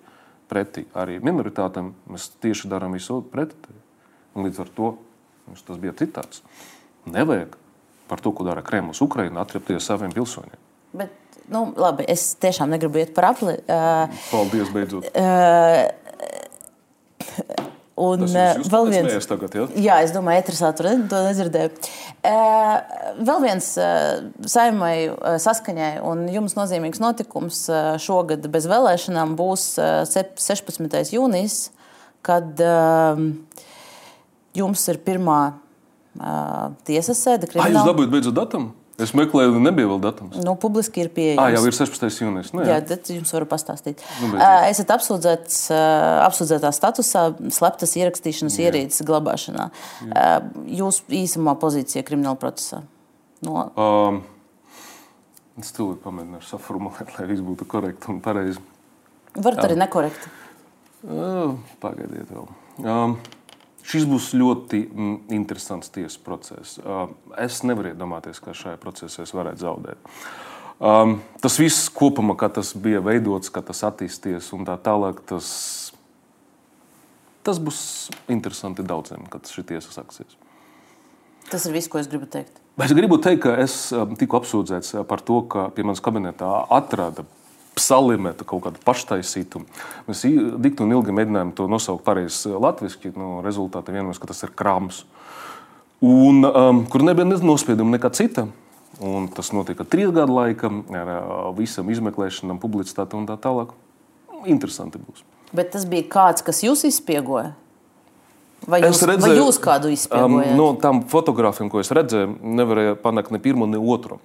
pretī 0.51 0.85
arī 0.97 1.21
minoritātēm, 1.25 1.93
mēs 2.11 2.31
tieši 2.43 2.71
darām 2.73 2.97
visu 2.97 3.21
pretī. 3.33 3.75
Un 4.35 4.49
līdz 4.49 4.65
ar 4.65 4.73
to 4.77 4.95
tas 5.67 5.79
bija 5.81 5.93
citāds. 5.97 6.43
Nevajag 7.11 7.57
par 8.09 8.21
to, 8.25 8.33
ko 8.37 8.45
dara 8.47 8.63
Kremlis 8.65 9.01
Ukraiņā, 9.05 9.37
atriepties 9.41 9.87
saviem 9.89 10.13
pilsoņiem. 10.15 10.61
Bet, 10.95 11.13
nu, 11.53 11.67
labi, 11.77 12.07
es 12.09 12.35
tiešām 12.41 12.73
negribu 12.73 13.01
iet 13.01 13.15
par 13.17 13.25
apli. 13.33 13.57
Uh, 13.65 14.25
Paldies, 14.31 14.73
beidzot. 14.75 15.09
Uh, 15.13 15.89
Un 17.95 18.25
Tas 18.25 18.67
vēl 18.73 18.89
viens. 18.91 19.27
Tagad, 19.31 19.53
ja? 19.55 19.65
Jā, 19.79 19.97
es 20.03 20.11
domāju, 20.11 20.43
etrisātori 20.43 20.97
to 21.11 21.21
nedzirdēju. 21.29 21.71
Vēl 23.23 23.43
viens 23.45 23.69
saimai 24.51 24.97
saskaņai 25.45 25.93
un 26.03 26.25
jums 26.33 26.57
nozīmīgs 26.59 26.99
notikums 26.99 27.61
šogad 28.03 28.49
bez 28.51 28.67
vēlēšanām 28.71 29.37
būs 29.39 29.69
16. 30.11 31.15
jūnijas, 31.15 31.59
kad 32.27 32.59
jums 34.59 34.89
ir 34.91 35.03
pirmā 35.07 35.41
tiesas 36.87 37.23
sēde. 37.23 37.47
Krimināla... 37.47 37.71
Ai, 37.71 37.79
jūs 37.79 37.93
dabūjāt 37.93 38.17
beidzot 38.19 38.37
datumu? 38.43 38.75
Es 39.03 39.11
meklēju, 39.17 39.59
nebija 39.59 39.89
vēl 39.91 39.99
datums. 40.05 40.37
Nu, 40.47 40.53
publiski 40.61 41.03
ir 41.03 41.09
pieejams. 41.15 41.41
Ah, 41.43 41.51
jau 41.51 41.65
ir 41.67 41.75
16. 41.75 42.05
jūnijas. 42.23 42.53
Nu, 42.55 42.63
jā, 42.63 42.77
jā 42.77 42.85
tad 42.93 43.09
jums 43.11 43.33
varu 43.35 43.49
pastāstīt. 43.51 44.05
Nu, 44.23 44.29
uh, 44.37 44.67
esat 44.69 44.93
apsūdzēts 44.95 45.57
uh, 45.75 46.21
apsūdzētā 46.29 46.71
statusā, 46.77 47.25
sleptas 47.57 47.97
ierakstīšanas 47.99 48.61
jā. 48.61 48.69
ierīces 48.69 49.03
glabāšanā. 49.09 49.67
Jā. 50.07 50.13
Uh, 50.13 50.63
jūs 50.79 51.03
īsumā 51.11 51.57
pozīcija 51.59 52.07
krimināla 52.07 52.39
procesā? 52.39 52.85
No... 53.45 53.67
Um, 53.75 54.23
es 55.59 55.75
tūlīt 55.75 55.99
pamēģināšu 56.07 56.55
saformulēt, 56.55 57.17
lai 57.19 57.27
viss 57.33 57.43
būtu 57.45 57.67
korekti 57.75 58.15
un 58.15 58.23
pareizi. 58.23 58.63
Varat 59.35 59.67
arī 59.67 59.81
nekorekti. 59.83 60.31
Uh, 61.03 61.59
pagaidiet 61.83 62.31
vēl. 62.31 62.47
Um, 62.87 63.19
Šis 63.85 64.07
būs 64.09 64.31
ļoti 64.33 64.81
mm, 64.89 65.17
interesants 65.37 65.93
tiesas 65.93 66.17
process. 66.25 66.79
Es 67.41 67.61
nevaru 67.69 67.93
iedomāties, 67.93 68.41
ka 68.41 68.57
šajā 68.57 68.79
procesā 68.81 69.27
es 69.27 69.35
varētu 69.37 69.61
zaudēt. 69.61 70.15
Um, 70.85 71.19
tas 71.45 71.59
viss 71.61 71.91
kopumā, 71.93 72.35
kā 72.41 72.49
tas 72.53 72.73
bija 72.75 73.03
veidots, 73.05 73.53
kā 73.53 73.63
tas 73.65 73.85
attīstīsies 73.87 74.51
un 74.57 74.65
tā 74.67 74.75
tālāk, 74.81 75.21
tas, 75.29 75.47
tas 77.47 77.61
būs 77.63 77.79
interesanti 78.33 78.87
daudziem, 78.87 79.29
kad 79.31 79.47
šī 79.53 79.67
tiesa 79.69 79.93
sāksies. 79.95 80.35
Tas 81.51 81.69
ir 81.69 81.77
viss, 81.77 81.93
ko 81.93 82.01
es 82.01 82.09
gribu 82.11 82.27
teikt. 82.31 82.57
Es 82.81 82.93
gribu 82.97 83.21
teikt, 83.23 83.45
ka 83.45 83.55
es 83.63 83.77
tiku 84.19 84.41
apsūdzēts 84.41 84.97
par 85.07 85.23
to, 85.23 85.43
ka 85.47 85.69
pie 85.77 85.85
manas 85.87 86.03
kabinetā 86.03 86.49
atrada 86.73 87.29
salimētu, 87.81 88.47
kaut 88.49 88.65
kādu 88.67 88.83
paštaisītu. 88.85 89.63
Mēs 90.09 90.25
dikti 90.63 90.85
un 90.85 90.95
ilgi 90.97 91.15
mēģinājām 91.17 91.55
to 91.59 91.69
nosaukt 91.71 92.05
pareizi 92.07 92.53
latviešu. 92.53 93.15
No 93.19 93.39
rezultātā 93.45 93.95
vienojās, 93.95 94.21
ka 94.23 94.31
tas 94.31 94.45
ir 94.47 94.55
krāms. 94.57 95.05
Un, 96.05 96.45
um, 96.45 96.85
kur 96.91 97.05
nebija 97.07 97.27
nospieduma 97.27 97.97
nekā 97.97 98.13
cita. 98.15 98.49
Un 99.03 99.27
tas 99.35 99.51
notika 99.51 99.87
trīs 99.89 100.13
gadu 100.15 100.37
laikā 100.37 100.71
ar 100.95 101.11
uh, 101.17 101.51
visam 101.57 101.89
izmeklēšanām, 101.91 102.61
publicitāti 102.63 103.19
un 103.19 103.27
tā 103.27 103.35
tālāk. 103.41 103.75
Interesanti 104.51 105.01
būs. 105.03 105.25
Bet 105.55 105.73
tas 105.75 105.87
bija 105.89 106.07
kāds, 106.11 106.45
kas 106.47 106.63
jūs 106.67 106.85
izspiegoja? 106.87 107.55
Vai 108.71 108.81
jūs, 108.81 109.03
redzēju, 109.05 109.35
vai 109.35 109.39
jūs 109.43 109.59
kādu 109.61 109.91
izspiegojāt? 109.93 110.53
Um, 110.53 110.59
no 110.59 110.69
tām 110.81 111.03
fotogrāfiem, 111.11 111.69
ko 111.73 111.83
es 111.83 111.91
redzēju, 111.93 112.39
nevarēju 112.61 112.97
panākt 113.03 113.35
ne 113.35 113.41
pirmo, 113.43 113.69
ne 113.69 113.81
otru. 113.81 114.21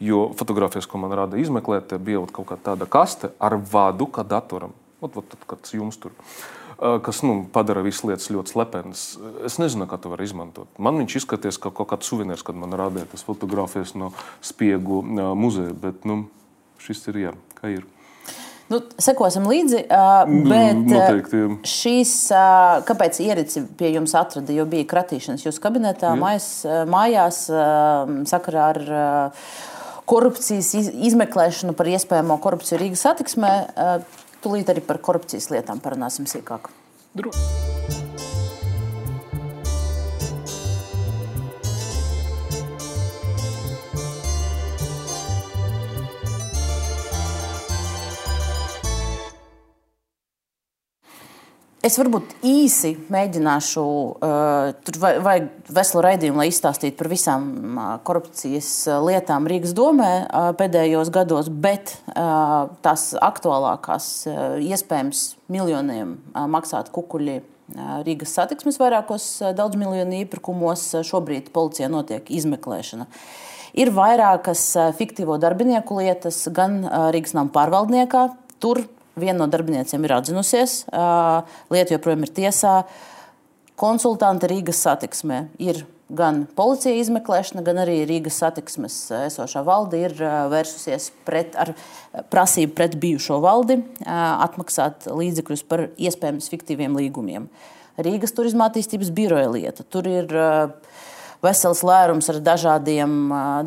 Jo 0.00 0.28
fotogrāfijas, 0.38 0.86
ko 0.86 1.00
man 1.02 1.14
rada 1.18 1.40
izmeklēt, 1.40 1.96
bija 1.98 2.20
kaut 2.30 2.52
kāda 2.52 2.70
tāda 2.70 2.86
kaste 2.90 3.32
ar 3.42 3.58
vadu, 3.58 4.06
kā 4.06 4.22
datoram. 4.22 4.76
Ot, 5.02 5.16
ot, 5.18 5.34
kāds 5.46 5.74
jums 5.74 5.98
tur 5.98 6.14
kas 6.78 7.22
nu, 7.22 7.42
padara 7.52 7.82
visas 7.82 8.04
lietas 8.06 8.30
ļoti 8.30 8.54
slepenas. 8.54 9.04
Es 9.46 9.58
nezinu, 9.58 9.88
kā 9.90 9.98
to 9.98 10.12
var 10.12 10.22
izmantot. 10.22 10.70
Man 10.78 11.00
viņš 11.02 11.20
izskatījās 11.22 11.58
kā 11.58 11.72
kaut 11.74 11.90
kāds 11.90 12.10
suvenīrs, 12.10 12.44
kad 12.46 12.58
man 12.58 12.74
rādīja 12.78 13.08
tas 13.10 13.26
fotogrāfijas 13.26 13.96
no 13.98 14.12
spiegu 14.44 15.02
muzeja. 15.38 15.74
Bet 15.74 16.06
nu, 16.08 16.22
šis 16.82 17.02
ir 17.10 17.22
jā, 17.24 17.32
kā 17.58 17.72
ir. 17.74 17.86
Nu, 18.68 18.82
sekosim 19.00 19.46
līdzi, 19.48 19.86
bet 19.88 20.80
Noteikti, 20.84 21.38
jā. 21.40 21.52
šīs, 21.72 22.10
kāpēc 22.86 23.16
ierīci 23.24 23.62
pie 23.78 23.94
jums 23.94 24.12
atrada, 24.18 24.52
jo 24.52 24.66
bija 24.68 24.84
kratīšanas 24.90 25.46
jūsu 25.46 25.62
kabinetā, 25.64 26.12
mājas, 26.20 26.50
mājās, 26.92 27.46
sakarā 28.28 28.66
ar 28.74 28.82
korupcijas 30.08 30.72
izmeklēšanu 31.10 31.76
par 31.78 31.90
iespējamo 31.92 32.38
korupciju 32.44 32.80
Rīgas 32.82 33.06
satiksmē. 33.06 33.54
Tūlīt 34.44 34.70
arī 34.72 34.84
par 34.86 35.02
korupcijas 35.04 35.50
lietām 35.54 35.82
parunāsim 35.84 36.28
sīkāk. 36.30 36.70
Droši. 37.18 38.07
Es 51.88 51.94
varbūt 51.96 52.34
īsi 52.44 52.90
mēģināšu, 53.08 53.82
uh, 54.20 54.70
tur 54.84 54.96
vajag 55.00 55.46
veselu 55.72 56.02
raidījumu, 56.04 56.40
lai 56.42 56.48
izstāstītu 56.50 56.98
par 56.98 57.08
visām 57.08 57.46
uh, 57.78 57.86
korupcijas 58.04 58.68
lietām 59.06 59.46
Rīgas 59.48 59.72
domē 59.78 60.10
uh, 60.26 60.50
pēdējos 60.58 61.08
gados, 61.14 61.48
bet 61.48 61.94
uh, 62.10 62.68
tās 62.84 63.14
aktuālākās, 63.24 64.08
uh, 64.28 64.58
iespējams, 64.60 65.22
miljoniem 65.48 66.18
uh, 66.18 66.44
maksāt 66.50 66.92
kukuļi 66.92 67.38
Rīgas 68.04 68.30
satiksmes 68.36 68.78
vairākos 68.80 69.24
daudzmiljonu 69.56 70.22
iepirkumos. 70.22 70.86
Šobrīd 71.04 71.50
policijā 71.52 71.88
notiek 71.92 72.28
izmeklēšana. 72.32 73.04
Ir 73.76 73.92
vairākas 73.92 74.62
fiktīvo 74.96 75.36
darbinieku 75.40 76.00
lietas, 76.00 76.46
gan 76.52 76.80
Rīgas 77.12 77.36
nama 77.36 77.52
pārvaldniekā. 77.52 78.30
Tur 78.64 78.86
Viena 79.18 79.42
no 79.42 79.48
darbiniecēm 79.50 80.06
ir 80.06 80.16
atzinusies, 80.16 80.80
lieta 81.72 81.94
joprojām 81.94 82.26
ir 82.26 82.34
tiesā. 82.40 82.74
Konsultanti 83.78 84.50
Rīgas 84.50 84.80
satiksmē 84.82 85.44
ir 85.62 85.84
gan 86.08 86.44
policija 86.56 86.96
izmeklēšana, 86.98 87.62
gan 87.66 87.82
arī 87.84 88.00
Rīgas 88.08 88.40
satiksmes 88.40 88.96
esošā 89.28 89.62
valde 89.66 90.00
ir 90.00 90.14
vērsusies 90.18 91.10
pret, 91.28 91.54
ar 91.58 91.74
prasību 92.32 92.74
pret 92.78 92.96
bijušo 93.00 93.38
valdi 93.44 93.78
atmaksāt 94.06 95.10
līdzekļus 95.12 95.66
par 95.68 95.88
iespējams 95.94 96.48
fiktīviem 96.54 96.96
līgumiem. 96.98 97.50
Rīgas 97.98 98.32
turisma 98.34 98.68
attīstības 98.70 99.10
biroja 99.14 99.50
lieta. 99.50 99.82
Tur 99.82 100.06
ir 100.06 100.30
uh, 100.30 100.70
vesels 101.44 101.82
lērums 101.86 102.28
ar 102.32 102.40
dažādiem, 102.44 103.16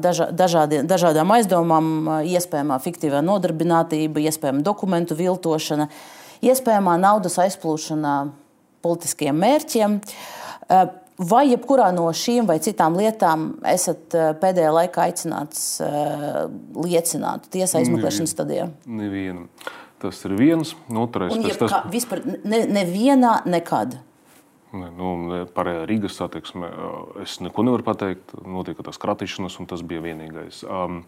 daža, 0.04 0.30
dažādiem, 0.36 0.88
dažādām 0.90 1.34
aizdomām, 1.38 1.92
iespējamā 2.28 2.80
fiktīvā 2.84 3.22
nodarbinātība, 3.26 4.24
iespējama 4.28 4.64
dokumentu 4.66 5.18
viltošana, 5.20 5.88
iespējamā 6.44 6.98
naudas 7.02 7.40
aizplūšana 7.42 8.16
politiskiem 8.84 9.38
mērķiem. 9.42 10.00
Vai 11.22 11.44
jebkurā 11.52 11.92
no 11.94 12.08
šīm 12.18 12.48
vai 12.50 12.58
citām 12.64 12.96
lietām 12.98 13.52
esat 13.70 14.16
pēdējā 14.42 14.72
laikā 14.74 15.04
aicināts 15.06 15.66
liecināt 16.74 17.46
tiesā 17.54 17.84
izmeklēšanas 17.86 18.34
stadijā? 18.34 18.72
Nevienu. 18.90 19.46
Tas 20.02 20.18
ir 20.26 20.34
viens, 20.34 20.72
otrais. 20.90 21.36
Un, 21.36 21.44
tas, 21.46 21.60
tas... 21.62 21.84
Vispār 21.94 22.24
ne, 22.26 22.64
nevienā 22.74 23.44
nekad. 23.46 24.00
Nu, 24.72 25.12
par 25.52 25.68
Rīgas 25.90 26.16
satiksmi 26.16 26.70
es 27.24 27.40
neko 27.44 27.66
nevaru 27.68 27.84
pateikt. 27.84 28.32
Notika 28.48 28.86
tas 28.88 29.00
kratīšanas, 29.02 29.58
un 29.60 29.68
tas 29.68 29.84
bija 29.84 30.04
vienīgais. 30.06 30.62
Um, 30.64 31.02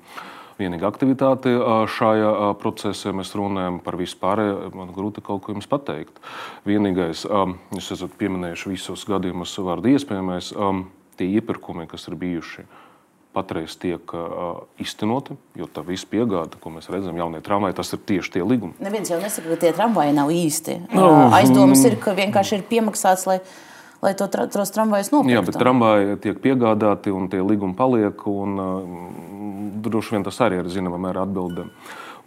vienīgā 0.60 0.90
aktivitāte 0.90 1.54
šajā 1.96 2.52
procesā. 2.60 3.14
Mēs 3.16 3.32
runājam 3.40 3.80
par 3.84 3.98
vispārējo. 4.00 4.74
Man 4.76 4.92
grūti 4.96 5.24
kaut 5.24 5.46
ko 5.46 5.56
jums 5.56 5.70
pateikt. 5.72 6.20
Vienīgais, 6.68 7.24
um, 7.30 7.56
jūs 7.76 7.94
esat 7.96 8.20
pieminējuši 8.20 8.74
visos 8.76 9.08
gadījumos 9.08 9.56
vārdu 9.64 9.94
iespējamais, 9.96 10.52
um, 10.60 10.90
tie 11.20 11.30
iepirkumi, 11.40 11.88
kas 11.88 12.10
ir 12.12 12.20
bijuši. 12.20 12.68
Patreiz 13.34 13.74
tiek 13.82 14.14
uh, 14.14 14.64
iztenoti, 14.82 15.34
jo 15.58 15.66
tā 15.66 15.82
visa 15.88 16.06
piegāde, 16.10 16.60
ko 16.62 16.70
mēs 16.76 16.90
redzam, 16.94 17.18
jaunie 17.18 17.42
tramvaji, 17.42 17.78
tas 17.80 17.94
ir 17.96 18.02
tieši 18.12 18.36
tie 18.36 18.46
līgumi. 18.46 18.78
Neviens 18.84 19.10
jau 19.10 19.18
nesaka, 19.22 19.50
ka 19.56 19.60
tie 19.66 19.72
tramvaji 19.74 20.14
nav 20.14 20.30
īsti. 20.34 20.80
No, 20.94 21.08
Aizdomas 21.34 21.82
ir, 21.90 21.98
ka 22.02 22.14
vienkārši 22.18 22.60
ir 22.60 22.68
piemaksāts, 22.70 23.26
lai 23.30 23.40
lai 24.04 24.12
to 24.20 24.28
tra 24.28 24.44
tos 24.52 24.74
tramvajus 24.76 25.14
nopirktu. 25.14 25.32
Jā, 25.32 25.42
bet 25.48 25.56
tramvaji 25.56 26.18
tiek 26.26 26.40
piegādāti 26.44 27.14
un 27.16 27.30
tie 27.32 27.40
līgumi 27.40 27.76
paliek. 27.78 28.26
Un, 28.28 28.58
uh, 28.60 29.44
droši 29.84 30.18
vien 30.18 30.26
tas 30.28 30.40
arī 30.44 30.60
ir 30.62 30.72
zināmā 30.72 31.00
mērā 31.08 31.24
atbildēm 31.24 31.72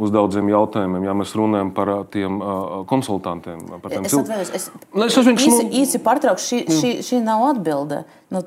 uz 0.02 0.12
daudziem 0.12 0.48
jautājumiem. 0.50 1.06
Ja 1.08 1.14
mēs 1.16 1.32
runājam 1.38 1.70
par 1.76 1.92
tiem 2.12 2.40
uh, 2.40 2.80
konsultantiem, 2.88 3.62
par 3.82 3.94
tiem 3.94 4.08
cilvēkiem, 4.10 4.56
es, 4.58 4.68
nu, 4.92 5.06
es 5.06 5.16
vienkārši 5.16 5.52
īsi, 5.52 5.62
nu... 5.68 5.76
īsi 5.82 6.02
pārtraukšu. 6.04 6.46
Šī, 6.46 6.58
mm. 6.64 6.80
šī, 6.80 6.90
šī 7.06 7.22
nav 7.24 7.46
atbilde. 7.52 8.02
Nu, 8.34 8.42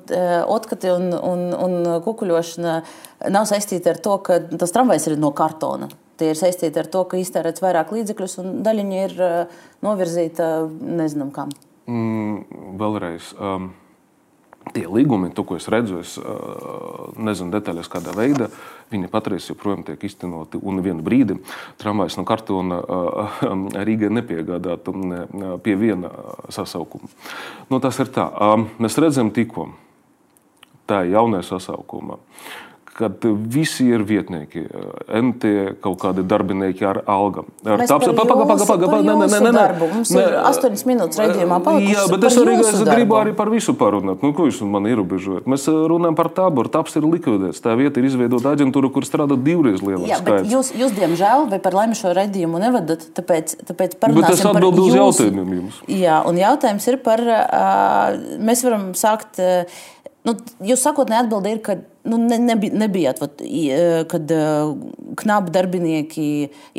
otkati 0.52 0.92
un, 0.92 1.10
un, 1.16 1.46
un 1.56 1.90
kukuļošana 2.06 2.76
nav 3.32 3.48
saistīta 3.50 3.94
ar 3.94 4.02
to, 4.04 4.18
ka 4.26 4.42
tas 4.60 4.76
tramvajs 4.76 5.10
ir 5.10 5.18
no 5.22 5.32
kartona. 5.36 5.88
Tie 6.20 6.34
ir 6.34 6.40
saistīti 6.40 6.82
ar 6.82 6.90
to, 6.92 7.06
ka 7.08 7.20
iztērēts 7.20 7.64
vairāk 7.64 7.94
līdzekļus 7.96 8.40
un 8.42 8.58
daļiņa 8.66 9.04
ir 9.08 9.22
novirzīta 9.86 10.50
nezinām 10.68 11.32
kam. 11.36 11.54
Mm, 11.90 12.76
vēlreiz. 12.80 13.32
Um, 13.40 13.72
Tie 14.74 14.86
līgumi, 14.86 15.32
to, 15.34 15.44
ko 15.48 15.58
es 15.58 15.68
redzu, 15.72 16.02
es 16.04 16.16
nezinu 17.18 17.54
detaļās, 17.56 17.90
kādā 17.92 18.14
veidā 18.18 18.50
viņi 18.92 19.10
patreiz 19.12 19.50
joprojām 19.50 19.84
tiek 19.88 20.04
iztenoti. 20.06 20.62
Un 20.62 20.84
vienu 20.86 21.04
brīdi 21.06 21.40
tramvajs 21.82 22.20
no 22.20 22.26
kartona 22.30 22.80
Rīgai 23.90 24.12
nepiegādātu 24.14 24.96
ne, 24.98 25.26
pie 25.66 25.78
viena 25.80 26.14
sasaukuma. 26.54 27.10
Nu, 27.70 27.82
tas 27.84 28.00
ir 28.02 28.14
tā. 28.14 28.30
Mēs 28.82 28.98
redzam 29.02 29.34
tikko 29.34 29.72
tā 30.90 31.04
jaunajā 31.06 31.46
sasaukumā. 31.52 32.18
Uh, 32.18 32.69
kad 33.00 33.24
visi 33.54 33.86
ir 33.88 34.04
vietnieki, 34.04 34.66
NT 35.08 35.52
kaut 35.84 36.02
kādi 36.02 36.26
darbinieki 36.28 36.84
ar 36.84 37.00
algām. 37.08 37.48
Ar 37.64 37.86
pa, 37.88 37.98
paga, 38.00 38.26
paga, 38.28 38.66
paga, 38.68 38.90
paga, 38.92 39.00
nē, 39.08 39.14
nē, 39.22 39.40
nē, 39.46 39.52
nē. 39.56 39.64
Mums 39.80 40.12
ir 40.16 40.36
8 40.42 40.84
minūtes 40.90 41.22
raidījumā 41.22 41.60
palikušas. 41.64 41.96
Jā, 41.96 42.04
bet 42.12 42.28
es 42.28 42.40
arī 42.42 42.56
es 42.60 42.84
gribu 42.90 43.16
arī 43.20 43.36
par 43.38 43.52
visu 43.54 43.76
parunāt. 43.80 44.26
Nu, 44.26 44.34
ko 44.36 44.50
jūs 44.50 44.60
man 44.68 44.90
ierobežojat? 44.92 45.48
Mēs 45.50 45.70
runājam 45.72 46.18
par 46.20 46.32
taboru. 46.36 46.72
Taps 46.74 47.00
ir 47.00 47.08
likvidēts. 47.08 47.62
Tā 47.64 47.78
vieta 47.80 48.02
ir 48.02 48.10
izveidota 48.10 48.52
aģentūra, 48.58 48.92
kur 48.96 49.08
strādā 49.08 49.38
divreiz 49.40 49.80
lielāks 49.86 50.12
Jā, 50.12 50.20
skaits. 50.20 50.52
Jūs, 50.52 50.74
jūs, 50.82 50.96
diemžēl, 50.98 51.46
vai 51.54 51.62
par 51.64 51.78
laimi 51.80 51.96
šo 52.00 52.12
raidījumu 52.18 52.60
nevadat, 52.66 53.08
tāpēc, 53.16 53.56
tāpēc 53.70 53.96
parunāsim 54.02 54.28
bet 54.28 54.36
es 54.36 54.44
atbildu 54.52 54.90
uz 54.90 55.00
jautājumiem 55.00 55.56
jums. 55.62 55.80
Jā, 55.88 56.20
un 56.28 56.42
jautājums 56.42 56.90
ir 56.92 57.00
par, 57.06 57.24
uh, 57.24 58.20
mēs 58.44 58.66
varam 58.68 58.92
sākt. 59.00 59.40
Uh, 59.40 59.88
Nu, 60.28 60.36
jūs 60.68 60.82
sākotnēji 60.84 61.24
atbildējāt, 61.24 61.56
ir, 61.56 61.62
ka 61.64 61.76
nu, 62.10 62.20
ne, 62.22 62.40
nebi, 62.42 62.72
nebijāt, 62.74 63.22
vat, 63.24 63.42
kad 64.12 64.34
uh, 64.36 64.74
knapi 65.20 65.54
darbinieki 65.56 66.28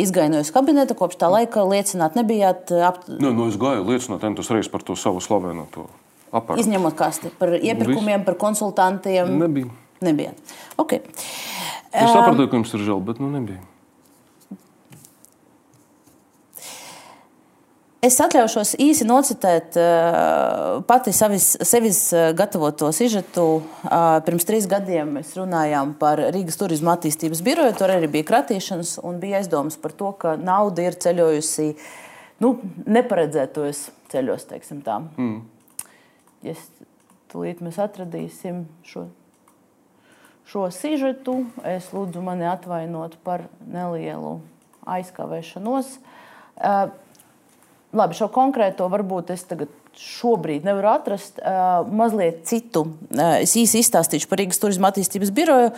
izgāja 0.01 0.33
no 0.33 0.43
kabineta. 0.55 0.97
Kopš 0.99 1.21
tā 1.21 1.31
laika 1.33 1.65
liecināt, 1.69 2.19
nebijāt. 2.19 2.75
Ap... 2.87 3.05
Nu, 3.11 3.33
nu, 3.33 3.49
es 3.51 3.59
gāju 3.61 3.87
liecināt, 3.89 4.27
entus 4.29 4.51
reizes 4.53 4.71
par 4.73 4.85
to 4.87 4.99
savu 4.99 5.23
slavenoto 5.25 5.89
aparātu. 6.31 6.65
Izņemot 6.65 6.99
kasti 6.99 7.33
par 7.39 7.55
iepirkumiem, 7.59 8.27
par 8.27 8.39
konsultantiem. 8.41 9.33
Nebija. 9.41 9.71
Nebijāt. 10.05 10.55
Okay. 10.81 11.03
Es 11.91 12.09
sapratu, 12.09 12.47
ka 12.49 12.57
jums 12.57 12.73
ir 12.77 12.87
žēl, 12.87 13.03
bet 13.05 13.21
nu 13.21 13.29
nebija. 13.33 13.61
Es 18.01 18.17
atļaušos 18.25 18.79
īsi 18.81 19.05
nocitēt 19.05 19.75
uh, 19.77 20.79
pati 20.89 21.13
savis, 21.13 21.51
sevis 21.69 21.99
uh, 22.15 22.31
gatavoto 22.33 22.89
sižetu. 22.97 23.43
Uh, 23.61 24.15
pirms 24.25 24.47
trīs 24.49 24.65
gadiem 24.71 25.11
mēs 25.19 25.35
runājām 25.37 25.93
par 26.01 26.23
Rīgas 26.33 26.57
turisma 26.57 26.95
attīstības 26.97 27.43
biroju. 27.45 27.75
Tur 27.77 27.93
arī 27.93 28.09
bija 28.09 28.25
kratīšanas 28.31 28.95
un 29.05 29.19
bija 29.21 29.43
aizdomas 29.43 29.77
par 29.83 29.93
to, 29.93 30.15
ka 30.17 30.33
nauda 30.41 30.87
ir 30.87 30.97
ceļojusi 30.97 31.67
nu, 32.41 32.55
neparedzētos 32.89 33.83
ceļos. 34.15 34.49
Mm. 34.49 35.37
Ja 36.49 36.57
tūlīt 37.29 37.61
mēs 37.61 37.77
atradīsim 37.85 38.65
šo, 38.89 39.05
šo 40.49 40.65
sižetu, 40.73 41.37
es 41.69 41.93
lūdzu 41.93 42.25
mani 42.25 42.49
atvainot 42.49 43.21
par 43.29 43.45
nelielu 43.69 44.39
aizkavēšanos. 44.89 45.95
Uh, 46.57 46.89
Labi, 47.97 48.15
šo 48.15 48.29
konkrēto 48.31 48.87
varbūt 48.91 49.33
es 49.35 49.43
tagad 49.51 49.71
šobrīd 49.99 50.67
nevaru 50.67 50.93
atrast. 50.93 51.41
Uh, 51.43 51.83
mazliet 51.91 52.45
citu. 52.47 52.85
Uh, 53.11 53.41
es 53.43 53.57
īsi 53.59 53.83
izstāstīšu 53.83 54.31
par 54.31 54.39
Rīgas 54.39 54.63
turisma 54.63 54.93
attīstības 54.93 55.33
biroju. 55.35 55.73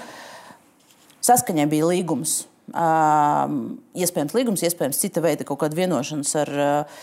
Saskaņai 1.25 1.65
bija 1.71 1.89
līgums. 1.89 2.43
Uh, 2.73 3.49
iespējams, 3.97 4.35
līgums, 4.37 4.63
iespējams, 4.69 5.01
cita 5.01 5.23
veida 5.25 5.47
kaut 5.49 5.63
kāda 5.63 5.79
vienošanās 5.79 6.35
ar 6.43 6.53
uh, 6.53 6.99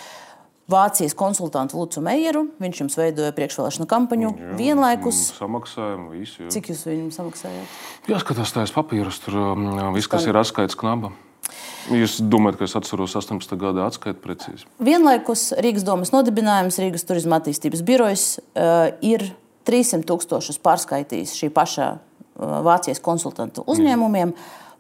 Vācijas 0.69 1.15
konsultantu 1.17 1.79
Lucu 1.79 2.03
Meijeru. 2.05 2.43
Viņš 2.61 2.83
jums 2.83 2.97
veidoja 2.99 3.33
priekšvēlēšanu 3.37 3.87
kampaņu. 3.89 4.29
Jā, 4.37 4.51
vienlaikus 4.59 5.23
samaksājumu 5.39 6.13
visu. 6.13 6.43
Jā. 6.43 6.51
Cik 6.53 6.69
jūs 6.69 6.85
viņam 6.85 7.09
samaksājāt? 7.15 7.79
Jāskatās 8.11 8.53
tās 8.53 8.75
papīrus, 8.75 9.17
tur 9.25 9.39
viss, 9.97 10.11
kas 10.11 10.29
ir 10.29 10.37
atskaits 10.37 10.77
knaba. 10.77 11.09
Jūs 11.93 12.19
domājat, 12.21 12.59
ka 12.59 12.67
es 12.67 12.75
atceros 12.77 13.15
18. 13.17 13.55
gada 13.59 13.87
atskaitu 13.89 14.21
precīzi? 14.23 14.67
Vienlaikus 14.83 15.49
Rīgas 15.63 15.85
domas 15.87 16.13
nodibinājums, 16.13 16.79
Rīgas 16.81 17.07
turisma 17.07 17.39
attīstības 17.39 17.83
birojas 17.87 18.25
uh, 18.39 18.91
ir 19.05 19.29
300 19.69 20.07
tūkstošus 20.09 20.61
pārskaitījis 20.65 21.35
šī 21.39 21.51
paša 21.55 21.89
uh, 21.95 22.59
Vācijas 22.65 23.01
konsultantu 23.03 23.65
uzņēmumiem 23.69 24.35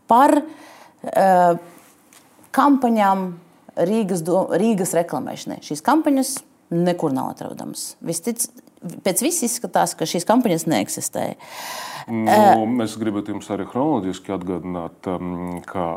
par 0.09 0.39
uh, 0.41 1.59
kampaņām 2.55 3.27
Rīgas, 3.89 4.23
do, 4.27 4.43
Rīgas 4.59 4.93
reklamēšanai. 4.97 5.61
Šīs 5.63 5.83
kampaņas 5.85 6.33
nekur 6.73 7.13
nav 7.15 7.33
atrodamas. 7.33 7.93
Vistic, 8.05 8.41
pēc 8.79 9.23
viss 9.25 9.45
izskatās, 9.47 9.95
ka 9.97 10.07
šīs 10.09 10.27
kampaņas 10.27 10.67
neeksistē. 10.69 11.25
Nu, 12.09 12.65
mēs 12.79 12.95
gribētu 12.99 13.35
jums 13.35 13.49
arī 13.53 13.67
chronoloģiski 13.69 14.33
atgādināt, 14.33 15.09
um, 15.11 15.59
ka 15.67 15.91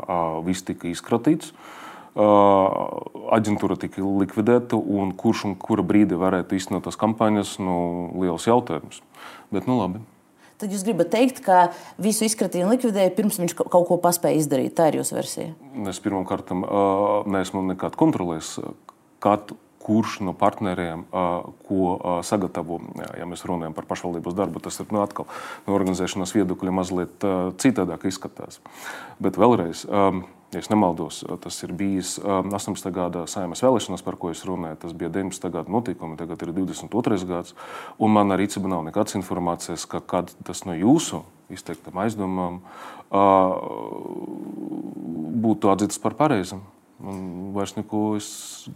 viss 0.45 0.65
tika 0.67 0.91
izkratīts. 0.91 1.53
aģentūra 2.13 3.73
tika 3.81 4.03
likvidēta, 4.05 4.77
un 4.77 5.15
kurš 5.17 5.45
un 5.47 5.55
kura 5.57 5.81
brīdī 5.81 6.13
varētu 6.13 6.53
īstenot 6.53 6.83
tās 6.85 6.99
kampaņas, 7.01 7.55
nu, 7.57 7.77
liels 8.21 8.45
jautājums. 8.45 9.01
Bet, 9.49 9.65
nu, 9.65 9.79
labi. 9.79 10.03
Tad 10.61 10.69
jūs 10.69 10.85
gribat 10.85 11.09
teikt, 11.09 11.41
ka 11.41 11.71
visu 11.97 12.27
izkratīja 12.27 12.67
un 12.67 12.75
likvidēja 12.75 13.15
pirms 13.17 13.39
viņš 13.41 13.55
kaut 13.57 13.87
ko 13.89 13.97
paspēja 13.97 14.43
izdarīt. 14.43 14.75
Tā 14.77 14.91
ir 14.91 14.99
jūsu 15.01 15.17
versija. 15.17 15.55
Es 15.89 15.99
pirmkārt 16.03 16.53
neesmu 16.53 17.65
nekad 17.71 17.97
kontrolējis, 17.97 18.59
kad 19.23 19.55
kurš 19.83 20.19
no 20.23 20.33
partneriem 20.37 21.05
ko 21.67 21.87
sagatavo. 22.25 22.79
Ja 23.19 23.27
mēs 23.29 23.43
runājam 23.47 23.75
par 23.75 23.87
pašvaldības 23.89 24.37
darbu, 24.37 24.63
tas 24.63 24.79
ir 24.79 24.87
nu, 24.93 25.01
atkal 25.03 25.27
no 25.67 25.75
organizēšanas 25.75 26.35
viedokļa 26.37 26.75
mazliet 26.75 27.27
citādāk 27.61 28.07
izskatās. 28.09 28.61
Bet 29.23 29.39
vēlreiz. 29.41 29.85
Ja 30.53 30.61
es 30.61 30.69
nemaldos, 30.69 31.23
tas 31.41 31.55
ir 31.65 31.71
bijis 31.73 32.19
18. 32.21 32.91
gada 32.93 33.23
saimnes 33.25 33.63
vēlēšanas, 33.65 34.03
par 34.05 34.19
ko 34.21 34.29
es 34.29 34.43
runāju. 34.45 34.77
Tas 34.83 34.93
bija 34.93 35.09
19. 35.09 35.49
gada 35.49 35.73
notikumi, 35.73 36.13
tagad 36.19 36.45
ir 36.45 36.51
22. 36.53 37.25
gads. 37.25 37.55
Un 37.97 38.13
man 38.13 38.29
arī 38.35 38.45
rīcībā 38.45 38.69
nav 38.69 38.83
nekādas 38.85 39.17
informācijas, 39.17 39.87
ka 39.89 40.21
tas 40.21 40.61
no 40.69 40.77
jūsu 40.77 41.23
izteiktam 41.53 41.97
aizdomām 42.05 42.61
būtu 45.43 45.73
atzīts 45.73 45.97
par 46.03 46.13
pareizu. 46.21 46.61
Man 47.03 47.51
vairs 47.55 47.73
neko, 47.75 48.03
es 48.19 48.27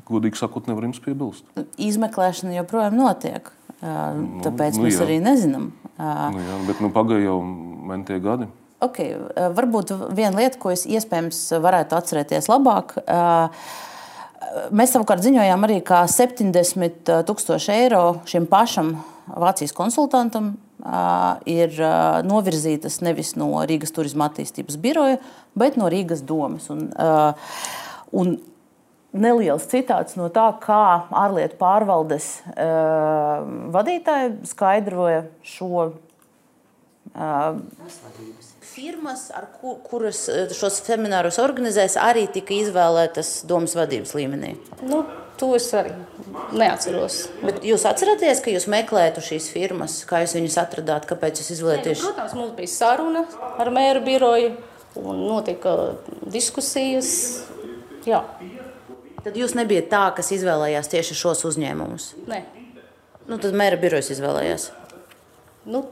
godīgi 0.07 0.39
sakot, 0.39 0.67
nevaru 0.67 0.89
jums 0.89 1.01
piebilst. 1.03 1.45
Izmeklēšana 1.77 2.57
joprojām 2.57 2.97
notiek. 2.97 3.51
Nu, 3.81 4.41
tāpēc 4.41 4.79
nu, 4.79 4.87
mēs 4.87 4.97
jā. 4.97 5.05
arī 5.05 5.19
nezinām. 5.21 5.67
Nu, 5.97 6.41
jā, 6.41 6.61
bet 6.65 6.81
nu, 6.81 6.89
pagāja 6.93 7.27
jau 7.27 7.41
mentie 7.43 8.17
gadi. 8.23 8.49
Okay. 8.83 9.15
Varbūt 9.57 9.93
viena 10.17 10.37
lieta, 10.37 10.59
ko 10.61 10.73
es 10.73 10.85
iespējams 10.89 11.39
varētu 11.61 11.97
atcerēties 11.97 12.49
labāk. 12.51 12.97
Mēs 14.73 14.93
savukārt 14.93 15.23
ziņojām 15.25 15.65
arī, 15.65 15.79
ka 15.85 16.03
70 16.09 17.13
tūkstoši 17.27 17.73
eiro 17.73 18.03
šim 18.29 18.45
pašam 18.49 18.95
Vācijas 19.27 19.73
konsultantam 19.75 20.53
ir 21.49 21.73
novirzītas 22.27 23.01
nevis 23.03 23.33
no 23.37 23.49
Rīgas 23.67 23.91
turisma 23.95 24.29
attīstības 24.29 24.77
biroja, 24.81 25.17
bet 25.57 25.75
no 25.77 25.89
Rīgas 25.91 26.23
domas. 26.25 26.69
Un, 26.73 26.87
Un 28.15 28.37
neliels 29.17 29.67
citāts 29.71 30.17
no 30.19 30.29
tā, 30.33 30.47
kā 30.63 30.81
ārlietu 31.25 31.57
pārvaldes 31.59 32.29
uh, 32.53 33.45
vadītāji 33.73 34.35
skaidroja 34.49 35.25
šo. 35.45 35.91
Uh, 37.17 37.61
Firmas, 38.67 39.31
ar 39.33 39.47
ku, 39.57 39.73
kuras 39.81 40.27
šos 40.53 40.83
seminārus 40.85 41.39
organizēs, 41.41 41.95
arī 41.97 42.27
tika 42.29 42.53
izvēlētas 42.53 43.39
domas 43.49 43.73
vadības 43.73 44.13
līmenī. 44.13 44.51
Nu, 44.85 44.99
to 45.39 45.49
es 45.57 45.71
arī 45.73 45.95
neatceros. 46.53 47.23
Bet 47.41 47.65
jūs 47.65 47.87
atceraties, 47.89 48.43
ka 48.43 48.53
jūs 48.53 48.67
meklējāt 48.69 49.17
šīs 49.31 49.49
firmas, 49.55 49.97
kā 50.05 50.21
jūs 50.21 50.37
viņus 50.37 50.59
atradāt, 50.61 51.09
kāpēc 51.09 51.41
jūs 51.41 51.55
izvēlēties? 51.57 52.05
Protams, 52.05 52.37
mums 52.37 52.53
bija 52.59 52.73
saruna 52.75 53.25
ar 53.57 53.73
mēru 53.73 54.05
biroju 54.05 54.53
un 55.01 55.25
notika 55.25 55.73
diskusijas 56.29 57.09
Jā. 58.07 58.23
Tad 59.25 59.35
jūs 59.35 59.57
nebijat 59.57 59.89
tā, 59.91 60.03
kas 60.15 60.31
izvēlējās 60.35 60.91
tieši 60.93 61.17
šos 61.19 61.43
uzņēmumus? 61.49 62.11
Nē. 62.29 62.41
Nu, 63.27 63.39
tad 63.43 63.55
mēra 63.59 63.79
birojas 63.79 64.13
izvēlējās. 64.13 64.69
Nu, 65.67 65.83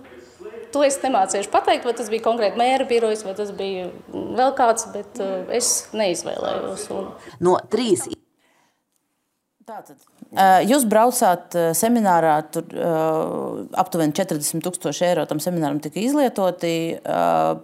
to 0.71 0.83
es 0.87 0.97
nemācīšu 1.03 1.51
pateikt, 1.51 1.87
vai 1.87 1.95
tas 1.97 2.11
bija 2.11 2.23
konkrēti 2.23 2.59
mēra 2.59 2.87
birojas, 2.87 3.25
vai 3.27 3.35
tas 3.35 3.51
bija 3.55 3.89
vēl 4.11 4.53
kāds, 4.55 4.87
bet 4.95 5.19
uh, 5.23 5.41
es 5.55 5.89
neizvēlējos. 5.95 6.85
Un... 6.95 7.09
No 7.43 7.57
trīs. 7.71 8.07
Tātad. 9.65 9.97
Uh, 10.29 10.61
jūs 10.67 10.83
braucāt 10.85 11.55
uh, 11.57 11.69
seminārā, 11.77 12.35
tur 12.53 12.67
uh, 12.77 13.63
aptuveni 13.81 14.13
40 14.15 14.61
tūkstoši 14.61 15.07
eiro 15.07 15.23
tam 15.29 15.41
semināram 15.43 15.79
tika 15.81 15.97
izlietoti. 16.03 16.75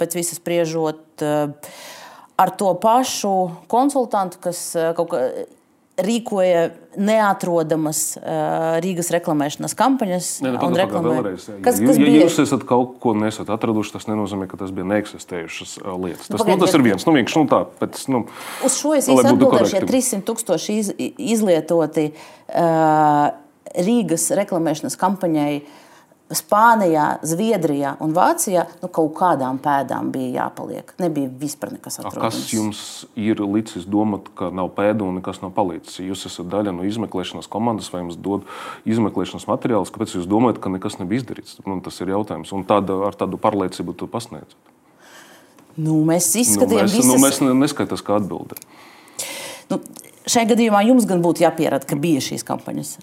Pēc 0.02 0.18
visas 0.18 0.40
spriežot, 0.42 1.22
ar 2.42 2.54
to 2.58 2.74
pašu 2.82 3.34
konsultantu, 3.72 4.42
kas 4.50 4.64
eh, 4.76 4.92
kaut 4.98 5.12
kā 5.14 5.26
rīkoja 6.02 6.70
neatrodamas 6.98 8.00
uh, 8.18 8.78
Rīgas 8.82 9.12
reklamēšanas 9.14 9.76
kampaņas. 9.78 10.30
Nē, 10.42 10.54
ne, 10.56 10.70
reklamē... 10.80 11.12
vēlreiz, 11.18 11.46
ja, 11.52 11.58
kas, 11.62 11.78
kas 11.84 12.00
ja, 12.00 12.08
ja 12.08 12.24
jūs 12.24 12.40
esat 12.42 12.64
kaut 12.68 12.96
ko 13.04 13.14
nesat 13.18 13.52
atraduši, 13.54 13.94
tas 13.98 14.08
nenozīmē, 14.10 14.48
ka 14.50 14.58
tas 14.60 14.72
bija 14.76 14.88
neeksistējušas 14.90 15.76
uh, 15.84 15.92
lietas. 16.00 16.26
Tas, 16.26 16.34
nu, 16.34 16.40
pagaid, 16.42 16.58
nu, 16.58 16.66
tas 16.66 16.78
ir 16.80 16.86
viens. 16.88 17.06
Nu, 17.06 17.14
vienkārši, 17.20 17.44
nu, 17.44 17.52
tā, 17.52 17.62
pēc, 17.84 18.02
nu, 18.12 18.24
Uz 18.66 18.80
šo 18.80 18.96
es 18.98 19.12
īsti 19.12 19.34
atbildēšu, 19.36 19.78
ja 19.78 19.84
300 19.92 20.28
tūkstoši 20.32 20.80
iz, 20.82 20.92
izlietoti 21.36 22.08
uh, 22.16 23.30
Rīgas 23.92 24.32
reklamēšanas 24.42 25.00
kampaņai. 25.00 25.54
Uh, 25.62 25.81
Spānijā, 26.36 27.06
Zviedrijā 27.28 27.96
un 28.04 28.14
Vācijā 28.16 28.64
nu, 28.80 28.88
kaut 28.94 29.12
kādām 29.18 29.60
pēdām 29.62 30.12
bija 30.14 30.46
jāpaliek. 30.46 30.94
Nebija 31.02 31.32
vispār 31.42 31.74
nekas 31.76 32.00
atrodams. 32.00 32.24
Kas 32.24 32.54
jums 32.56 32.82
ir 33.20 33.42
licis 33.44 33.88
domāt, 33.90 34.30
ka 34.38 34.48
nav 34.56 34.72
pēdu 34.78 35.10
un 35.10 35.20
nekas 35.20 35.42
nav 35.44 35.54
palicis? 35.58 36.00
Jūs 36.04 36.26
esat 36.30 36.48
daļa 36.52 36.76
no 36.78 36.88
izmeklēšanas 36.88 37.52
komandas, 37.52 37.92
vai 37.94 38.06
jums 38.06 38.20
dod 38.20 38.48
izmeklēšanas 38.88 39.48
materiālus, 39.52 39.92
kāpēc 39.92 40.16
jūs 40.18 40.30
domājat, 40.32 40.62
ka 40.64 40.72
nekas 40.72 41.00
nebija 41.02 41.24
izdarīts? 41.24 41.60
Nu, 41.68 41.80
tas 41.84 42.00
ir 42.00 42.14
jautājums. 42.16 42.54
Un 42.56 42.64
tāda, 42.70 43.02
ar 43.10 43.18
tādu 43.20 43.40
pārliecību 43.42 43.98
to 44.00 44.08
pasniedzat. 44.12 44.56
Nu, 45.80 46.02
mēs 46.08 46.32
izskatījām, 46.36 46.88
nu, 46.88 46.88
mēs, 46.88 46.98
visas... 46.98 47.42
nu, 47.44 47.54
mēs 47.56 47.68
neskaitām 47.68 48.04
kā 48.08 48.18
atbildi. 48.20 48.60
Nu, 49.72 49.80
šajā 50.28 50.52
gadījumā 50.52 50.84
jums 50.88 51.08
gan 51.10 51.24
būtu 51.24 51.46
jāpierāda, 51.46 51.88
ka 51.88 52.00
bija 52.00 52.24
šīs 52.24 52.44
kampaņas. 52.48 52.98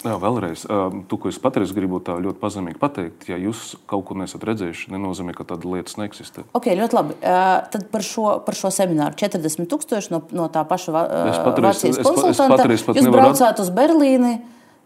Jā, 0.00 0.14
vēlreiz, 0.16 0.62
to, 0.64 1.16
ko 1.20 1.28
es 1.28 1.36
patreiz 1.42 1.74
gribu 1.76 1.98
tā 2.04 2.14
ļoti 2.22 2.40
pazemīgi 2.40 2.78
pateikt, 2.80 3.26
ja 3.28 3.36
jūs 3.36 3.74
kaut 3.90 4.06
ko 4.08 4.16
nesat 4.16 4.46
redzējuši, 4.48 4.94
nenozīmē, 4.94 5.34
ka 5.36 5.44
tāda 5.50 5.68
lietas 5.68 5.98
neeksistē. 6.00 6.46
Ok, 6.56 6.70
ļoti 6.78 6.96
labi. 6.96 7.16
Tad 7.20 7.84
par 7.92 8.06
šo, 8.06 8.24
par 8.46 8.56
šo 8.56 8.72
semināru 8.72 9.18
40 9.20 9.68
tūkstoši 9.68 10.14
no, 10.14 10.22
no 10.36 10.48
tā 10.52 10.64
paša 10.68 10.94
Vācijas 10.96 12.00
konsultanta. 12.00 12.64
Es, 12.64 12.80
es, 12.80 12.88
es 12.88 13.02
jūs 13.02 13.12
braucāt 13.12 13.60
uz 13.60 13.68
Berlīni, 13.76 14.38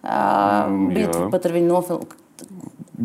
mm, 0.03 0.85
bijat 0.97 1.19
pat 1.31 1.47
ar 1.47 1.59
viņu 1.61 1.71
nofilmēt. 1.71 2.21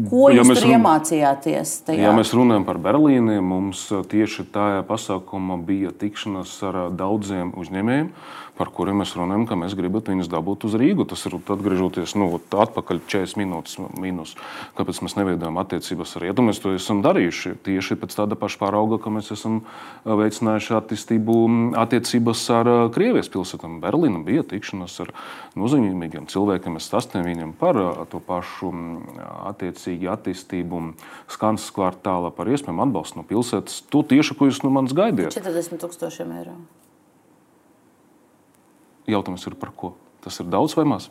Ko 0.10 0.28
ja 0.30 0.44
jūs 0.44 0.52
tur 0.54 0.68
iemācījāties? 0.70 1.72
Tajā? 1.88 2.02
Ja 2.04 2.12
mēs 2.14 2.30
runājam 2.38 2.66
par 2.68 2.78
Berlīni, 2.82 3.40
mums 3.42 3.88
tieši 4.12 4.46
tajā 4.54 4.84
pasākumā 4.86 5.58
bija 5.66 5.90
tikšanās 5.98 6.52
ar 6.70 6.78
daudziem 6.94 7.56
uzņēmējiem 7.58 8.12
par 8.60 8.74
kuriem 8.76 9.00
mēs 9.00 9.16
runājam, 9.16 9.46
ka 9.48 9.56
mēs 9.56 9.74
gribam 9.80 10.04
viņus 10.04 10.30
dabūt 10.32 10.66
uz 10.68 10.76
Rīgu. 10.80 11.06
Tas 11.08 11.24
ir 11.30 11.38
atgriežoties 11.40 12.16
nu, 12.20 12.28
atpakaļ 12.36 13.00
40 13.08 13.40
minūtes 13.40 13.78
minus. 13.96 14.36
Kāpēc 14.76 15.00
mēs 15.06 15.16
neveidojam 15.16 15.60
attiecības 15.62 16.18
ar 16.18 16.26
rietumu? 16.28 16.52
Mēs 16.52 16.60
to 16.64 16.74
esam 16.76 17.00
darījuši 17.06 17.56
tieši 17.66 17.98
pēc 18.02 18.18
tāda 18.20 18.36
paša 18.40 18.60
parauga, 18.60 19.00
ka 19.00 19.14
mēs 19.16 19.32
esam 19.36 19.62
veicinājuši 20.04 20.76
attīstību 20.76 21.38
attiecības 21.80 22.44
ar 22.58 22.72
Krievijas 22.96 23.32
pilsētām. 23.32 23.80
Berlīna 23.84 24.24
bija 24.28 24.44
tikšanās 24.52 24.98
ar 25.06 25.14
nozīmīgiem 25.60 26.28
cilvēkiem. 26.32 26.76
Mēs 26.76 26.90
stāstījām 26.92 27.30
viņiem 27.30 27.56
par 27.60 27.80
to 28.12 28.20
pašu 28.28 28.74
attiecīgi 29.54 30.12
attīstību 30.12 30.84
Skansas 31.32 31.72
kvartālā, 31.76 32.34
par 32.36 32.52
iespējamu 32.52 32.90
atbalstu 32.90 33.22
no 33.22 33.26
pilsētas. 33.30 33.82
To 33.94 34.04
tieši, 34.04 34.36
ko 34.36 34.52
jūs 34.52 34.64
no 34.66 34.74
manis 34.76 34.98
gaidījāt. 34.98 35.40
40 35.40 35.80
tūkstošiem 35.86 36.38
eiro. 36.42 36.60
Jautājums 39.08 39.46
ir 39.48 39.56
par 39.60 39.72
ko? 39.76 39.94
Tas 40.24 40.40
ir 40.42 40.50
daudz 40.52 40.76
vai 40.76 40.86
maz? 40.90 41.10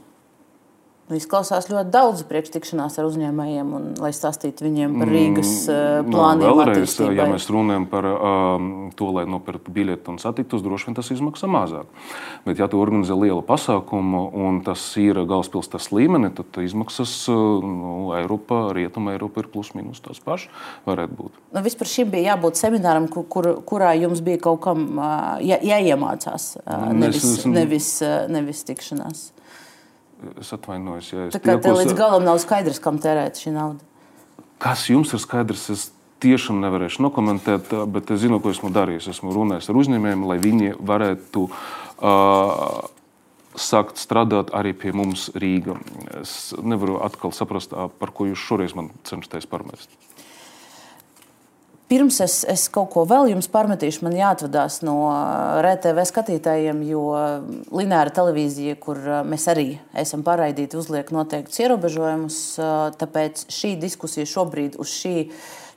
Nu, 1.08 1.16
izklausās 1.16 1.70
ļoti 1.70 1.88
daudz 1.88 2.20
priekštikšanās 2.28 2.98
ar 3.00 3.06
uzņēmējiem, 3.08 3.68
un, 3.72 3.84
lai 3.96 4.10
stāstītu 4.12 4.66
viņiem 4.66 4.98
par 5.00 5.08
Rīgas 5.08 5.52
uh, 5.72 6.00
plāniem. 6.04 6.42
Nu, 6.44 6.58
vēlreiz, 6.58 6.96
ja 7.16 7.24
mēs 7.30 7.46
runājam 7.48 7.86
par 7.88 8.08
um, 8.12 8.66
to, 8.96 9.08
lai 9.16 9.24
nopirktu 9.30 9.72
biļeti 9.72 10.12
un 10.12 10.18
satiktos, 10.20 10.60
droši 10.66 10.90
vien 10.90 10.98
tas 10.98 11.08
izmaksā 11.14 11.48
mazāk. 11.48 11.88
Bet, 12.44 12.60
ja 12.60 12.68
tu 12.68 12.82
organizē 12.82 13.16
lielu 13.16 13.40
pasākumu 13.48 14.20
un 14.36 14.60
tas 14.66 14.84
ir 15.00 15.22
galvaspilsētas 15.22 15.88
līmenī, 15.96 16.28
tad 16.36 16.60
izmaksas 16.60 17.14
nu, 17.32 18.12
Eiropā, 18.18 18.66
Rietuma 18.76 19.16
Eiropa 19.16 19.40
ir 19.40 19.48
plus 19.54 19.72
mīnus 19.78 20.04
tās 20.04 20.20
pašas. 20.20 20.52
Varētu 20.84 21.18
būt. 21.22 21.40
Nu, 21.56 21.64
vispār 21.64 21.88
šim 21.88 22.12
bija 22.12 22.34
jābūt 22.34 22.60
semināram, 22.60 23.08
kur, 23.08 23.24
kur, 23.32 23.50
kurā 23.64 23.94
jums 23.96 24.20
bija 24.28 24.44
kaut 24.44 24.60
kam 24.68 24.84
jā, 25.40 25.56
jāiemācās, 25.72 26.52
nevis, 26.92 27.24
es, 27.24 27.48
nevis, 27.48 27.90
nevis 28.28 28.64
tikšanās. 28.68 29.26
Es 30.40 30.50
atvainojos, 30.54 31.12
ja 31.12 31.28
es 31.28 31.36
tā 31.36 31.40
kā 31.42 31.54
tev 31.62 31.78
līdz 31.78 31.94
galam 31.98 32.24
nav 32.26 32.40
skaidrs, 32.42 32.80
kam 32.82 32.98
tērēt 33.02 33.38
šī 33.38 33.52
nauda. 33.54 33.84
Kas 34.58 34.88
jums 34.90 35.12
ir 35.14 35.22
skaidrs? 35.22 35.68
Es 35.70 35.84
tiešām 36.22 36.58
nevarēšu 36.64 37.04
nokomentēt, 37.04 37.70
bet 37.94 38.10
es 38.10 38.24
zinu, 38.24 38.40
ko 38.42 38.50
esmu 38.50 38.72
darījis. 38.74 39.12
Esmu 39.14 39.34
runājis 39.36 39.70
ar 39.70 39.78
uzņēmējiem, 39.78 40.24
lai 40.26 40.38
viņi 40.42 40.72
varētu 40.90 41.44
uh, 41.46 42.88
sākt 43.58 44.02
strādāt 44.02 44.50
arī 44.56 44.74
pie 44.74 44.90
mums 44.96 45.28
Rīgā. 45.38 45.78
Es 46.18 46.54
nevaru 46.58 46.98
atkal 47.06 47.34
saprast, 47.36 47.74
par 48.00 48.14
ko 48.14 48.26
jūs 48.26 48.42
šoreiz 48.42 48.74
man 48.78 48.90
cenšaties 49.06 49.46
parmest. 49.50 49.94
Pirms 51.88 52.18
es, 52.20 52.42
es 52.44 52.66
kaut 52.68 52.90
ko 52.92 53.06
vēl 53.08 53.30
jums 53.30 53.46
pārmetīšu, 53.48 54.02
man 54.04 54.12
jāatvadās 54.12 54.82
no 54.84 54.98
RTV 55.64 56.02
skatītājiem, 56.10 56.82
jo 56.84 57.04
lineāra 57.72 58.12
televīzija, 58.12 58.74
kur 58.76 59.00
mēs 59.24 59.46
arī 59.48 59.78
esam 59.96 60.20
pārraidīti, 60.26 60.76
uzliek 60.76 61.08
noteiktus 61.16 61.62
ierobežojumus. 61.64 62.40
Tāpēc 63.00 63.46
šī 63.56 63.70
diskusija 63.80 64.28
šobrīd 64.28 64.76
uz 64.76 64.92
šī, 64.98 65.14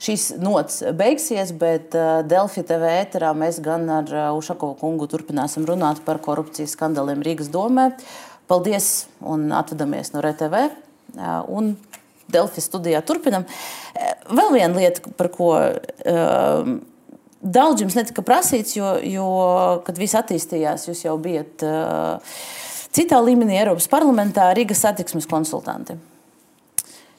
šīs 0.04 0.26
nots 0.42 0.82
beigsies, 1.00 1.54
bet 1.56 1.96
Delfi 2.28 2.66
TV 2.68 2.92
ēterā 3.06 3.32
mēs 3.32 3.62
gan 3.64 3.88
ar 4.02 4.12
Ušakovu 4.36 4.76
kungu 4.84 5.08
turpināsim 5.08 5.64
runāt 5.64 6.04
par 6.04 6.20
korupcijas 6.20 6.76
skandaliem 6.76 7.24
Rīgas 7.24 7.48
domē. 7.52 7.88
Paldies 8.52 9.06
un 9.24 9.48
atvadamies 9.56 10.12
no 10.12 10.20
RTV. 10.20 10.66
Un 11.48 11.72
Delfi 12.30 12.62
studijā 12.62 13.02
turpinam. 13.06 13.44
Eh, 13.94 14.14
vēl 14.30 14.54
viena 14.54 14.78
lieta, 14.78 15.12
par 15.18 15.28
ko 15.34 15.50
uh, 15.58 16.70
daudz 17.42 17.82
jums 17.82 17.96
netika 17.98 18.24
prasīts, 18.26 18.76
jo, 18.78 18.94
jo 19.02 19.26
kad 19.86 19.98
viss 19.98 20.16
attīstījās, 20.18 20.88
jūs 20.88 21.04
jau 21.06 21.16
bijat 21.22 21.64
uh, 21.66 22.38
citā 22.94 23.20
līmenī 23.24 23.58
Eiropas 23.60 23.90
parlamentā, 23.90 24.48
Rīgas 24.56 24.84
satiksmes 24.86 25.28
konsultanti. 25.30 25.98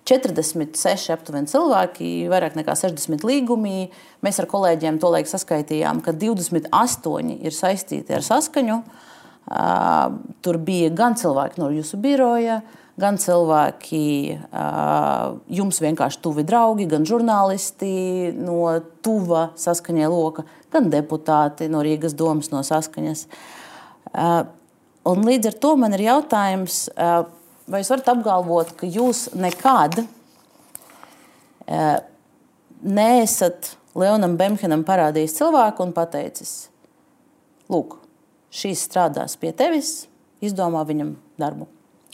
46 0.03 1.13
aptuveni 1.13 1.47
cilvēki, 1.47 2.07
vairāk 2.31 2.57
nekā 2.59 2.73
60 2.75 3.23
līgumi. 3.23 3.87
Mēs 4.25 4.41
ar 4.43 4.49
kolēģiem 4.51 4.97
to 4.99 5.11
laiku 5.13 5.31
saskaitījām, 5.31 6.01
ka 6.03 6.11
28 6.11 7.37
ir 7.39 7.55
saistīti 7.55 8.15
ar 8.15 8.25
saskaņu. 8.25 8.81
Uh, 9.43 10.19
tur 10.43 10.59
bija 10.63 10.91
gan 10.95 11.15
cilvēki 11.19 11.59
no 11.59 11.69
jūsu 11.71 11.99
biroja, 12.03 12.61
uh, 12.63 12.82
gan 12.99 13.17
cilvēki, 13.17 14.03
jums 15.57 15.79
vienkārši 15.81 16.21
tuvi 16.21 16.45
draugi, 16.45 16.85
gan 16.91 17.07
žurnālisti 17.09 18.33
no 18.37 18.67
tuva 19.05 19.47
saskaņai 19.59 20.09
loka, 20.11 20.45
gan 20.73 20.91
deputāti 20.93 21.69
no 21.73 21.81
Rīgas 21.85 22.13
domas 22.17 22.51
no 22.53 22.61
saskaņas. 22.65 23.25
Un 25.09 25.25
līdz 25.27 25.51
ar 25.51 25.59
to 25.65 25.73
man 25.79 25.97
ir 25.97 26.05
jautājums, 26.05 26.85
vai 26.95 27.81
jūs 27.81 27.91
varat 27.95 28.13
apgalvot, 28.13 28.75
ka 28.77 28.89
jūs 28.89 29.25
nekad 29.33 30.03
neesat 32.83 33.73
Leonam 33.97 34.37
Bemhenam 34.37 34.85
parādījis 34.85 35.37
cilvēku 35.41 35.85
un 35.85 35.93
pateicis, 35.97 36.55
lūk, 37.73 37.97
šīs 38.53 38.85
strādās 38.89 39.37
pie 39.41 39.53
tevis, 39.57 40.03
izdomā 40.45 40.85
viņam 40.85 41.15
darbu. 41.41 41.72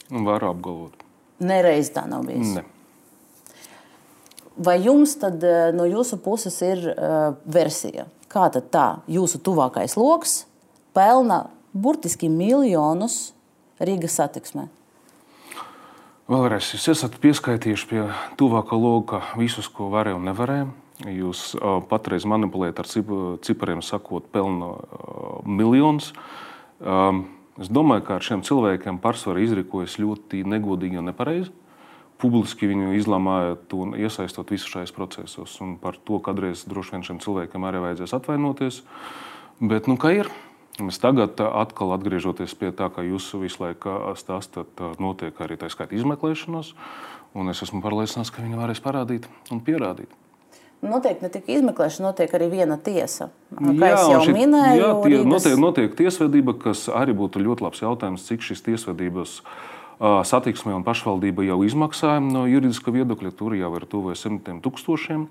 Varu 0.09 0.49
apgalvot. 0.49 1.05
Nereiz 1.39 1.91
tā 1.93 2.03
nav 2.09 2.25
bijis. 2.27 2.57
Ne. 2.57 2.65
Vai 4.59 4.79
jums 4.83 5.15
tad 5.21 5.43
eh, 5.45 5.69
no 5.75 5.85
jūsu 5.87 6.19
puses 6.19 6.57
ir 6.65 6.81
uh, 6.91 7.37
versija, 7.47 8.09
kā 8.27 8.49
tad 8.51 8.67
tā 8.73 8.87
jūsu 9.07 9.39
tuvākais 9.45 9.95
lokus 9.95 10.41
pelna 10.95 11.45
burtiski 11.71 12.27
miljonus 12.27 13.29
Rīgas 13.79 14.17
satiksmē? 14.19 14.65
Vēlreiz 16.29 16.73
jūs 16.75 16.89
esat 16.91 17.15
pieskaitījuši 17.23 17.87
pie 17.89 18.03
tuvākā 18.37 18.77
loka 18.77 19.23
visus, 19.39 19.69
ko 19.71 19.87
varēja 19.93 20.19
un 20.19 20.27
nevarēja. 20.27 20.67
Jūs 21.07 21.53
uh, 21.55 21.79
patreiz 21.87 22.27
manipulējat 22.27 22.83
ar 22.83 22.89
cipariem, 23.47 23.79
sakot, 23.85 24.27
pelna 24.33 24.73
uh, 24.75 25.39
miljonus. 25.47 26.11
Um, 26.83 27.23
Es 27.59 27.67
domāju, 27.67 28.05
ka 28.07 28.15
ar 28.15 28.23
šiem 28.23 28.43
cilvēkiem 28.47 29.01
pārsvarā 29.03 29.41
izrīkojas 29.43 29.97
ļoti 29.99 30.45
negodīgi 30.47 31.01
un 31.01 31.09
nepareizi. 31.11 31.51
Publiski 32.19 32.67
viņu 32.67 32.93
izlamājot 32.95 33.73
un 33.75 33.95
iesaistot 33.99 34.51
visus 34.51 34.71
šajos 34.71 34.93
procesos. 34.95 35.55
Un 35.63 35.75
par 35.79 35.97
to 36.07 36.19
kādreiz 36.23 36.65
droši 36.67 36.95
vien 36.95 37.03
šiem 37.07 37.19
cilvēkiem 37.23 37.67
arī 37.67 37.83
vajadzēs 37.83 38.15
atvainoties. 38.15 38.81
Bet, 39.59 39.91
nu, 39.91 39.97
kā 39.99 40.13
ir? 40.21 40.31
Mēs 40.79 41.01
tagad, 41.03 41.39
atkal 41.43 41.91
atgriežoties 41.97 42.55
pie 42.55 42.71
tā, 42.71 42.87
kā 42.95 43.03
jūs 43.03 43.27
visu 43.41 43.65
laiku 43.65 43.97
stāstāt, 44.19 44.79
notiek 44.99 45.35
arī 45.43 45.59
tā 45.59 45.67
skaita 45.71 45.97
izmeklēšanas. 45.99 46.71
Un 47.35 47.51
es 47.51 47.63
esmu 47.65 47.83
pārliecināts, 47.83 48.31
ka 48.31 48.43
viņi 48.43 48.59
varēs 48.59 48.83
parādīt 48.83 49.27
un 49.51 49.59
pierādīt. 49.63 50.15
Notiek 50.79 51.19
ne 51.19 51.27
tikai 51.27 51.57
izmeklēšana, 51.57 52.13
notiek 52.13 52.31
arī 52.37 52.45
viena 52.53 52.77
tiesa. 52.79 53.27
Kā 53.51 53.73
jā, 53.75 53.97
jau 54.13 54.21
šit, 54.23 54.31
minēju, 54.37 54.79
jā, 54.79 54.91
tie, 55.03 55.09
Rīgas... 55.11 55.27
notiek, 55.33 55.57
notiek 55.59 55.97
tiesvedība, 55.99 56.53
kas 56.55 56.85
arī 56.87 57.15
būtu 57.19 57.41
ļoti 57.43 57.65
labs 57.65 57.81
jautājums, 57.83 58.23
cik 58.29 58.45
šis 58.47 58.63
tiesvedības 58.63 59.33
uh, 59.41 60.21
satiksme 60.23 60.71
un 60.77 60.85
pašvaldība 60.87 61.43
jau 61.49 61.57
izmaksāja 61.67 62.21
no 62.23 62.45
juridiska 62.47 62.93
viedokļa. 62.95 63.33
Tur 63.35 63.57
jau 63.59 63.73
ir 63.75 63.85
tuvu 63.91 64.15
simtiem 64.15 64.61
tūkstošiem. 64.63 65.25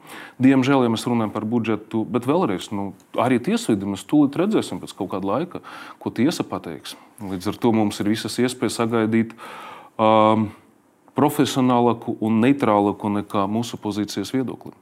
Diemžēl, 0.44 0.84
ja 0.84 0.92
mēs 0.92 1.09
runājam 1.09 1.32
par 1.32 1.49
budžetu, 1.49 2.05
bet 2.05 2.28
vēlreiz, 2.28 2.68
nu, 2.76 2.90
arī 3.16 3.40
tiesvedību 3.40 3.94
mēs 3.94 4.05
tūlīt 4.11 4.36
redzēsim 4.36 4.82
pēc 4.84 4.92
kaut 5.01 5.14
kāda 5.14 5.32
laika, 5.32 5.62
ko 5.96 6.12
tiesa 6.12 6.44
pateiks. 6.44 6.99
Līdz 7.24 7.55
ar 7.55 7.62
to 7.64 7.72
mums 7.72 8.05
ir 8.05 8.12
visas 8.12 8.36
iespējas 8.36 8.82
sagaidīt. 8.82 9.32
Um, 9.96 10.51
profesionālāku 11.18 12.14
un 12.22 12.36
neitrālāku 12.44 13.11
nekā 13.16 13.49
mūsu 13.51 13.80
pozīcijas 13.80 14.30
viedokli. 14.36 14.76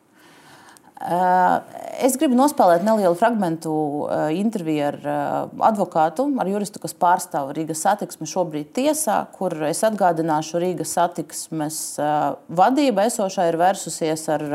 Es 0.97 2.15
gribu 2.17 2.39
nospēlēt 2.39 2.85
nelielu 2.87 3.17
fragment 3.21 3.67
interviju 4.33 4.85
ar 4.87 4.97
advokātu, 5.69 6.25
ar 6.41 6.49
juristu, 6.49 6.81
kas 6.81 6.97
pārstāv 6.97 7.51
Rīgas 7.57 7.83
satiksmi 7.85 8.29
šobrīd 8.31 8.71
tiesā, 8.77 9.19
kur 9.37 9.53
es 9.69 9.83
atgādināšu, 9.85 10.57
Rīgas 10.63 10.95
satiksmes 10.97 11.81
vadība 12.49 13.05
esošā 13.11 13.51
ir 13.51 13.61
vērsusies 13.61 14.25
ar 14.33 14.47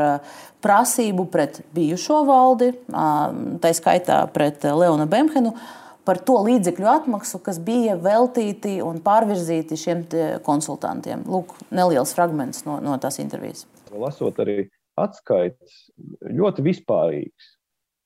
prasību 0.62 1.28
pret 1.30 1.62
bijušo 1.74 2.24
valdi, 2.26 2.72
tā 2.90 3.72
skaitā 3.78 4.18
pret 4.34 4.66
Leonu 4.66 5.06
Bemhenu, 5.10 5.54
par 6.02 6.18
to 6.26 6.40
līdzekļu 6.42 6.90
atmaksu, 6.90 7.38
kas 7.38 7.62
bija 7.62 7.94
veltīti 8.02 8.80
un 8.82 8.98
pārvirzīti 9.02 9.78
šiem 9.78 10.04
konsultantiem. 10.42 11.22
Lūk, 11.30 11.54
neliels 11.70 12.18
fragments 12.18 12.66
no, 12.66 12.80
no 12.82 12.98
tās 12.98 13.22
intervijas. 13.22 13.68
Lasot 13.94 14.42
arī 14.42 14.64
atskaites 15.00 15.86
ļoti 16.28 16.64
vispārīgs. 16.66 17.52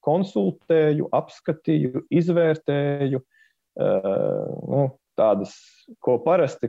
Konsultēju, 0.07 1.09
apskatīju, 1.17 2.05
izvērtēju. 2.15 3.21
Uh, 3.77 4.53
nu, 4.71 4.85
tādas, 5.17 5.53
ko 6.05 6.19
parasti, 6.25 6.69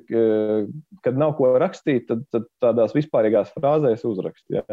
kad 1.03 1.17
nav 1.19 1.35
ko 1.37 1.51
rakstīt, 1.59 2.07
tad, 2.09 2.23
tad 2.33 2.47
tādās 2.63 2.95
vispārīgās 2.95 3.51
frāzēs 3.55 4.05
uzrakst. 4.07 4.45
Ja. 4.53 4.63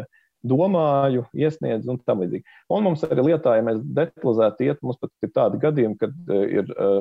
Domāju, 0.45 1.23
iesniedzu 1.33 1.89
un 1.95 1.99
tam 2.05 2.21
līdzīgi. 2.21 2.45
Un 2.71 2.85
mums 2.85 3.03
arī 3.07 3.31
lietā, 3.31 3.55
ja 3.57 3.65
mēs 3.65 3.79
detalizēti 3.97 4.69
iet, 4.69 4.81
mums 4.85 4.99
pat 5.01 5.11
ir 5.25 5.31
tādi 5.33 5.61
gadījumi, 5.63 5.97
kad 6.01 6.33
ir 6.45 6.69
uh, 6.75 6.99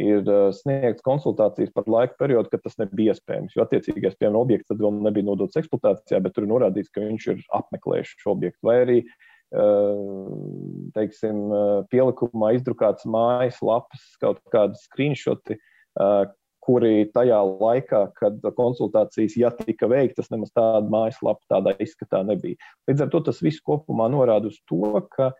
ir 0.00 0.28
sniegts 0.56 1.04
konsultācijas 1.06 1.72
par 1.76 1.88
laika 1.90 2.16
periodu, 2.20 2.50
kad 2.52 2.62
tas 2.64 2.78
nebija 2.80 3.14
iespējams. 3.14 3.56
Jo 3.56 3.66
attiecīgais 3.66 4.16
piemēram, 4.16 4.40
objekts 4.42 4.70
tad 4.72 4.80
vēl 4.80 5.00
nebija 5.04 5.28
nodots 5.28 5.58
eksploatācijā, 5.60 6.22
bet 6.24 6.36
tur 6.36 6.46
ir 6.46 6.52
norādīts, 6.54 6.92
ka 6.94 7.04
viņš 7.04 7.26
ir 7.34 7.44
apmeklējis 7.60 8.14
šo 8.22 8.34
objektu. 8.36 8.62
Vai 8.66 8.76
arī 8.84 8.98
teiksim, 10.94 11.40
pielikumā 11.90 12.52
izdrukāts 12.54 13.08
mājas 13.10 13.58
lapas, 13.66 14.04
kaut 14.22 14.38
kādi 14.54 14.78
screenshoti, 14.78 15.56
kuri 16.60 17.08
tajā 17.10 17.38
laikā, 17.48 18.02
kad 18.20 18.44
konsultācijas 18.54 19.34
ja 19.40 19.50
tika 19.56 19.88
veiktas, 19.90 20.28
nemaz 20.30 20.52
tāda 20.54 20.86
mājaslapa 20.92 21.42
tādā 21.50 21.72
izskatā 21.82 22.20
nebija. 22.28 22.60
Līdz 22.86 23.06
ar 23.06 23.10
to 23.10 23.22
tas 23.26 23.40
viss 23.42 23.64
kopumā 23.64 24.06
norāda 24.12 24.52
uz 24.52 24.60
to, 24.70 24.92
ka 25.16 25.32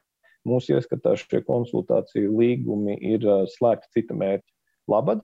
Mūsu 0.48 0.76
ieskatā 0.78 1.16
šie 1.20 1.42
konsultāciju 1.44 2.32
līgumi 2.38 2.96
ir 3.12 3.26
slēgti 3.52 3.90
cita 3.98 4.16
mērķa 4.16 4.48
labad. 4.90 5.20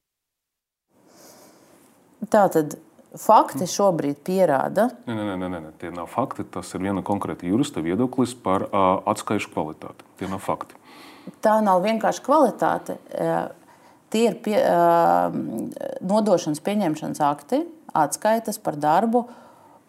Tātad 2.32 2.76
fakti 3.16 3.68
šobrīd 3.70 4.20
pierāda. 4.26 4.90
Nē, 5.08 5.16
nē, 5.16 5.36
nē, 5.40 5.48
nē, 5.52 5.72
tie 5.80 5.92
nav 5.94 6.08
fakti. 6.12 6.44
Tas 6.52 6.72
ir 6.76 6.84
viena 6.84 7.04
konkrēta 7.06 7.48
jurista 7.48 7.82
viedoklis 7.84 8.34
par 8.36 8.66
uh, 8.68 9.00
atskaišu 9.08 9.52
kvalitāti. 9.54 10.06
Tie 10.20 10.28
nav 10.30 10.42
fakti. 10.44 10.76
Tā 11.42 11.56
nav 11.64 11.82
vienkārši 11.84 12.22
kvalitāte. 12.22 12.98
Tie 14.12 14.22
ir 14.28 14.36
pie, 14.44 14.56
uh, 14.60 15.32
nodošanas 16.06 16.62
pieņemšanas 16.64 17.22
akti, 17.26 17.64
atskaitas 17.96 18.60
par 18.62 18.78
darbu, 18.78 19.24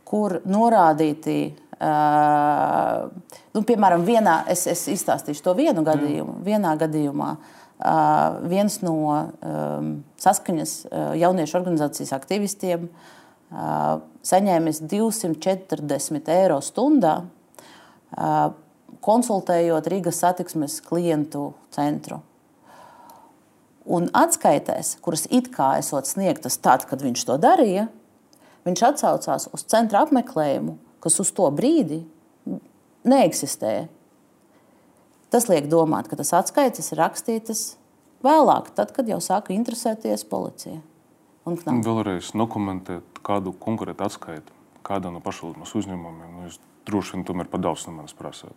kur 0.08 0.40
norādīti 0.48 1.52
Uh, 1.78 3.12
nu, 3.54 3.62
piemēram, 3.62 4.02
vienā, 4.02 4.40
es, 4.50 4.64
es 4.66 4.88
izstāstīšu 4.90 5.44
to 5.46 5.54
vienu 5.60 5.84
gadījumu. 5.86 6.40
Vienā 6.42 6.72
gadījumā 6.82 7.28
uh, 7.38 8.40
viens 8.50 8.80
no 8.82 8.96
um, 8.98 9.92
saskaņas 10.18 10.74
uh, 10.88 11.12
jauniešu 11.22 11.60
organizācijas 11.60 12.16
aktivistiem 12.18 12.88
uh, 12.88 14.00
saņēmis 14.26 14.82
240 14.90 16.34
eiro 16.34 16.58
stundā, 16.66 17.20
uh, 18.18 18.40
konsultējot 19.06 19.92
Rīgas 19.94 20.24
satiksmes 20.26 20.80
klientu 20.82 21.52
centru. 21.78 22.24
Un 23.86 24.10
atskaitēs, 24.18 24.96
kuras 25.06 25.28
it 25.30 25.54
kā 25.54 25.76
esot 25.78 26.10
sniegtas 26.10 26.58
tad, 26.58 26.90
kad 26.90 27.06
viņš 27.06 27.30
to 27.30 27.38
darīja, 27.38 27.86
viņš 28.66 28.86
atsaucās 28.90 29.48
uz 29.54 29.70
centra 29.70 30.02
apmeklējumu 30.08 30.80
kas 31.08 31.22
uz 31.24 31.32
to 31.32 31.48
brīdi 31.56 32.04
neeksistē. 33.08 33.88
Tas 35.32 35.48
liek 35.52 35.72
domāt, 35.72 36.08
ka 36.12 36.20
tas 36.20 36.34
atskaites 36.36 36.92
ir 36.92 37.02
rakstītas 37.02 37.64
vēlāk, 38.24 38.72
tad, 38.76 38.94
kad 38.96 39.10
jau 39.10 39.20
sāka 39.24 39.56
interesēties 39.56 40.28
policija. 40.28 40.80
Vēlreiz 41.48 42.34
dokumentēt 42.36 43.22
kādu 43.24 43.54
konkrētu 43.56 44.04
atskaiti 44.04 44.56
kādā 44.88 45.12
no 45.12 45.22
pašvaldības 45.24 45.76
uzņēmumiem. 45.80 46.34
Nu, 46.34 46.48
jūs 46.48 46.60
droši 46.88 47.18
vien 47.18 47.26
tomēr 47.28 47.50
par 47.52 47.62
daudz 47.64 47.86
no 47.88 47.96
manis 47.98 48.16
prasāt. 48.16 48.56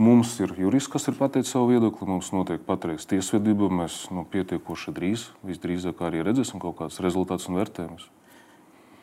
Mums 0.00 0.34
ir 0.40 0.54
jurists, 0.56 0.90
kas 0.92 1.08
ir 1.10 1.16
pateicis 1.18 1.52
savu 1.52 1.74
viedokli, 1.74 2.08
mums 2.08 2.30
notiek 2.32 2.62
patreiz 2.64 3.04
tiesvedība. 3.08 3.68
Mēs 3.82 4.06
nu, 4.14 4.24
pietiekoši 4.28 4.94
drīz, 4.96 5.28
visdrīzāk 5.48 6.00
arī 6.04 6.24
redzēsim 6.24 6.62
kaut 6.62 6.78
kādus 6.80 7.00
rezultātus 7.04 7.48
un 7.50 7.60
vērtējumus. 7.60 8.08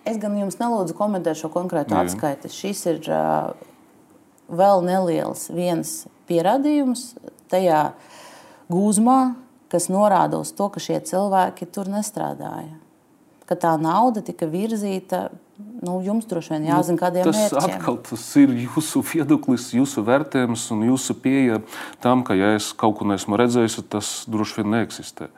Es 0.06 0.20
gan 0.22 0.36
jums 0.38 0.60
nelūdzu 0.60 0.96
komentēt 0.98 1.40
šo 1.40 1.50
konkrēto 1.54 1.98
atskaiti. 1.98 2.52
Šis 2.54 2.84
ir 2.92 3.00
uh, 3.10 3.56
vēl 4.50 4.84
neliels 4.86 5.48
viens 5.54 6.04
pierādījums 6.30 7.14
tajā 7.52 7.88
gūzmā, 8.72 9.36
kas 9.74 9.90
norāda 9.90 10.42
uz 10.42 10.54
to, 10.56 10.70
ka 10.74 10.82
šie 10.82 11.00
cilvēki 11.06 11.68
tur 11.74 11.90
nestrādāja. 11.92 12.78
Ka 13.46 13.58
tā 13.62 13.74
nauda 13.82 14.24
tika 14.26 14.48
virzīta 14.50 15.28
Nu, 15.56 16.02
jums 16.04 16.26
droši 16.28 16.52
vien 16.56 16.66
jāzina, 16.68 17.00
kādiem 17.00 17.28
nu, 17.28 17.32
tas 17.32 17.54
mērķiem. 17.54 17.78
Atkal, 17.78 17.98
tas 18.04 18.24
ir 18.42 18.52
jūsu 18.66 19.00
viedoklis, 19.08 19.70
jūsu 19.78 20.04
vērtējums 20.04 20.66
un 20.76 20.84
jūsu 20.90 21.16
pieeja 21.24 21.62
tam, 22.04 22.26
ka, 22.28 22.36
ja 22.36 22.52
es 22.58 22.74
kaut 22.76 22.98
ko 23.00 23.08
neesmu 23.08 23.40
redzējis, 23.40 23.78
tas 23.92 24.10
droši 24.32 24.60
vien 24.60 24.74
neeksistē. 24.74 25.30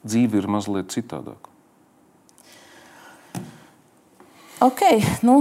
Dzīve 0.00 0.40
ir 0.40 0.48
mazliet 0.48 0.94
citādāka. 0.94 1.49
Ok, 4.60 4.82
nu, 5.24 5.40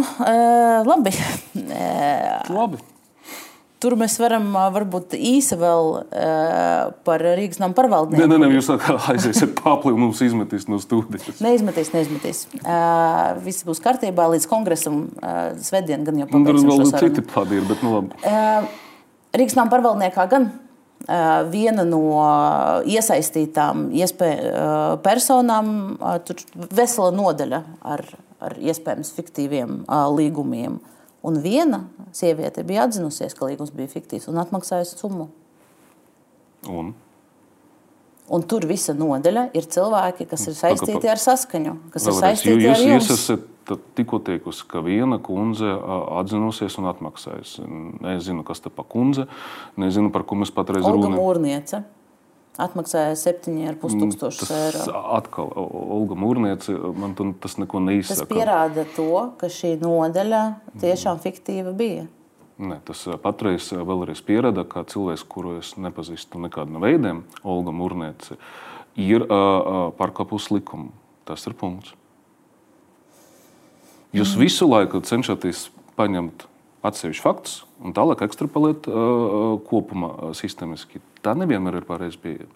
labi. 0.88 1.11
labi. 2.49 2.78
Tur 3.80 3.95
mēs 3.95 4.17
varam 4.20 4.47
varbūt 4.76 5.13
īsi 5.15 5.55
vēl 5.59 5.89
par 7.07 7.24
Rīgas 7.24 7.61
nama 7.61 7.76
pārvaldnieku. 7.76 8.28
Nē, 8.28 8.28
nē, 8.34 8.39
nē 8.43 8.57
jūs 8.57 8.67
aiziesiet 8.76 9.53
pāri 9.59 9.93
un 9.93 10.01
mums 10.03 10.20
izmetīs 10.24 10.67
no 10.72 10.80
studijas. 10.84 11.39
Neizmetīs, 11.43 11.93
neizmetīs. 11.95 12.41
Viss 13.45 13.67
būs 13.67 13.80
kārtībā 13.84 14.28
līdz 14.36 14.47
kongresam. 14.51 15.05
Svētdien 15.63 16.03
gan 16.07 16.20
jau 16.20 16.28
pabeigsim. 16.28 16.67
Tur 16.67 16.84
vēl 16.84 16.95
citi 17.07 17.24
plādi 17.28 17.61
ir, 17.61 17.67
bet 17.72 17.84
nu 17.88 17.95
labi. 17.95 18.11
Rīgas 19.39 19.55
nama 19.55 19.72
pārvaldniekā 19.72 20.28
gan 20.32 20.51
viena 21.51 21.86
no 21.88 22.03
iesaistītām 22.84 23.89
iespē, 23.95 24.32
personām, 25.05 25.95
tur 26.28 26.43
vesela 26.76 27.13
nodaļa 27.15 27.61
ar, 27.95 28.03
ar 28.43 28.55
iespējams 28.59 29.11
fiktīviem 29.17 29.83
uh, 29.83 30.07
līgumiem. 30.13 30.79
Un 31.25 31.41
viena 31.43 31.83
sieviete 32.15 32.63
bija 32.63 32.87
atzinusies, 32.87 33.35
ka 33.35 33.49
līgums 33.49 33.73
bija 33.75 33.91
fiktīvs 33.91 34.29
un 34.31 34.39
atmaksājusi 34.39 34.99
summu. 35.01 35.27
Un? 36.71 36.93
Un 38.29 38.43
tur 38.45 38.65
visa 38.69 38.93
nodaļa 38.93 39.49
ir 39.57 39.65
cilvēki, 39.73 40.27
kas 40.29 40.45
ir 40.47 40.55
saistīti 40.55 41.09
ar 41.09 41.19
saskaņu, 41.19 41.75
kas 41.93 42.05
Vēlreiz, 42.05 42.19
ir 42.19 42.23
saistīti 42.23 42.67
jūs, 42.67 42.71
ar 42.71 42.83
jums. 42.85 43.09
Jūs 43.09 43.15
esat 43.15 43.87
tikko 43.97 44.19
teikusi, 44.25 44.65
ka 44.69 44.83
viena 44.85 45.17
kundze 45.21 45.69
atzinusies 46.21 46.77
un 46.81 46.89
atmaksājusi. 46.93 47.65
Nezinu, 48.05 48.45
kas 48.47 48.61
te 48.63 48.71
pa 48.73 48.85
kundze, 48.87 49.25
nezinu, 49.81 50.13
par 50.13 50.27
ko 50.29 50.37
mēs 50.39 50.53
patreiz 50.53 50.85
runājam. 50.85 51.09
Olga 51.09 51.15
Mūrniece 51.17 51.81
atmaksāja 52.62 53.16
7,5 53.18 53.49
mm, 53.88 53.99
tūkstošus 54.03 54.51
eiro. 54.53 54.86
Atkal, 55.16 55.51
Olga 55.55 56.18
Mūrniece, 56.20 56.76
man 56.99 57.16
tas 57.41 57.57
neko 57.62 57.82
neizsaka. 57.84 58.26
Tas 58.26 58.32
pierāda 58.32 58.86
to, 58.95 59.12
ka 59.39 59.49
šī 59.53 59.76
nodaļa 59.82 60.43
tiešām 60.82 61.22
fiktīva 61.24 61.74
bija. 61.78 62.07
Ne, 62.60 62.82
tas 62.84 63.05
patreiz 63.24 63.70
vēlreiz 63.72 64.20
pierāda, 64.28 64.66
ka 64.68 64.84
cilvēks, 64.88 65.24
kuru 65.32 65.60
es 65.62 65.74
nepazīstu 65.80 66.41
nekādu 66.43 66.76
no 66.76 66.84
veidiem, 66.84 67.24
Olga 67.47 67.72
Mūrniece, 67.72 68.36
ir 68.99 69.24
uh, 69.24 69.89
pārkāpus 69.95 70.49
likumu. 70.51 70.91
Tas 71.30 71.45
ir 71.47 71.55
punkts. 71.55 71.95
Jūs 74.12 74.34
mm. 74.34 74.41
visu 74.41 74.68
laiku 74.68 74.99
cenšaties 75.05 75.68
paņemt 75.99 76.47
atsevišķus 76.84 77.24
faktus 77.24 77.57
un 77.84 77.95
tālāk 77.95 78.23
ekstrapolēt 78.27 78.89
uh, 78.91 79.57
kopumā 79.69 80.34
sistēmiski. 80.38 81.03
Tā 81.25 81.36
nevienmēr 81.39 81.82
ir 81.82 81.88
pareiza 81.88 82.19
pieeja. 82.21 82.49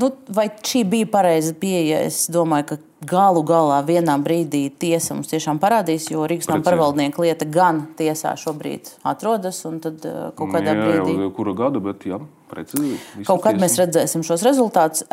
Nu, 0.00 0.12
vai 0.32 0.46
šī 0.64 0.84
bija 0.88 1.08
pareiza 1.10 1.52
pieeja? 1.58 1.98
Es 2.06 2.22
domāju, 2.32 2.66
ka 2.68 2.76
galu 3.10 3.42
galā 3.44 3.80
vienā 3.84 4.14
brīdī 4.22 4.62
tiesa 4.80 5.16
mums 5.16 5.30
tiešām 5.32 5.58
parādīs, 5.60 6.06
jo 6.12 6.22
Rīgas 6.28 6.48
nama 6.48 6.64
pārvaldnieka 6.64 7.24
lieta 7.24 7.48
gan 7.48 7.82
tiesā 7.98 8.36
šobrīd 8.38 8.92
atrodas, 9.08 9.58
un 9.68 9.80
tad 9.82 10.04
kaut 10.38 10.52
kādā 10.54 10.76
jā, 10.76 10.84
brīdī. 10.84 11.16
Jā, 11.18 11.30
kura 11.36 11.56
gada, 11.58 11.82
bet 11.84 12.06
jā. 12.08 12.20
Precīzi, 12.50 12.96
Kaut 13.28 13.44
kad 13.44 13.54
tiesa. 13.54 13.62
mēs 13.62 13.76
redzēsim 13.78 14.24
šos 14.26 14.42
rezultātus. 14.42 15.04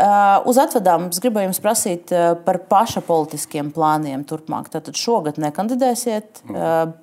Uz 0.49 0.57
atvedām 0.57 1.11
es 1.11 1.19
gribēju 1.21 1.51
jums 1.51 1.59
prasīt 1.61 2.13
par 2.47 2.57
paša 2.65 3.03
politiskiem 3.05 3.69
plāniem 3.75 4.23
turpmāk. 4.25 4.71
Tātad 4.73 4.97
šogad 4.97 5.37
nekandidēsiet. 5.41 6.41
Uh, 6.49 6.95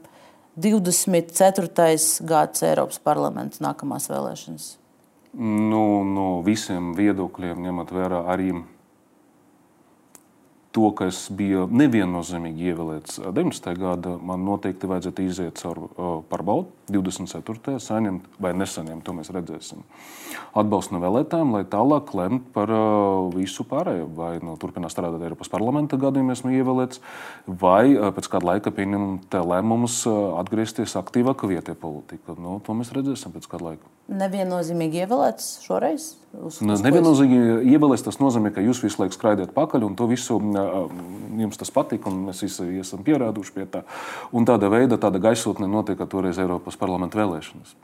24. 0.57 1.99
gads 2.23 2.63
Eiropas 2.63 3.01
parlamenta 3.03 3.63
nākamās 3.65 4.07
vēlēšanas? 4.11 4.67
Nu, 5.35 6.05
no 6.07 6.29
visiem 6.47 6.93
viedokļiem, 6.95 7.65
ņemot 7.67 7.91
vērā 7.91 8.21
arī 8.31 8.53
to, 10.75 10.89
ka 10.99 11.07
es 11.11 11.27
biju 11.31 11.69
neviennozīmīgi 11.71 12.73
ievēlēts 12.73 13.21
19. 13.23 13.75
gada, 13.79 14.17
man 14.19 14.43
noteikti 14.47 14.91
vajadzētu 14.91 15.27
iziet 15.29 15.61
caur 15.63 15.87
pārbaudu 16.31 16.73
24. 16.91 17.79
saņemt 17.81 18.41
vai 18.43 18.53
nesaņemt, 18.59 19.05
to 19.07 19.15
mēs 19.17 19.31
redzēsim. 19.33 19.85
Atbalstu 20.55 20.97
no 20.97 21.01
vēlētājiem, 21.03 21.55
lai 21.55 21.63
tālāk 21.71 22.11
lemt 22.19 22.51
par 22.55 22.71
visu 23.35 23.65
pārējo. 23.69 24.09
Vai 24.19 24.33
nu, 24.45 24.57
turpināt 24.61 24.93
strādāt 24.93 25.23
Eiropas 25.25 25.51
parlamenta 25.53 25.99
gadījumā, 26.01 26.35
esmu 26.37 26.53
ievēlēts, 26.59 27.01
vai 27.47 27.95
pēc 28.19 28.29
kāda 28.35 28.51
laika 28.53 28.75
pieņemt 28.75 29.35
lēmumus 29.35 30.03
atgriezties 30.43 30.97
aktīvākā 31.01 31.51
vietā 31.51 31.77
politikā. 31.79 32.37
Nu, 32.39 32.59
to 32.65 32.77
mēs 32.77 32.93
redzēsim 32.95 33.35
pēc 33.35 33.49
kāda 33.51 33.71
laika. 33.71 33.91
Neviennozīmīgi 34.05 35.01
ievēlēts 35.07 35.47
šoreiz? 35.65 36.11
Uz, 36.35 36.59
uz 36.61 36.83
Neviennozīmīgi 36.85 37.73
ievēlēts 37.73 38.05
tas 38.05 38.19
nozīmē, 38.21 38.53
ka 38.53 38.61
jūs 38.61 38.83
visu 38.85 39.01
laiku 39.01 39.17
skraidiet 39.17 39.55
pakaļ, 39.57 39.87
un 39.89 39.95
to 39.97 40.11
visu 40.11 40.37
jums 41.41 41.59
tas 41.61 41.73
patīk, 41.75 42.07
un 42.11 42.27
mēs 42.29 42.45
visi 42.45 42.67
esam 42.83 43.05
pierāduši 43.07 43.55
pie 43.57 43.67
tā. 43.71 43.85
Un 44.35 44.47
tāda 44.49 44.71
veida, 44.73 44.99
tāda 45.01 45.23
gaisotne 45.23 45.69
notiek 45.71 46.01
toreiz 46.11 46.41
Eiropas 46.43 46.79
parlamenta 46.81 47.21
vēlēšanas. 47.23 47.75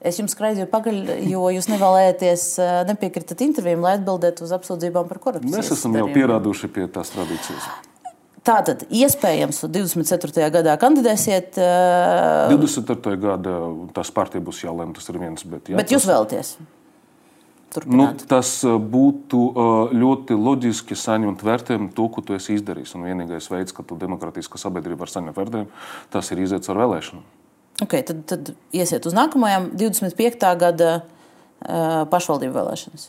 Es 0.00 0.16
jums 0.16 0.32
skraidīju 0.32 0.64
pagaļ, 0.72 1.00
jo 1.28 1.44
jūs 1.52 1.68
nevēlējāties, 1.68 2.44
nepiekritat 2.88 3.42
intervijām, 3.44 3.84
lai 3.84 3.98
atbildētu 3.98 4.46
uz 4.46 4.54
apsūdzībām 4.56 5.10
par 5.10 5.20
korupciju. 5.20 5.52
Mēs 5.52 5.74
esam 5.76 5.98
jau 5.98 6.06
pierāduši 6.14 6.72
pie 6.72 6.86
tās 6.88 7.12
tradīcijas. 7.12 7.68
Tātad, 8.40 8.86
iespējams, 8.88 9.60
24. 9.68 10.46
gadā 10.54 10.78
kandidēsiet. 10.80 11.60
Uh... 11.60 12.48
24. 12.56 13.18
gadā 13.20 13.56
tas 13.92 14.08
partija 14.16 14.40
būs 14.44 14.62
jālem, 14.64 14.94
tas 14.96 15.12
ir 15.12 15.20
viens. 15.20 15.44
Bet, 15.44 15.68
jā, 15.68 15.76
bet 15.76 15.92
jūs 15.92 16.06
tas... 16.06 16.12
vēlaties? 16.14 16.54
Nu, 17.86 18.06
tas 18.26 18.48
būtu 18.66 19.40
ļoti 19.94 20.34
loģiski 20.34 20.96
saņemt 20.98 21.44
vērtējumu 21.46 21.92
to, 21.94 22.08
ko 22.10 22.24
tu 22.26 22.34
esi 22.34 22.56
izdarījis. 22.58 22.96
Un 22.98 23.06
vienīgais 23.06 23.46
veids, 23.52 23.74
kā 23.76 23.84
tu 23.86 23.98
demokrātiskā 24.00 24.58
sabiedrība 24.58 25.04
var 25.04 25.12
saņemt 25.12 25.38
vērtējumu, 25.38 25.70
tas 26.10 26.32
ir 26.34 26.42
iziet 26.42 26.66
ar 26.66 26.80
vēlēšanām. 26.82 27.22
Okay, 27.80 28.02
tad, 28.04 28.24
tad 28.28 28.50
iesiet 28.76 29.06
uz 29.08 29.14
nākamajām 29.16 29.70
25. 29.78 30.50
gada 30.60 30.90
uh, 31.00 32.02
pašvaldību 32.12 32.58
vēlēšanas. 32.58 33.06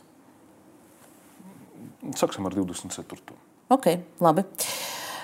Sāksim 2.17 2.47
ar 2.47 2.55
24. 2.55 3.35
Ok, 3.71 3.89
labi. 4.23 4.45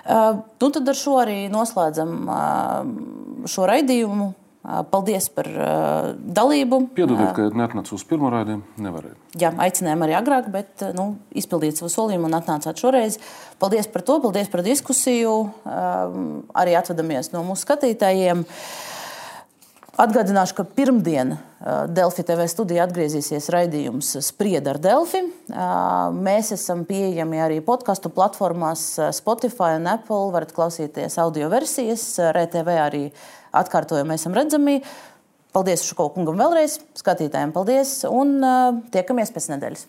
Uh, 0.07 0.41
nu 0.61 0.69
tad 0.71 0.87
ar 0.87 0.97
šo 0.97 1.15
arī 1.21 1.39
noslēdzam 1.51 2.11
uh, 2.25 3.47
šo 3.49 3.69
raidījumu. 3.69 4.31
Paldies 4.67 5.29
par 5.31 5.47
uh, 5.47 6.09
dalību. 6.17 6.81
Piedodiet, 6.97 7.29
ka 7.37 7.45
neatnācu 7.55 7.93
uz 7.95 8.03
pirmo 8.07 8.27
raidījumu. 8.33 8.65
Nevarēju. 8.83 9.15
Jā, 9.39 9.53
aicinājām 9.63 10.03
arī 10.03 10.17
agrāk, 10.17 10.49
bet 10.51 10.83
nu, 10.97 11.13
izpildījāt 11.39 11.79
savu 11.79 11.93
solījumu 11.93 12.27
un 12.27 12.35
atnācāt 12.35 12.83
šoreiz. 12.83 13.15
Paldies 13.63 13.87
par 13.93 14.03
to, 14.03 14.19
paldies 14.25 14.51
par 14.51 14.65
diskusiju. 14.67 15.37
Um, 15.63 16.27
arī 16.51 16.75
atvedamies 16.75 17.31
no 17.31 17.45
mūsu 17.47 17.63
skatītājiem. 17.63 18.43
Atgādināšu, 19.97 20.59
ka 20.59 20.67
pirmdien 20.77 21.31
Delfi 21.89 22.21
TV 22.21 22.43
studijā 22.51 22.83
atgriezīsies 22.85 23.47
raidījums 23.49 24.11
Sprieda 24.27 24.75
ar 24.75 24.81
Delfi. 24.83 25.23
Mēs 26.13 26.51
esam 26.53 26.83
pieejami 26.85 27.39
arī 27.41 27.57
podkāstu 27.65 28.11
platformās 28.13 28.83
Spotify 29.17 29.79
un 29.79 29.89
Apple. 29.89 30.27
Varat 30.35 30.53
klausīties 30.53 31.17
audio 31.23 31.49
versijas, 31.49 32.05
RTV 32.29 32.77
arī 32.83 33.03
atkārtojumi 33.61 34.17
esam 34.17 34.35
redzami. 34.37 34.79
Paldies 35.55 35.85
Šuko 35.87 36.09
kungam 36.13 36.37
vēlreiz, 36.37 36.77
skatītājiem 36.99 37.53
paldies 37.55 38.01
un 38.09 38.37
uh, 38.43 38.81
tiekamies 38.93 39.31
pēc 39.33 39.51
nedēļas. 39.55 39.87